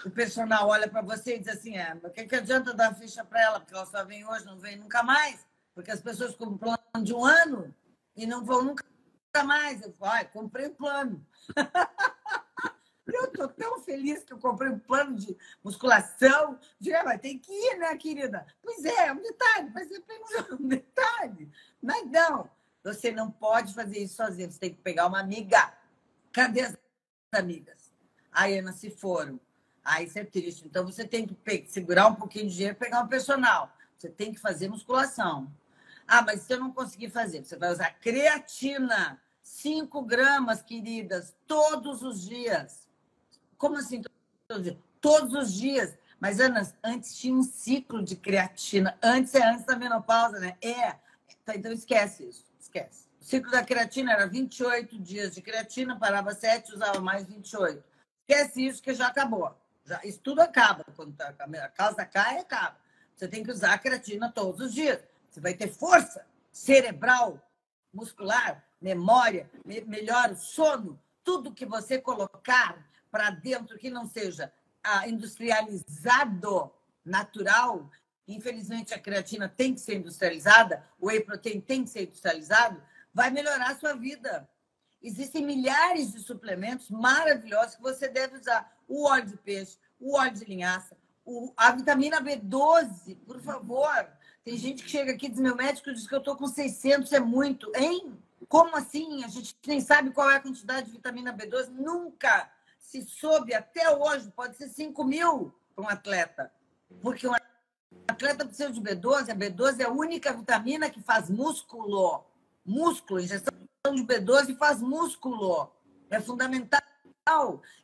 o 0.04 0.10
personal 0.10 0.68
olha 0.68 0.88
para 0.88 1.02
você 1.02 1.36
e 1.36 1.38
diz 1.38 1.48
assim: 1.48 1.76
é, 1.76 1.94
o 2.02 2.10
que, 2.10 2.24
que 2.24 2.36
adianta 2.36 2.72
dar 2.72 2.94
ficha 2.94 3.24
para 3.24 3.42
ela? 3.42 3.60
Porque 3.60 3.74
ela 3.74 3.84
só 3.84 4.04
vem 4.04 4.26
hoje, 4.26 4.46
não 4.46 4.58
vem 4.58 4.76
nunca 4.76 5.02
mais. 5.02 5.46
Porque 5.74 5.90
as 5.90 6.00
pessoas 6.00 6.34
compram 6.34 6.54
um 6.54 6.58
plano 6.58 7.04
de 7.04 7.14
um 7.14 7.24
ano 7.24 7.74
e 8.16 8.26
não 8.26 8.44
vão 8.44 8.62
nunca 8.62 8.84
mais. 9.44 9.82
Eu 9.82 9.92
falo, 9.92 10.12
ah, 10.12 10.24
comprei 10.24 10.68
um 10.68 10.74
plano. 10.74 11.26
eu 13.16 13.24
estou 13.24 13.48
tão 13.48 13.80
feliz 13.80 14.24
que 14.24 14.32
eu 14.32 14.38
comprei 14.38 14.70
um 14.70 14.78
plano 14.78 15.16
de 15.16 15.36
musculação. 15.62 16.58
Digo, 16.78 16.96
ah, 16.96 17.04
mas 17.04 17.20
tem 17.20 17.38
que 17.38 17.52
ir, 17.52 17.78
né, 17.78 17.96
querida? 17.96 18.46
Pois 18.62 18.84
é, 18.84 19.06
é 19.06 19.12
um 19.12 19.22
detalhe, 19.22 19.70
mas 19.74 19.88
pensou 19.88 20.58
um 20.58 20.68
detalhe. 20.68 21.50
Mas 21.82 22.06
não, 22.10 22.50
você 22.82 23.10
não 23.10 23.30
pode 23.30 23.74
fazer 23.74 23.98
isso 23.98 24.16
sozinho. 24.16 24.50
Você 24.50 24.58
tem 24.58 24.74
que 24.74 24.80
pegar 24.80 25.06
uma 25.06 25.20
amiga. 25.20 25.72
Cadê 26.32 26.62
as 26.62 26.76
amigas? 27.32 27.92
A 28.32 28.46
Ana 28.46 28.72
se 28.72 28.90
foram. 28.90 29.40
Aí 29.84 30.06
isso 30.06 30.18
é 30.18 30.24
triste. 30.24 30.66
Então 30.66 30.84
você 30.84 31.06
tem 31.06 31.26
que 31.26 31.66
segurar 31.68 32.08
um 32.08 32.14
pouquinho 32.14 32.48
de 32.48 32.54
dinheiro 32.54 32.76
e 32.76 32.78
pegar 32.78 33.02
um 33.02 33.08
personal. 33.08 33.72
Você 33.96 34.08
tem 34.08 34.32
que 34.32 34.40
fazer 34.40 34.68
musculação. 34.68 35.52
Ah, 36.06 36.22
mas 36.22 36.42
se 36.42 36.52
eu 36.52 36.58
não 36.58 36.72
conseguir 36.72 37.10
fazer, 37.10 37.44
você 37.44 37.56
vai 37.56 37.70
usar 37.70 37.90
creatina, 38.00 39.20
5 39.42 40.02
gramas, 40.02 40.62
queridas, 40.62 41.36
todos 41.46 42.02
os 42.02 42.22
dias. 42.22 42.88
Como 43.60 43.76
assim 43.76 44.02
todos 45.02 45.34
os 45.34 45.52
dias? 45.52 45.94
Mas, 46.18 46.40
Ana, 46.40 46.66
antes 46.82 47.14
tinha 47.14 47.34
um 47.34 47.42
ciclo 47.42 48.02
de 48.02 48.16
creatina. 48.16 48.98
Antes 49.02 49.34
é 49.34 49.44
antes 49.44 49.66
da 49.66 49.76
menopausa, 49.76 50.40
né? 50.40 50.56
É. 50.62 50.92
Tá, 51.44 51.54
então 51.54 51.70
esquece 51.70 52.26
isso. 52.26 52.42
Esquece. 52.58 53.06
O 53.20 53.24
ciclo 53.24 53.50
da 53.50 53.62
creatina 53.62 54.12
era 54.12 54.26
28 54.26 54.98
dias 54.98 55.34
de 55.34 55.42
creatina, 55.42 55.98
parava 55.98 56.32
7, 56.32 56.72
usava 56.72 57.00
mais 57.00 57.26
28. 57.26 57.84
Esquece 58.26 58.66
isso 58.66 58.82
que 58.82 58.94
já 58.94 59.08
acabou. 59.08 59.54
Já, 59.84 60.00
isso 60.04 60.20
tudo 60.20 60.40
acaba. 60.40 60.82
Quando 60.96 61.14
tá, 61.14 61.28
a 61.28 61.68
casa 61.68 62.06
cai, 62.06 62.38
acaba. 62.38 62.78
Você 63.14 63.28
tem 63.28 63.44
que 63.44 63.50
usar 63.50 63.74
a 63.74 63.78
creatina 63.78 64.32
todos 64.32 64.68
os 64.68 64.72
dias. 64.72 65.00
Você 65.28 65.38
vai 65.38 65.52
ter 65.52 65.68
força 65.68 66.24
cerebral, 66.50 67.38
muscular, 67.92 68.64
memória, 68.80 69.50
me, 69.66 69.82
melhor 69.82 70.34
sono, 70.34 70.98
tudo 71.22 71.52
que 71.52 71.66
você 71.66 71.98
colocar 71.98 72.89
para 73.10 73.30
dentro 73.30 73.78
que 73.78 73.90
não 73.90 74.06
seja 74.06 74.52
ah, 74.82 75.08
industrializado, 75.08 76.72
natural. 77.04 77.90
Infelizmente, 78.26 78.94
a 78.94 78.98
creatina 78.98 79.48
tem 79.48 79.74
que 79.74 79.80
ser 79.80 79.96
industrializada, 79.96 80.84
o 80.98 81.08
whey 81.08 81.20
protein 81.20 81.60
tem 81.60 81.84
que 81.84 81.90
ser 81.90 82.02
industrializado, 82.02 82.80
vai 83.12 83.30
melhorar 83.30 83.72
a 83.72 83.78
sua 83.78 83.94
vida. 83.94 84.48
Existem 85.02 85.44
milhares 85.44 86.12
de 86.12 86.20
suplementos 86.20 86.90
maravilhosos 86.90 87.76
que 87.76 87.82
você 87.82 88.08
deve 88.08 88.36
usar. 88.36 88.76
O 88.86 89.06
óleo 89.08 89.26
de 89.26 89.36
peixe, 89.36 89.78
o 89.98 90.16
óleo 90.16 90.34
de 90.34 90.44
linhaça, 90.44 90.96
o, 91.24 91.52
a 91.56 91.72
vitamina 91.72 92.20
B12, 92.20 93.16
por 93.26 93.40
favor. 93.40 94.08
Tem 94.44 94.56
gente 94.56 94.82
que 94.82 94.90
chega 94.90 95.12
aqui 95.12 95.26
e 95.26 95.28
diz: 95.30 95.40
meu 95.40 95.56
médico 95.56 95.92
diz 95.92 96.06
que 96.06 96.14
eu 96.14 96.18
estou 96.18 96.36
com 96.36 96.46
600, 96.46 97.12
é 97.12 97.20
muito. 97.20 97.70
Hein? 97.74 98.18
Como 98.48 98.76
assim? 98.76 99.24
A 99.24 99.28
gente 99.28 99.56
nem 99.66 99.80
sabe 99.80 100.10
qual 100.10 100.30
é 100.30 100.36
a 100.36 100.40
quantidade 100.40 100.86
de 100.86 100.92
vitamina 100.92 101.32
B12. 101.32 101.68
Nunca 101.68 102.50
se 102.80 103.02
soube 103.02 103.54
até 103.54 103.88
hoje. 103.94 104.32
Pode 104.32 104.56
ser 104.56 104.68
5 104.68 105.04
mil 105.04 105.54
para 105.76 105.84
um 105.84 105.88
atleta. 105.88 106.52
Porque 107.00 107.28
um 107.28 107.34
atleta 108.08 108.44
precisa 108.44 108.72
de 108.72 108.80
B12. 108.80 109.30
A 109.30 109.34
B12 109.34 109.80
é 109.80 109.84
a 109.84 109.90
única 109.90 110.32
vitamina 110.32 110.90
que 110.90 111.00
faz 111.00 111.30
músculo. 111.30 112.24
Músculo, 112.64 113.20
injeção 113.20 113.52
de 113.94 114.02
B12 114.02 114.56
faz 114.56 114.80
músculo. 114.80 115.70
É 116.10 116.20
fundamental. 116.20 116.82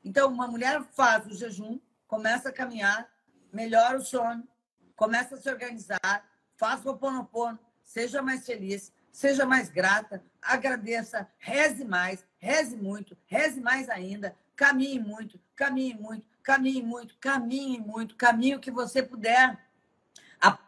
Então, 0.05 0.33
uma 0.33 0.49
mulher 0.49 0.83
faz 0.93 1.27
o 1.27 1.35
jejum, 1.35 1.79
começa 2.09 2.49
a 2.49 2.53
caminhar, 2.53 3.09
melhora 3.53 3.99
o 3.99 4.05
sono, 4.05 4.47
começa 4.97 5.37
a 5.37 5.39
se 5.39 5.49
organizar, 5.49 6.29
faça 6.57 6.91
o 6.91 6.97
ponopono, 6.97 7.59
seja 7.85 8.21
mais 8.21 8.45
feliz, 8.45 8.93
seja 9.13 9.47
mais 9.47 9.69
grata, 9.69 10.23
agradeça, 10.43 11.29
reze 11.39 11.85
mais, 11.85 12.27
reze 12.39 12.77
muito, 12.77 13.17
reze 13.27 13.61
mais 13.61 13.89
ainda, 13.89 14.37
caminhe 14.57 14.99
muito, 14.99 15.39
caminhe 15.55 15.95
muito, 15.95 16.27
caminhe 16.43 16.83
muito, 16.83 17.17
caminhe 17.21 17.79
muito, 17.79 18.17
caminhe 18.17 18.57
o 18.57 18.61
que 18.61 18.71
você 18.71 19.03
puder. 19.03 19.59
A 20.41 20.59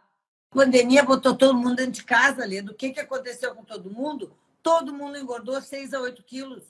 pandemia 0.51 1.03
botou 1.03 1.34
todo 1.34 1.57
mundo 1.57 1.76
dentro 1.76 1.93
de 1.93 2.05
casa 2.05 2.43
ali. 2.43 2.61
Do 2.61 2.74
que, 2.74 2.91
que 2.91 3.01
aconteceu 3.01 3.55
com 3.55 3.64
todo 3.64 3.91
mundo? 3.91 4.36
todo 4.68 4.93
mundo 4.93 5.16
engordou 5.16 5.61
6 5.62 5.95
a 5.95 6.01
8 6.01 6.22
quilos. 6.22 6.62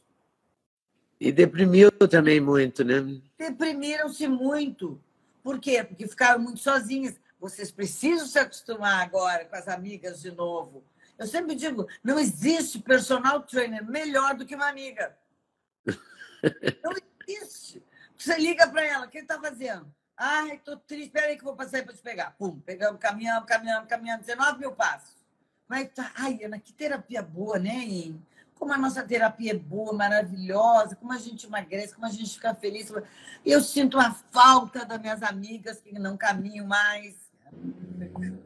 E 1.20 1.32
deprimiu 1.32 1.90
também 2.08 2.40
muito, 2.40 2.84
né? 2.84 3.20
Deprimiram-se 3.36 4.28
muito. 4.28 5.02
Por 5.42 5.58
quê? 5.58 5.82
Porque 5.82 6.06
ficaram 6.06 6.38
muito 6.38 6.60
sozinhas. 6.60 7.16
Vocês 7.40 7.72
precisam 7.72 8.24
se 8.26 8.38
acostumar 8.38 9.04
agora 9.04 9.44
com 9.44 9.56
as 9.56 9.66
amigas 9.66 10.22
de 10.22 10.30
novo. 10.30 10.84
Eu 11.18 11.26
sempre 11.26 11.56
digo, 11.56 11.88
não 12.04 12.20
existe 12.20 12.78
personal 12.78 13.42
trainer 13.42 13.84
melhor 13.84 14.36
do 14.36 14.46
que 14.46 14.54
uma 14.54 14.68
amiga. 14.68 15.16
Não 16.82 16.92
existe. 17.26 17.82
Você 18.16 18.36
liga 18.38 18.66
para 18.68 18.84
ela, 18.84 19.06
o 19.06 19.08
que 19.08 19.18
está 19.18 19.40
fazendo? 19.40 19.92
Ai, 20.16 20.56
estou 20.56 20.76
triste, 20.76 21.06
espera 21.06 21.26
aí 21.28 21.36
que 21.36 21.42
eu 21.42 21.46
vou 21.46 21.56
passar 21.56 21.84
para 21.84 21.94
te 21.94 22.02
pegar. 22.02 22.34
Pum, 22.36 22.58
pegamos, 22.60 22.98
caminhamos, 23.00 23.48
caminhamos, 23.48 23.88
caminhamos, 23.88 24.26
19 24.26 24.58
mil 24.58 24.72
passos. 24.72 25.16
Mas, 25.68 25.90
tá, 25.94 26.10
ai, 26.16 26.42
Ana, 26.42 26.58
que 26.58 26.72
terapia 26.72 27.22
boa, 27.22 27.58
né? 27.58 27.86
Como 28.54 28.72
a 28.72 28.78
nossa 28.78 29.04
terapia 29.04 29.52
é 29.52 29.54
boa, 29.54 29.92
maravilhosa, 29.92 30.96
como 30.96 31.12
a 31.12 31.18
gente 31.18 31.46
emagrece, 31.46 31.94
como 31.94 32.06
a 32.06 32.10
gente 32.10 32.34
fica 32.34 32.52
feliz. 32.54 32.92
Eu 33.46 33.60
sinto 33.60 33.98
a 33.98 34.12
falta 34.12 34.84
das 34.84 35.00
minhas 35.00 35.22
amigas 35.22 35.80
que 35.80 35.96
não 35.96 36.16
caminham 36.16 36.66
mais. 36.66 37.30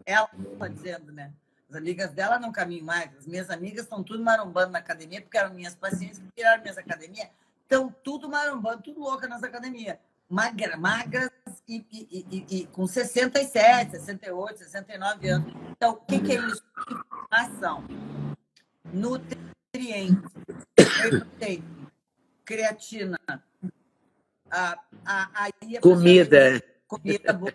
Ela 0.05 0.28
está 0.53 0.68
dizendo, 0.68 1.12
né? 1.12 1.32
As 1.70 1.76
amigas 1.76 2.12
dela 2.12 2.38
não 2.38 2.53
caminham 2.53 2.84
mais. 2.84 3.16
As 3.16 3.26
minhas 3.26 3.49
amigas 3.49 3.84
estão 3.84 4.03
tudo 4.03 4.22
marombando 4.22 4.72
na 4.72 4.80
academia, 4.80 5.22
porque 5.22 5.38
eram 5.38 5.55
minhas 5.55 5.74
pacientes 5.74 6.18
que 6.18 6.26
tiraram 6.36 6.61
minhas 6.61 6.76
academias. 6.76 7.30
Estão 7.72 7.88
tudo 8.04 8.28
marombando, 8.28 8.82
tudo 8.82 9.00
louca 9.00 9.26
nas 9.26 9.42
academias. 9.42 9.96
Magra, 10.28 10.76
magras 10.76 11.30
e, 11.66 11.82
e, 11.90 12.26
e, 12.30 12.46
e, 12.58 12.66
com 12.66 12.86
67, 12.86 13.92
68, 13.92 14.58
69 14.58 15.28
anos. 15.30 15.54
Então, 15.70 15.92
o 15.92 15.96
que, 15.96 16.20
que 16.20 16.32
é 16.32 16.34
isso? 16.34 16.62
Informação. 16.90 17.82
Nutrientes, 18.92 20.30
creatina, 22.44 23.18
a, 24.50 24.78
a, 25.06 25.46
a 25.46 25.80
comida. 25.80 26.62
Comida 26.86 27.32
boa. 27.32 27.52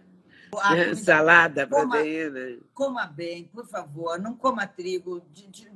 Salada, 0.98 1.68
coma, 1.68 1.90
proteína. 1.92 2.60
Coma 2.74 3.06
bem, 3.06 3.44
por 3.44 3.68
favor. 3.68 4.20
Não 4.20 4.36
coma 4.36 4.66
trigo, 4.66 5.24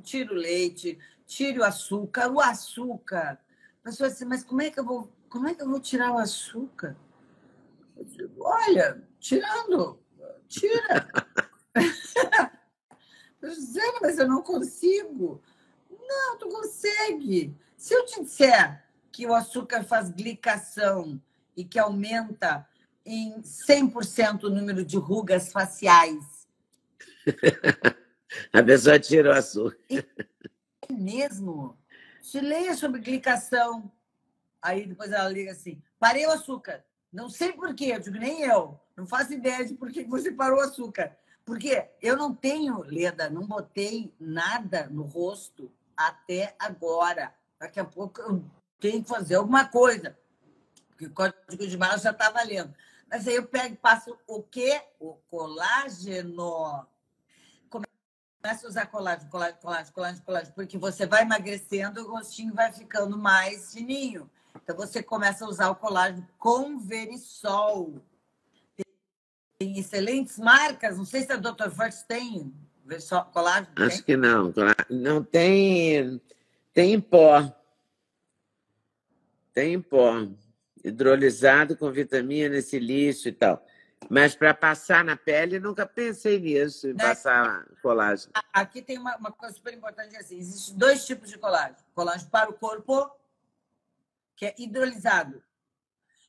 tire 0.02 0.32
o 0.32 0.34
leite, 0.34 0.98
tire 1.28 1.60
o 1.60 1.64
açúcar. 1.64 2.28
O 2.28 2.40
açúcar. 2.40 3.38
A 3.82 3.90
pessoa 3.90 4.08
assim, 4.08 4.24
mas 4.24 4.44
como 4.44 4.62
é 4.62 4.70
que 4.70 4.78
eu 4.78 4.84
vou, 4.84 5.12
como 5.28 5.48
é 5.48 5.54
que 5.54 5.62
eu 5.62 5.68
vou 5.68 5.80
tirar 5.80 6.12
o 6.12 6.18
açúcar? 6.18 6.96
Digo, 8.00 8.44
Olha, 8.44 9.02
tirando, 9.18 9.98
tira. 10.48 11.08
Dizendo, 13.42 13.98
mas 14.00 14.18
eu 14.18 14.28
não 14.28 14.40
consigo. 14.40 15.42
Não, 15.90 16.38
tu 16.38 16.48
consegue. 16.48 17.56
Se 17.76 17.92
eu 17.92 18.06
te 18.06 18.22
disser 18.22 18.84
que 19.10 19.26
o 19.26 19.34
açúcar 19.34 19.82
faz 19.82 20.10
glicação 20.10 21.20
e 21.56 21.64
que 21.64 21.78
aumenta 21.78 22.66
em 23.04 23.42
100% 23.42 24.44
o 24.44 24.50
número 24.50 24.84
de 24.84 24.96
rugas 24.96 25.50
faciais. 25.50 26.46
A 28.52 28.62
pessoa 28.62 28.98
tira 28.98 29.30
o 29.30 29.32
açúcar. 29.32 29.76
É 29.90 30.92
mesmo. 30.92 31.76
Se 32.22 32.40
leia 32.40 32.74
sobre 32.74 33.00
glicação. 33.00 33.90
Aí 34.62 34.86
depois 34.86 35.12
ela 35.12 35.28
liga 35.28 35.52
assim: 35.52 35.82
parei 35.98 36.24
o 36.24 36.30
açúcar. 36.30 36.84
Não 37.12 37.28
sei 37.28 37.52
por 37.52 37.74
quê, 37.74 37.92
eu 37.94 38.00
digo, 38.00 38.16
nem 38.16 38.42
eu. 38.42 38.80
Não 38.96 39.06
faço 39.06 39.34
ideia 39.34 39.66
de 39.66 39.74
por 39.74 39.90
que 39.90 40.04
você 40.04 40.32
parou 40.32 40.58
o 40.58 40.62
açúcar. 40.62 41.14
Porque 41.44 41.90
eu 42.00 42.16
não 42.16 42.34
tenho, 42.34 42.82
Leda, 42.82 43.28
não 43.28 43.46
botei 43.46 44.14
nada 44.18 44.86
no 44.86 45.02
rosto 45.02 45.70
até 45.96 46.54
agora. 46.58 47.34
Daqui 47.58 47.80
a 47.80 47.84
pouco 47.84 48.20
eu 48.20 48.44
tenho 48.78 49.02
que 49.02 49.08
fazer 49.08 49.34
alguma 49.34 49.66
coisa. 49.66 50.16
Porque 50.88 51.06
o 51.06 51.10
código 51.10 51.66
de 51.66 51.76
barra 51.76 51.98
já 51.98 52.12
está 52.12 52.30
valendo. 52.30 52.72
Mas 53.10 53.26
aí 53.26 53.34
eu 53.34 53.46
pego 53.46 53.74
e 53.74 53.76
passo 53.76 54.16
o 54.26 54.42
quê? 54.42 54.80
O 55.00 55.14
colágeno. 55.28 56.86
Começa 58.42 58.66
a 58.66 58.70
usar 58.70 58.86
colágeno, 58.86 59.30
colágeno, 59.30 59.60
colágeno, 59.60 59.92
colágeno, 59.94 60.24
colágeno, 60.24 60.54
porque 60.56 60.76
você 60.76 61.06
vai 61.06 61.22
emagrecendo, 61.22 62.02
o 62.02 62.10
rostinho 62.10 62.52
vai 62.52 62.72
ficando 62.72 63.16
mais 63.16 63.72
fininho. 63.72 64.28
Então, 64.60 64.74
você 64.74 65.00
começa 65.00 65.44
a 65.44 65.48
usar 65.48 65.70
o 65.70 65.76
colágeno 65.76 66.26
com 66.38 66.76
verisol. 66.76 68.02
excelentes 69.60 70.38
marcas. 70.38 70.98
Não 70.98 71.04
sei 71.04 71.22
se 71.22 71.32
a 71.32 71.36
Dr. 71.36 71.70
First 71.70 72.04
tem 72.08 72.52
colágeno. 73.32 73.68
Acho 73.76 73.98
tem? 73.98 74.04
que 74.04 74.16
não. 74.16 74.52
Não 74.90 75.22
tem. 75.22 76.20
Tem 76.74 76.94
em 76.94 77.00
pó. 77.00 77.48
Tem 79.54 79.74
em 79.74 79.80
pó. 79.80 80.26
Hidrolisado 80.82 81.76
com 81.76 81.92
vitamina, 81.92 82.60
silício 82.60 83.28
e 83.28 83.32
tal. 83.32 83.64
Mas 84.10 84.34
para 84.34 84.52
passar 84.52 85.04
na 85.04 85.16
pele, 85.16 85.58
nunca 85.58 85.86
pensei 85.86 86.38
nisso, 86.38 86.88
em 86.88 86.94
né? 86.94 87.04
passar 87.04 87.66
colágeno. 87.82 88.32
Aqui 88.52 88.82
tem 88.82 88.98
uma, 88.98 89.16
uma, 89.16 89.32
coisa 89.32 89.54
super 89.54 89.74
importante 89.74 90.16
assim: 90.16 90.38
existem 90.38 90.76
dois 90.76 91.06
tipos 91.06 91.30
de 91.30 91.38
colágeno: 91.38 91.78
colágeno 91.94 92.30
para 92.30 92.50
o 92.50 92.54
corpo, 92.54 93.10
que 94.36 94.46
é 94.46 94.54
hidrolisado, 94.58 95.42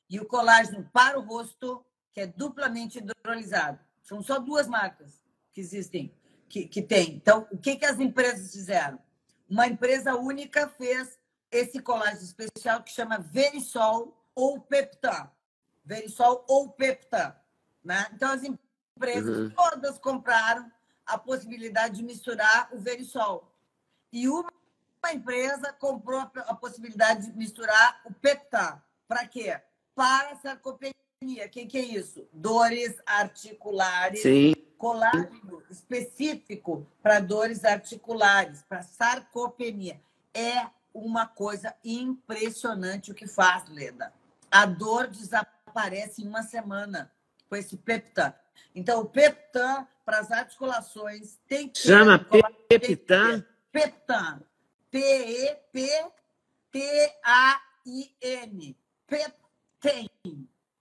e 0.10 0.20
o 0.20 0.26
colágeno 0.26 0.90
para 0.94 1.20
o 1.20 1.22
rosto, 1.22 1.86
que 2.14 2.22
é 2.22 2.28
duplamente 2.28 3.00
hidrolisado. 3.00 3.80
São 4.02 4.22
só 4.22 4.40
duas 4.40 4.68
marcas 4.68 5.22
que 5.54 5.62
existem, 5.62 6.14
que, 6.50 6.68
que 6.68 6.82
tem. 6.82 7.16
Então, 7.16 7.48
o 7.52 7.58
que, 7.58 7.76
que 7.76 7.86
as 7.86 8.00
empresas 8.00 8.52
fizeram? 8.52 9.00
Uma 9.50 9.68
empresa 9.68 10.16
única 10.16 10.68
fez 10.68 11.18
esse 11.52 11.80
colágeno 11.80 12.24
especial 12.24 12.84
que 12.84 12.92
chama 12.92 13.20
Verisol 13.20 14.18
ou 14.36 14.60
Peptan. 14.60 15.30
Verisol 15.86 16.44
ou 16.48 16.70
Peptan. 16.70 17.36
Né? 17.84 18.08
Então, 18.14 18.32
as 18.32 18.42
empresas 18.44 19.38
uhum. 19.38 19.50
todas 19.50 19.98
compraram 19.98 20.72
a 21.06 21.18
possibilidade 21.18 21.98
de 21.98 22.04
misturar 22.04 22.70
o 22.72 22.80
Verisol. 22.80 23.52
E 24.12 24.28
uma 24.28 24.52
empresa 25.12 25.74
comprou 25.74 26.20
a 26.20 26.56
possibilidade 26.56 27.28
de 27.28 27.38
misturar 27.38 28.02
o 28.06 28.14
Peptan. 28.14 28.82
Para 29.08 29.28
quê? 29.28 29.60
Para 29.94 30.36
sarcopenia. 30.38 30.94
O 31.22 31.50
que, 31.50 31.66
que 31.66 31.78
é 31.78 31.82
isso? 31.82 32.28
Dores 32.32 32.96
articulares. 33.06 34.22
Sim. 34.22 34.54
Colágeno 34.78 35.64
específico 35.70 36.86
para 37.02 37.20
dores 37.20 37.64
articulares, 37.64 38.64
para 38.64 38.82
sarcopenia. 38.82 40.00
É 40.34 40.68
uma 40.94 41.26
coisa 41.26 41.74
impressionante 41.84 43.12
o 43.12 43.16
que 43.16 43.26
faz, 43.26 43.68
Leda. 43.70 44.14
A 44.52 44.66
dor 44.66 45.08
desaparece 45.08 46.22
em 46.22 46.28
uma 46.28 46.44
semana 46.44 47.12
com 47.54 47.58
esse 47.58 47.78
Peptan. 47.78 48.34
Então, 48.74 49.02
o 49.02 49.06
Peptan 49.06 49.88
para 50.04 50.18
as 50.18 50.32
articulações 50.32 51.38
tem 51.48 51.70
que 51.70 51.78
Chama 51.78 52.18
Peptan? 52.68 53.46
Peptan. 53.72 54.42
P-E-P-T-A-I-N. 54.90 56.18
Peptan. 59.06 60.08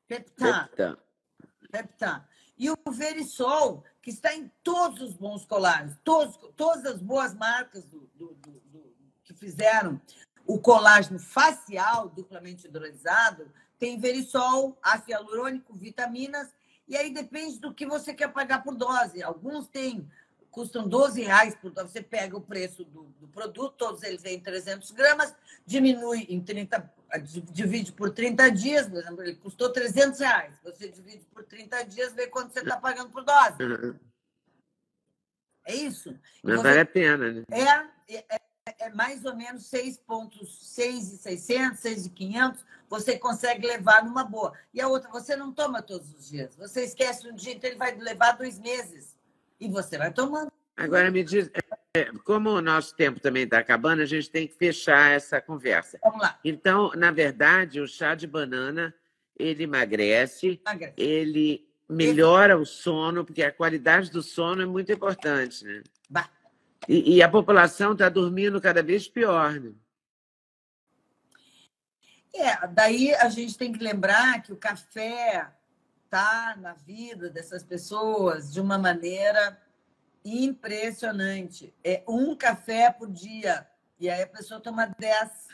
Peptan. 0.09 0.97
Peptan. 1.71 2.25
E 2.59 2.71
o 2.71 2.77
Verisol, 2.91 3.85
que 4.01 4.09
está 4.09 4.35
em 4.35 4.51
todos 4.63 5.03
os 5.03 5.13
bons 5.13 5.45
colares, 5.45 5.95
todos, 6.03 6.39
todas 6.57 6.87
as 6.87 7.03
boas 7.03 7.35
marcas 7.35 7.85
do, 7.85 8.11
do, 8.15 8.33
do, 8.35 8.51
do 8.51 8.95
que 9.23 9.35
fizeram 9.35 10.01
o 10.47 10.59
colágeno 10.59 11.19
facial 11.19 12.09
duplamente 12.09 12.67
hidrolisado, 12.67 13.53
tem 13.79 13.99
Verisol, 13.99 14.79
ácido 14.81 15.11
hialurônico, 15.11 15.75
vitaminas, 15.75 16.49
e 16.93 16.97
aí 16.97 17.11
depende 17.11 17.59
do 17.59 17.73
que 17.73 17.87
você 17.87 18.13
quer 18.13 18.29
pagar 18.29 18.63
por 18.63 18.75
dose. 18.75 19.23
Alguns 19.23 19.67
têm, 19.67 20.07
custam 20.51 20.87
12 20.87 21.23
reais 21.23 21.55
por 21.55 21.71
dose. 21.71 21.91
Você 21.91 22.03
pega 22.03 22.37
o 22.37 22.41
preço 22.43 22.85
do, 22.85 23.05
do 23.19 23.27
produto, 23.29 23.77
todos 23.79 24.03
eles 24.03 24.21
têm 24.21 24.39
300 24.39 24.91
gramas, 24.91 25.35
diminui 25.65 26.27
em 26.29 26.39
30, 26.39 26.93
divide 27.51 27.93
por 27.93 28.11
30 28.11 28.51
dias, 28.51 28.87
por 28.87 28.99
exemplo, 28.99 29.23
ele 29.23 29.37
custou 29.37 29.73
300 29.73 30.21
reais. 30.21 30.53
Você 30.63 30.91
divide 30.91 31.25
por 31.33 31.45
30 31.45 31.83
dias, 31.87 32.13
vê 32.13 32.27
quanto 32.27 32.53
você 32.53 32.61
está 32.61 32.77
pagando 32.77 33.09
por 33.09 33.25
dose. 33.25 33.63
Uhum. 33.63 33.95
É 35.65 35.75
isso? 35.75 36.15
Mas 36.43 36.57
você... 36.57 36.63
vale 36.63 36.81
a 36.81 36.87
pena, 36.87 37.33
né? 37.33 37.45
É, 37.49 38.19
é, 38.19 38.41
é 38.81 38.91
mais 38.91 39.25
ou 39.25 39.35
menos 39.35 39.65
6,600, 39.65 41.81
6,500, 41.81 42.67
você 42.93 43.19
consegue 43.19 43.67
levar 43.67 44.05
numa 44.05 44.23
boa. 44.23 44.53
E 44.75 44.79
a 44.79 44.87
outra, 44.87 45.09
você 45.11 45.35
não 45.35 45.51
toma 45.51 45.81
todos 45.81 46.13
os 46.13 46.29
dias. 46.29 46.55
Você 46.57 46.85
esquece 46.85 47.27
um 47.27 47.35
dia, 47.35 47.55
então 47.55 47.71
ele 47.71 47.79
vai 47.79 47.97
levar 47.97 48.33
dois 48.33 48.59
meses. 48.59 49.17
E 49.59 49.67
você 49.67 49.97
vai 49.97 50.13
tomando. 50.13 50.53
Agora 50.77 51.11
me 51.11 51.25
diz, 51.25 51.51
é, 51.97 52.05
como 52.23 52.51
o 52.51 52.61
nosso 52.61 52.95
tempo 52.95 53.19
também 53.19 53.45
está 53.45 53.59
acabando, 53.59 54.03
a 54.03 54.05
gente 54.05 54.29
tem 54.29 54.47
que 54.47 54.55
fechar 54.55 55.11
essa 55.11 55.41
conversa. 55.41 55.99
Vamos 56.05 56.21
lá. 56.21 56.39
Então, 56.45 56.91
na 56.95 57.11
verdade, 57.11 57.81
o 57.81 57.89
chá 57.89 58.15
de 58.15 58.27
banana, 58.27 58.95
ele 59.39 59.65
emagrece, 59.65 60.61
emagrece. 60.63 60.93
ele 60.99 61.67
melhora 61.89 62.59
o 62.59 62.67
sono, 62.67 63.25
porque 63.25 63.43
a 63.43 63.51
qualidade 63.51 64.11
do 64.11 64.23
sono 64.23 64.61
é 64.61 64.67
muito 64.67 64.93
importante, 64.93 65.65
né? 65.65 65.83
E, 66.87 67.17
e 67.17 67.23
a 67.23 67.29
população 67.29 67.93
está 67.93 68.11
dormindo 68.11 68.61
cada 68.61 68.83
vez 68.83 69.09
pior, 69.09 69.59
né? 69.59 69.73
É, 72.35 72.67
daí 72.67 73.15
a 73.15 73.29
gente 73.29 73.59
tem 73.59 73.73
que 73.73 73.83
lembrar 73.83 74.43
que 74.43 74.53
o 74.53 74.57
café 74.57 75.53
está 76.05 76.57
na 76.57 76.73
vida 76.73 77.29
dessas 77.29 77.63
pessoas 77.63 78.53
de 78.53 78.61
uma 78.61 78.79
maneira 78.79 79.61
impressionante. 80.25 81.75
É 81.85 82.03
um 82.09 82.35
café 82.35 82.91
por 82.91 83.11
dia. 83.11 83.69
E 83.99 84.09
aí 84.09 84.23
a 84.23 84.27
pessoa 84.27 84.61
toma 84.61 84.87
dez. 84.99 85.49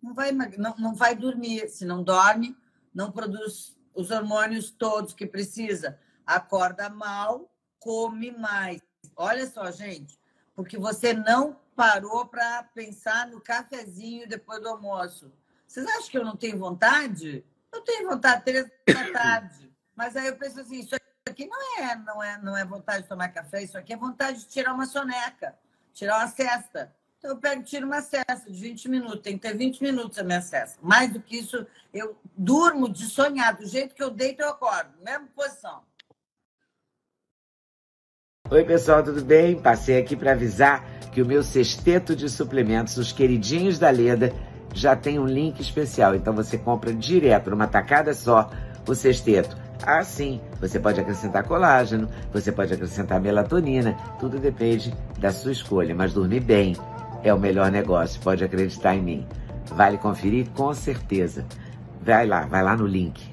Não 0.00 0.14
vai, 0.14 0.32
não, 0.32 0.76
não 0.78 0.94
vai 0.94 1.14
dormir. 1.14 1.68
Se 1.68 1.84
não 1.84 2.02
dorme, 2.02 2.56
não 2.94 3.10
produz 3.10 3.76
os 3.94 4.10
hormônios 4.10 4.70
todos 4.70 5.14
que 5.14 5.26
precisa. 5.26 5.98
Acorda 6.24 6.88
mal, 6.88 7.52
come 7.78 8.30
mais. 8.30 8.80
Olha 9.16 9.46
só, 9.46 9.70
gente, 9.70 10.18
porque 10.54 10.78
você 10.78 11.12
não 11.12 11.56
parou 11.74 12.26
para 12.26 12.62
pensar 12.74 13.26
no 13.28 13.40
cafezinho 13.40 14.28
depois 14.28 14.60
do 14.60 14.68
almoço. 14.68 15.32
Vocês 15.66 15.86
acham 15.86 16.10
que 16.10 16.18
eu 16.18 16.24
não 16.24 16.36
tenho 16.36 16.58
vontade? 16.58 17.44
Eu 17.72 17.80
tenho 17.80 18.08
vontade 18.08 18.44
três 18.44 18.66
da 18.86 19.10
tarde. 19.12 19.72
Mas 19.96 20.16
aí 20.16 20.26
eu 20.26 20.36
penso 20.36 20.60
assim, 20.60 20.80
isso 20.80 20.94
aqui 21.28 21.46
não 21.46 21.78
é, 21.78 21.96
não 21.96 22.22
é, 22.22 22.38
não 22.42 22.56
é 22.56 22.64
vontade 22.64 23.02
de 23.02 23.08
tomar 23.08 23.28
café, 23.28 23.62
isso 23.62 23.78
aqui 23.78 23.92
é 23.92 23.96
vontade 23.96 24.40
de 24.40 24.48
tirar 24.48 24.74
uma 24.74 24.86
soneca, 24.86 25.56
tirar 25.94 26.18
uma 26.18 26.28
cesta. 26.28 26.94
Então, 27.22 27.30
eu 27.30 27.36
pego 27.36 27.62
tiro 27.62 27.86
uma 27.86 28.02
cesta 28.02 28.50
de 28.50 28.60
20 28.60 28.88
minutos. 28.88 29.20
Tem 29.20 29.38
que 29.38 29.48
ter 29.48 29.56
20 29.56 29.80
minutos 29.80 30.18
a 30.18 30.24
minha 30.24 30.42
cesta. 30.42 30.80
Mais 30.82 31.12
do 31.12 31.20
que 31.20 31.38
isso, 31.38 31.64
eu 31.94 32.18
durmo 32.36 32.88
de 32.88 33.06
sonhar. 33.06 33.54
Do 33.54 33.64
jeito 33.64 33.94
que 33.94 34.02
eu 34.02 34.10
deito, 34.10 34.42
eu 34.42 34.48
acordo. 34.48 34.90
Mesma 35.00 35.28
posição. 35.32 35.84
Oi, 38.52 38.64
pessoal, 38.64 39.02
tudo 39.02 39.24
bem? 39.24 39.56
Passei 39.56 39.98
aqui 39.98 40.14
para 40.14 40.32
avisar 40.32 40.84
que 41.10 41.22
o 41.22 41.26
meu 41.26 41.42
sexteto 41.42 42.14
de 42.14 42.28
suplementos, 42.28 42.98
os 42.98 43.10
queridinhos 43.10 43.78
da 43.78 43.88
Leda, 43.88 44.30
já 44.74 44.94
tem 44.94 45.18
um 45.18 45.24
link 45.24 45.58
especial. 45.58 46.14
Então 46.14 46.34
você 46.34 46.58
compra 46.58 46.92
direto, 46.92 47.48
numa 47.48 47.66
tacada 47.66 48.12
só, 48.12 48.50
o 48.86 48.94
sexteto. 48.94 49.56
Ah, 49.82 50.04
sim, 50.04 50.38
você 50.60 50.78
pode 50.78 51.00
acrescentar 51.00 51.44
colágeno, 51.44 52.10
você 52.30 52.52
pode 52.52 52.74
acrescentar 52.74 53.18
melatonina, 53.22 53.96
tudo 54.20 54.38
depende 54.38 54.94
da 55.18 55.32
sua 55.32 55.52
escolha, 55.52 55.94
mas 55.94 56.12
dormir 56.12 56.40
bem 56.40 56.76
é 57.24 57.32
o 57.32 57.40
melhor 57.40 57.70
negócio, 57.70 58.20
pode 58.20 58.44
acreditar 58.44 58.94
em 58.94 59.02
mim. 59.02 59.26
Vale 59.70 59.96
conferir 59.96 60.50
com 60.50 60.74
certeza. 60.74 61.46
Vai 62.02 62.26
lá, 62.26 62.42
vai 62.42 62.62
lá 62.62 62.76
no 62.76 62.86
link. 62.86 63.31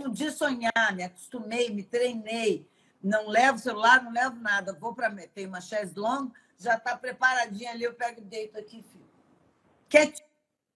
Durmo 0.00 0.14
de 0.14 0.30
sonhar, 0.30 0.94
me 0.94 1.02
acostumei, 1.02 1.68
me 1.70 1.82
treinei. 1.82 2.66
Não 3.02 3.28
levo 3.28 3.58
celular, 3.58 4.02
não 4.02 4.10
levo 4.10 4.36
nada. 4.36 4.72
Vou 4.72 4.94
para 4.94 5.14
tem 5.28 5.46
uma 5.46 5.60
chaise 5.60 5.92
longue, 5.94 6.32
já 6.58 6.74
está 6.74 6.96
preparadinha 6.96 7.70
ali, 7.70 7.84
eu 7.84 7.94
pego 7.94 8.20
e 8.20 8.24
deito 8.24 8.58
aqui, 8.58 8.82
filho. 8.82 9.10
Quietinho 9.88 10.28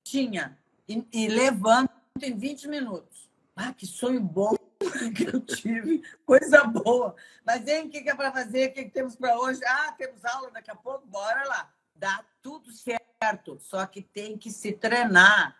tinha 0.03 0.59
e, 0.87 1.07
e 1.13 1.29
levanto 1.29 1.91
em 2.21 2.37
20 2.37 2.69
minutos. 2.69 3.31
Ah, 3.57 3.73
que 3.73 3.87
sonho 3.87 4.21
bom 4.21 4.55
que 5.17 5.25
eu 5.25 5.41
tive, 5.41 6.03
coisa 6.27 6.65
boa. 6.65 7.15
Mas, 7.45 7.67
hein, 7.67 7.87
o 7.87 7.91
que, 7.91 8.09
é 8.09 8.15
para 8.15 8.33
fazer? 8.33 8.71
O 8.71 8.73
que, 8.75 8.85
que 8.85 8.91
temos 8.91 9.17
para 9.17 9.39
hoje? 9.39 9.61
Ah, 9.65 9.95
temos 9.97 10.25
aula 10.25 10.51
daqui 10.51 10.71
a 10.71 10.77
pouco, 10.77 11.07
bora 11.07 11.47
lá. 11.47 11.73
Dá 11.95 12.25
tudo 12.43 12.71
certo, 12.73 13.59
só 13.61 13.87
que 13.87 14.03
tem 14.03 14.37
que 14.37 14.51
se 14.51 14.73
treinar. 14.73 15.57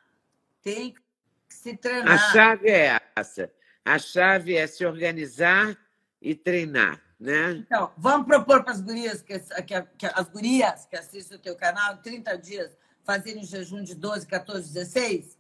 Tem 0.63 0.93
que 0.93 1.55
se 1.55 1.77
treinar. 1.77 2.15
A 2.15 2.33
chave 2.33 2.69
é 2.69 3.04
essa. 3.17 3.51
A 3.85 3.99
chave 3.99 4.57
é 4.57 4.67
se 4.67 4.85
organizar 4.85 5.79
e 6.21 6.35
treinar. 6.35 7.01
Né? 7.19 7.53
Então, 7.53 7.93
vamos 7.97 8.27
propor 8.27 8.65
para 8.65 8.73
as 8.73 8.81
gurias 8.81 9.23
que, 9.23 9.39
que, 9.39 9.83
que, 9.97 10.07
as 10.07 10.29
gurias 10.29 10.87
que 10.87 10.97
assistem 10.97 11.39
o 11.39 11.41
teu 11.41 11.55
canal 11.55 11.99
30 11.99 12.37
dias 12.39 12.77
fazerem 13.05 13.45
jejum 13.45 13.83
de 13.83 13.95
12, 13.95 14.27
14, 14.27 14.73
16? 14.73 15.39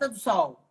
do 0.00 0.18
Sol. 0.18 0.68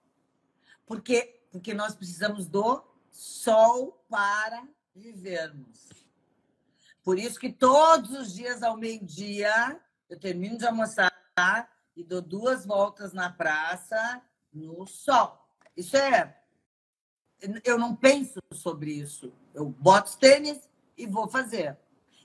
Porque, 0.86 1.41
porque 1.54 1.72
nós 1.72 1.93
precisamos 1.93 2.47
do 2.47 2.84
sol 3.12 4.04
para 4.10 4.68
vivermos. 4.95 5.88
Por 7.04 7.20
isso 7.20 7.39
que 7.39 7.54
todos 7.54 8.10
os 8.10 8.34
dias 8.34 8.64
ao 8.64 8.76
meio-dia 8.76 9.80
eu 10.10 10.20
termino 10.20 10.58
de 10.58 10.66
almoçar 10.66 11.14
e 11.95 12.04
dou 12.04 12.24
duas 12.24 12.66
voltas 12.66 13.14
na 13.14 13.30
praça 13.30 14.20
no 14.51 14.88
sol. 14.88 15.47
Isso 15.78 15.95
é. 15.95 16.36
Eu 17.64 17.78
não 17.78 17.95
penso 17.95 18.39
sobre 18.51 18.91
isso. 18.91 19.32
Eu 19.54 19.70
boto 19.70 20.10
os 20.10 20.16
tênis 20.16 20.68
e 20.97 21.06
vou 21.06 21.28
fazer. 21.28 21.78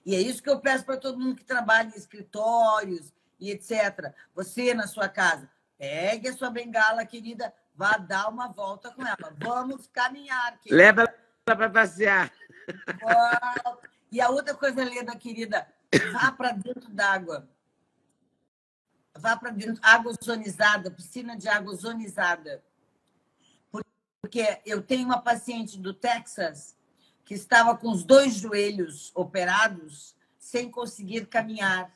E 0.07 0.15
é 0.15 0.21
isso 0.23 0.43
que 0.43 0.49
eu 0.49 0.59
peço 0.59 0.87
para 0.87 0.97
todo 0.97 1.21
mundo 1.21 1.37
que 1.37 1.45
trabalha 1.45 1.89
em 1.89 1.99
escritórios 1.99 3.13
e 3.39 3.51
etc. 3.51 4.15
Você 4.35 4.73
na 4.73 4.87
sua 4.87 5.07
casa, 5.07 5.51
pegue 5.77 6.29
a 6.29 6.37
sua 6.37 6.49
bengala, 6.49 7.05
querida, 7.05 7.53
vá 7.79 7.97
dar 7.97 8.29
uma 8.29 8.49
volta 8.49 8.91
com 8.91 9.07
ela. 9.07 9.33
Vamos 9.39 9.87
caminhar. 9.87 10.59
Querida. 10.59 10.77
Leva 10.77 11.03
ela 11.03 11.57
para 11.57 11.71
passear. 11.71 12.33
E 14.11 14.21
a 14.21 14.29
outra 14.31 14.53
coisa, 14.53 14.85
Leda, 14.85 15.15
querida, 15.15 15.67
vá 16.13 16.33
para 16.33 16.51
dentro 16.51 16.91
d'água. 16.91 17.49
Vá 19.17 19.37
para 19.37 19.51
dentro, 19.51 19.81
água 19.83 20.13
ozonizada, 20.21 20.91
piscina 20.91 21.37
de 21.37 21.49
água 21.49 21.73
ozonizada. 21.73 22.65
Porque 24.21 24.61
eu 24.67 24.83
tenho 24.83 25.05
uma 25.05 25.23
paciente 25.23 25.79
do 25.79 25.95
Texas 25.95 26.77
que 27.25 27.35
estava 27.35 27.77
com 27.77 27.91
os 27.91 28.03
dois 28.03 28.35
joelhos 28.35 29.13
operados 29.15 30.17
sem 30.37 30.69
conseguir 30.69 31.27
caminhar. 31.27 31.93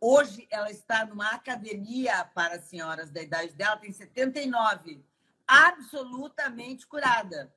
Hoje 0.00 0.46
ela 0.48 0.70
está 0.70 1.04
numa 1.04 1.30
academia 1.30 2.24
para 2.32 2.60
senhoras 2.60 3.10
da 3.10 3.20
idade 3.20 3.52
dela, 3.54 3.76
tem 3.76 3.92
79, 3.92 5.04
absolutamente 5.46 6.86
curada. 6.86 7.52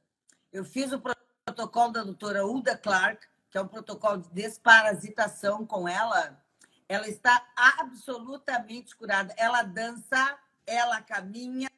Eu 0.52 0.66
fiz 0.66 0.92
o 0.92 1.00
protocolo 1.00 1.94
da 1.94 2.04
doutora 2.04 2.46
Uda 2.46 2.76
Clark, 2.76 3.28
que 3.50 3.58
é 3.58 3.62
um 3.62 3.68
protocolo 3.68 4.18
de 4.24 4.30
desparasitação 4.30 5.66
com 5.68 5.88
ela. 5.88 6.44
Ela 6.90 7.08
está 7.08 7.48
absolutamente 7.56 8.96
curada. 8.96 9.34
Ela 9.38 9.62
dança, 9.62 10.38
ela 10.66 11.00
caminha, 11.00 11.70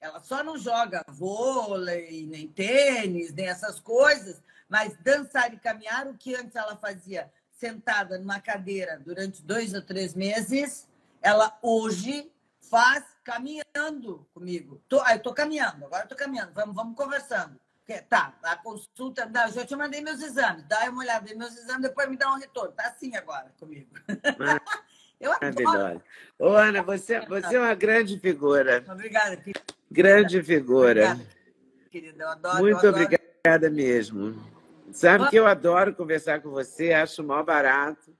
ela 0.00 0.20
só 0.20 0.44
não 0.44 0.56
joga 0.56 1.04
vôlei, 1.08 2.26
nem 2.26 2.46
tênis, 2.46 3.32
nem 3.32 3.48
essas 3.48 3.80
coisas, 3.80 4.40
mas 4.68 4.96
dançar 4.98 5.52
e 5.52 5.58
caminhar, 5.58 6.06
o 6.06 6.16
que 6.16 6.34
antes 6.36 6.54
ela 6.54 6.76
fazia 6.76 7.30
sentada 7.60 8.18
numa 8.18 8.40
cadeira 8.40 8.98
durante 9.04 9.42
dois 9.42 9.74
ou 9.74 9.82
três 9.82 10.14
meses, 10.14 10.88
ela 11.20 11.56
hoje 11.62 12.32
faz 12.70 13.04
caminhando 13.22 14.26
comigo. 14.32 14.82
Tô, 14.88 14.96
eu 15.06 15.16
estou 15.16 15.34
caminhando, 15.34 15.84
agora 15.84 16.04
estou 16.04 16.16
caminhando, 16.16 16.52
vamos, 16.54 16.74
vamos 16.74 16.96
conversando. 16.96 17.60
Tá, 18.08 18.32
a 18.44 18.56
consulta, 18.56 19.26
não, 19.26 19.46
eu 19.46 19.52
já 19.52 19.66
te 19.66 19.74
mandei 19.74 20.00
meus 20.00 20.22
exames, 20.22 20.64
dá 20.68 20.88
uma 20.88 21.02
olhada 21.02 21.30
em 21.30 21.36
meus 21.36 21.56
exames, 21.56 21.82
depois 21.82 22.08
me 22.08 22.16
dá 22.16 22.32
um 22.32 22.38
retorno. 22.38 22.72
Tá 22.72 22.86
assim 22.86 23.14
agora 23.16 23.52
comigo. 23.58 23.90
eu 25.18 25.32
adoro. 25.32 26.02
Ô, 26.38 26.50
Ana, 26.50 26.84
você, 26.84 27.18
você 27.26 27.56
é 27.56 27.58
uma 27.60 27.74
grande 27.74 28.16
figura. 28.20 28.84
Obrigada, 28.88 29.36
querida. 29.36 29.60
Grande 29.90 30.40
figura. 30.40 31.12
Obrigada, 31.12 31.30
querida. 31.90 32.24
Eu 32.24 32.28
adoro. 32.28 32.58
Muito 32.58 32.86
eu 32.86 32.90
adoro. 32.90 33.04
obrigada 33.04 33.70
mesmo. 33.70 34.49
Sabe 34.92 35.28
que 35.28 35.36
eu 35.36 35.46
adoro 35.46 35.94
conversar 35.94 36.40
com 36.40 36.50
você, 36.50 36.92
acho 36.92 37.22
mal 37.22 37.44
barato. 37.44 38.14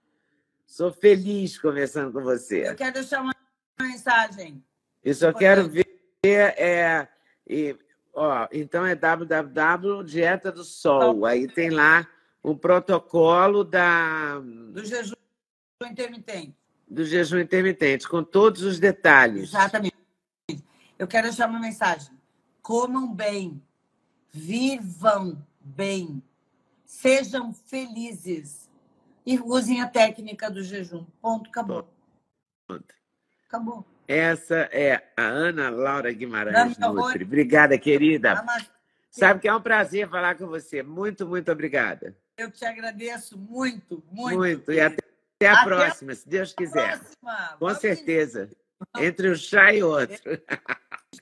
Sou 0.67 0.93
feliz 0.93 1.59
conversando 1.59 2.13
com 2.13 2.23
você. 2.23 2.69
Eu 2.69 2.77
quero 2.77 2.95
deixar 2.95 3.23
uma 3.23 3.35
mensagem. 3.81 4.63
Eu 5.03 5.15
só 5.15 5.33
quero 5.33 5.69
ver. 5.69 5.87
É, 6.25 7.09
e, 7.47 7.77
ó, 8.15 8.47
então 8.53 8.87
é 8.87 8.95
www 8.95 10.05
Dieta 10.05 10.53
do 10.53 10.63
Sol. 10.63 11.25
Aí 11.27 11.49
tem 11.49 11.71
lá 11.71 12.07
o 12.43 12.55
protocolo 12.55 13.65
da. 13.65 14.39
Do 14.39 14.85
jejum 14.85 15.15
intermitente. 15.85 16.55
Do 16.89 17.05
jejum 17.05 17.39
intermitente, 17.39 18.09
com 18.09 18.23
todos 18.23 18.63
os 18.63 18.79
detalhes. 18.79 19.51
Exatamente. 19.51 19.95
Eu 20.99 21.09
quero 21.09 21.29
deixar 21.29 21.49
uma 21.49 21.59
mensagem. 21.59 22.13
Comam 22.63 23.13
bem, 23.13 23.63
vivam 24.33 25.43
bem 25.61 26.23
Sejam 26.91 27.53
felizes 27.53 28.69
e 29.25 29.39
usem 29.39 29.81
a 29.81 29.87
técnica 29.87 30.51
do 30.51 30.61
jejum. 30.61 31.07
Ponto, 31.23 31.49
acabou. 31.49 31.89
Ponto. 32.67 32.95
Acabou. 33.47 33.87
Essa 34.09 34.69
é 34.73 34.97
a 35.17 35.23
Ana 35.23 35.71
Laura 35.71 36.13
Guimarães 36.13 36.77
Nutri. 36.77 37.23
Obrigada, 37.23 37.79
querida. 37.79 38.45
Sabe 39.09 39.39
que 39.39 39.47
é 39.47 39.55
um 39.55 39.63
prazer 39.63 40.11
falar 40.11 40.35
com 40.35 40.49
você. 40.49 40.83
Muito, 40.83 41.25
muito 41.29 41.51
obrigada. 41.53 42.15
Eu 42.37 42.51
te 42.51 42.65
agradeço 42.65 43.39
muito, 43.39 44.03
muito. 44.11 44.37
Muito. 44.37 44.73
E 44.73 44.81
até, 44.81 44.99
até 45.37 45.49
a 45.49 45.53
até 45.53 45.65
próxima, 45.65 46.13
se 46.13 46.29
Deus 46.29 46.53
quiser. 46.53 46.99
Próxima. 46.99 47.49
Com 47.51 47.67
Vamos 47.67 47.81
certeza. 47.81 48.51
Entre 48.99 49.31
um 49.31 49.37
chá 49.37 49.73
e 49.73 49.81
outro. 49.81 50.43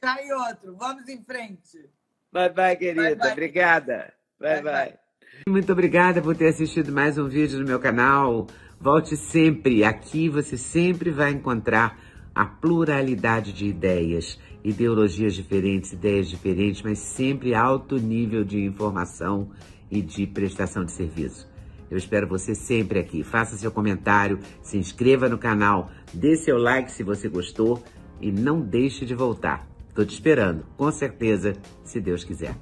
chá 0.02 0.22
e 0.24 0.32
outro. 0.32 0.74
Vamos 0.76 1.06
em 1.08 1.22
frente. 1.22 1.90
Bye, 2.32 2.48
bye, 2.48 2.74
querida. 2.74 3.02
Bye, 3.02 3.16
bye. 3.16 3.32
Obrigada. 3.32 4.14
bye. 4.40 4.62
bye. 4.62 4.86
bye. 4.86 5.07
Muito 5.47 5.72
obrigada 5.72 6.20
por 6.20 6.36
ter 6.36 6.49
assistido 6.49 6.93
mais 6.93 7.16
um 7.16 7.28
vídeo 7.28 7.59
no 7.61 7.66
meu 7.66 7.78
canal. 7.78 8.47
Volte 8.80 9.16
sempre. 9.16 9.84
Aqui 9.84 10.28
você 10.28 10.57
sempre 10.57 11.11
vai 11.11 11.30
encontrar 11.30 11.99
a 12.34 12.45
pluralidade 12.45 13.53
de 13.53 13.66
ideias, 13.66 14.39
ideologias 14.62 15.34
diferentes, 15.34 15.93
ideias 15.93 16.28
diferentes, 16.28 16.82
mas 16.82 16.99
sempre 16.99 17.55
alto 17.55 17.97
nível 17.97 18.45
de 18.45 18.62
informação 18.62 19.51
e 19.91 20.03
de 20.03 20.26
prestação 20.26 20.84
de 20.84 20.93
serviço. 20.93 21.49
Eu 21.91 21.97
espero 21.97 22.28
você 22.28 22.55
sempre 22.55 22.99
aqui. 22.99 23.22
Faça 23.22 23.57
seu 23.57 23.70
comentário, 23.70 24.39
se 24.61 24.76
inscreva 24.76 25.28
no 25.28 25.39
canal, 25.39 25.91
dê 26.12 26.36
seu 26.36 26.59
like 26.59 26.93
se 26.93 27.03
você 27.03 27.28
gostou 27.28 27.82
e 28.20 28.30
não 28.30 28.61
deixe 28.61 29.07
de 29.07 29.14
voltar. 29.14 29.66
Estou 29.89 30.05
te 30.05 30.12
esperando, 30.12 30.64
com 30.76 30.91
certeza, 30.93 31.55
se 31.82 32.01
Deus 32.01 32.22
quiser. 32.22 32.55